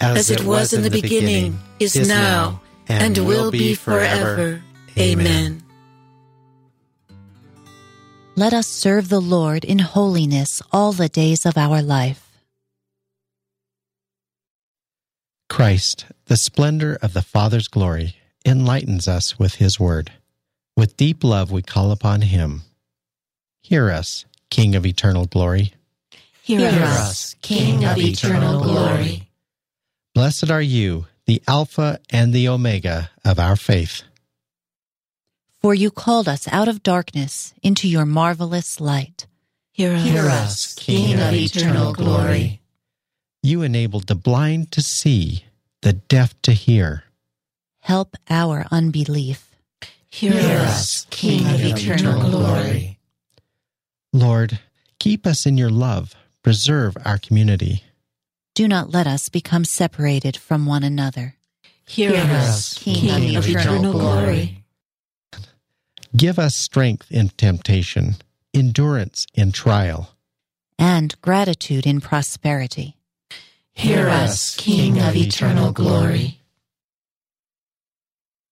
As 0.00 0.30
it 0.30 0.44
was 0.44 0.72
in 0.72 0.82
the 0.82 0.90
beginning, 0.90 1.58
is 1.78 2.08
now, 2.08 2.60
and 2.88 3.16
will 3.18 3.50
be 3.50 3.74
forever. 3.74 4.62
Amen. 4.98 5.62
Let 8.34 8.52
us 8.52 8.68
serve 8.68 9.08
the 9.08 9.20
Lord 9.20 9.64
in 9.64 9.80
holiness 9.80 10.62
all 10.72 10.92
the 10.92 11.08
days 11.08 11.44
of 11.44 11.56
our 11.58 11.82
life. 11.82 12.24
Christ, 15.48 16.06
the 16.26 16.36
splendor 16.36 16.98
of 17.02 17.14
the 17.14 17.22
Father's 17.22 17.66
glory, 17.66 18.16
enlightens 18.44 19.08
us 19.08 19.38
with 19.38 19.56
his 19.56 19.80
word. 19.80 20.12
With 20.78 20.96
deep 20.96 21.24
love 21.24 21.50
we 21.50 21.62
call 21.62 21.90
upon 21.90 22.20
him. 22.22 22.62
Hear 23.62 23.90
us, 23.90 24.26
King 24.48 24.76
of 24.76 24.86
eternal 24.86 25.26
glory. 25.26 25.72
Hear 26.44 26.68
us, 26.68 27.34
King 27.42 27.84
of 27.84 27.98
eternal 27.98 28.62
glory. 28.62 29.28
Blessed 30.14 30.52
are 30.52 30.62
you, 30.62 31.08
the 31.26 31.42
Alpha 31.48 31.98
and 32.10 32.32
the 32.32 32.46
Omega 32.46 33.10
of 33.24 33.40
our 33.40 33.56
faith. 33.56 34.04
For 35.60 35.74
you 35.74 35.90
called 35.90 36.28
us 36.28 36.46
out 36.52 36.68
of 36.68 36.84
darkness 36.84 37.52
into 37.60 37.88
your 37.88 38.06
marvelous 38.06 38.80
light. 38.80 39.26
Hear 39.72 39.94
us, 39.94 40.04
Hear 40.04 40.26
us, 40.26 40.74
King 40.74 41.20
of 41.20 41.34
eternal 41.34 41.92
glory. 41.92 42.60
You 43.42 43.62
enabled 43.62 44.06
the 44.06 44.14
blind 44.14 44.70
to 44.70 44.80
see, 44.80 45.44
the 45.82 45.94
deaf 45.94 46.40
to 46.42 46.52
hear. 46.52 47.02
Help 47.80 48.14
our 48.30 48.64
unbelief. 48.70 49.47
Hear 50.10 50.34
us, 50.34 51.06
King 51.10 51.46
of 51.46 51.60
eternal 51.60 52.30
glory. 52.30 52.98
Lord, 54.12 54.58
keep 54.98 55.26
us 55.26 55.46
in 55.46 55.58
your 55.58 55.70
love, 55.70 56.14
preserve 56.42 56.96
our 57.04 57.18
community. 57.18 57.84
Do 58.54 58.66
not 58.66 58.90
let 58.90 59.06
us 59.06 59.28
become 59.28 59.64
separated 59.64 60.36
from 60.36 60.66
one 60.66 60.82
another. 60.82 61.36
Hear 61.86 62.14
us, 62.16 62.76
King 62.78 63.36
of 63.36 63.48
eternal 63.48 63.92
glory. 63.92 64.64
Give 66.16 66.38
us 66.38 66.56
strength 66.56 67.06
in 67.10 67.28
temptation, 67.28 68.16
endurance 68.54 69.26
in 69.34 69.52
trial. 69.52 70.16
And 70.78 71.14
gratitude 71.20 71.86
in 71.86 72.00
prosperity. 72.00 72.96
Hear 73.72 74.08
us, 74.08 74.56
King 74.56 75.00
of 75.00 75.14
eternal 75.14 75.70
glory. 75.70 76.37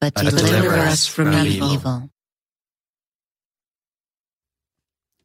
but 0.00 0.14
deliver 0.14 0.74
us 0.74 1.06
from 1.06 1.34
evil. 1.46 2.10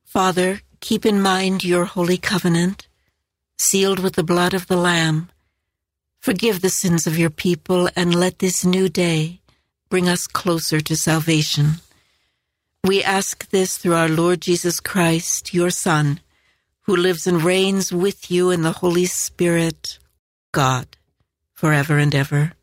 Father, 0.03 0.61
keep 0.79 1.05
in 1.05 1.21
mind 1.21 1.63
your 1.63 1.85
holy 1.85 2.17
covenant, 2.17 2.87
sealed 3.57 3.99
with 3.99 4.15
the 4.15 4.23
blood 4.23 4.53
of 4.53 4.67
the 4.67 4.77
Lamb. 4.77 5.29
Forgive 6.19 6.61
the 6.61 6.69
sins 6.69 7.05
of 7.05 7.17
your 7.17 7.29
people 7.29 7.89
and 7.95 8.15
let 8.15 8.39
this 8.39 8.65
new 8.65 8.89
day 8.89 9.41
bring 9.89 10.09
us 10.09 10.27
closer 10.27 10.79
to 10.81 10.95
salvation. 10.95 11.81
We 12.83 13.03
ask 13.03 13.49
this 13.49 13.77
through 13.77 13.95
our 13.95 14.09
Lord 14.09 14.41
Jesus 14.41 14.79
Christ, 14.79 15.53
your 15.53 15.69
Son, 15.69 16.19
who 16.81 16.95
lives 16.95 17.27
and 17.27 17.43
reigns 17.43 17.91
with 17.91 18.29
you 18.29 18.51
in 18.51 18.61
the 18.61 18.73
Holy 18.73 19.05
Spirit, 19.05 19.99
God, 20.51 20.87
forever 21.53 21.97
and 21.97 22.13
ever. 22.13 22.53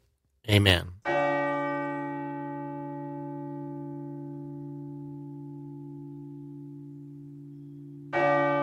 Amen. 0.49 0.93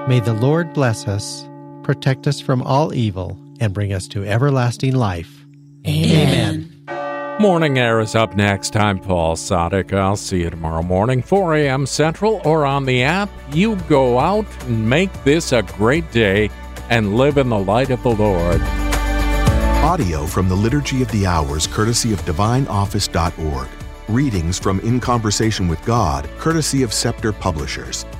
May 0.09 0.19
the 0.19 0.33
Lord 0.33 0.73
bless 0.73 1.07
us, 1.07 1.47
protect 1.83 2.25
us 2.25 2.41
from 2.41 2.63
all 2.63 2.95
evil, 2.95 3.37
and 3.59 3.75
bring 3.75 3.93
us 3.93 4.07
to 4.07 4.25
everlasting 4.25 4.95
life. 4.95 5.45
Amen. 5.87 6.67
Morning 7.39 7.77
Air 7.77 7.99
is 7.99 8.15
up 8.15 8.35
next. 8.35 8.75
I'm 8.75 8.97
Paul 8.97 9.35
Sadek. 9.35 9.93
I'll 9.93 10.15
see 10.15 10.41
you 10.41 10.49
tomorrow 10.49 10.81
morning, 10.81 11.21
4 11.21 11.57
a.m. 11.57 11.85
Central, 11.85 12.41
or 12.43 12.65
on 12.65 12.85
the 12.85 13.03
app. 13.03 13.29
You 13.51 13.75
go 13.87 14.17
out 14.17 14.47
and 14.63 14.89
make 14.89 15.13
this 15.25 15.51
a 15.51 15.61
great 15.61 16.11
day 16.11 16.49
and 16.89 17.15
live 17.15 17.37
in 17.37 17.49
the 17.49 17.59
light 17.59 17.91
of 17.91 18.01
the 18.01 18.09
Lord. 18.09 18.61
Audio 19.83 20.25
from 20.25 20.49
the 20.49 20.55
Liturgy 20.55 21.03
of 21.03 21.11
the 21.11 21.27
Hours, 21.27 21.67
courtesy 21.67 22.13
of 22.13 22.21
DivineOffice.org. 22.23 23.69
Readings 24.07 24.57
from 24.57 24.79
In 24.79 24.99
Conversation 24.99 25.67
with 25.67 25.85
God, 25.85 26.27
courtesy 26.39 26.81
of 26.81 26.93
Scepter 26.93 27.31
Publishers. 27.31 28.07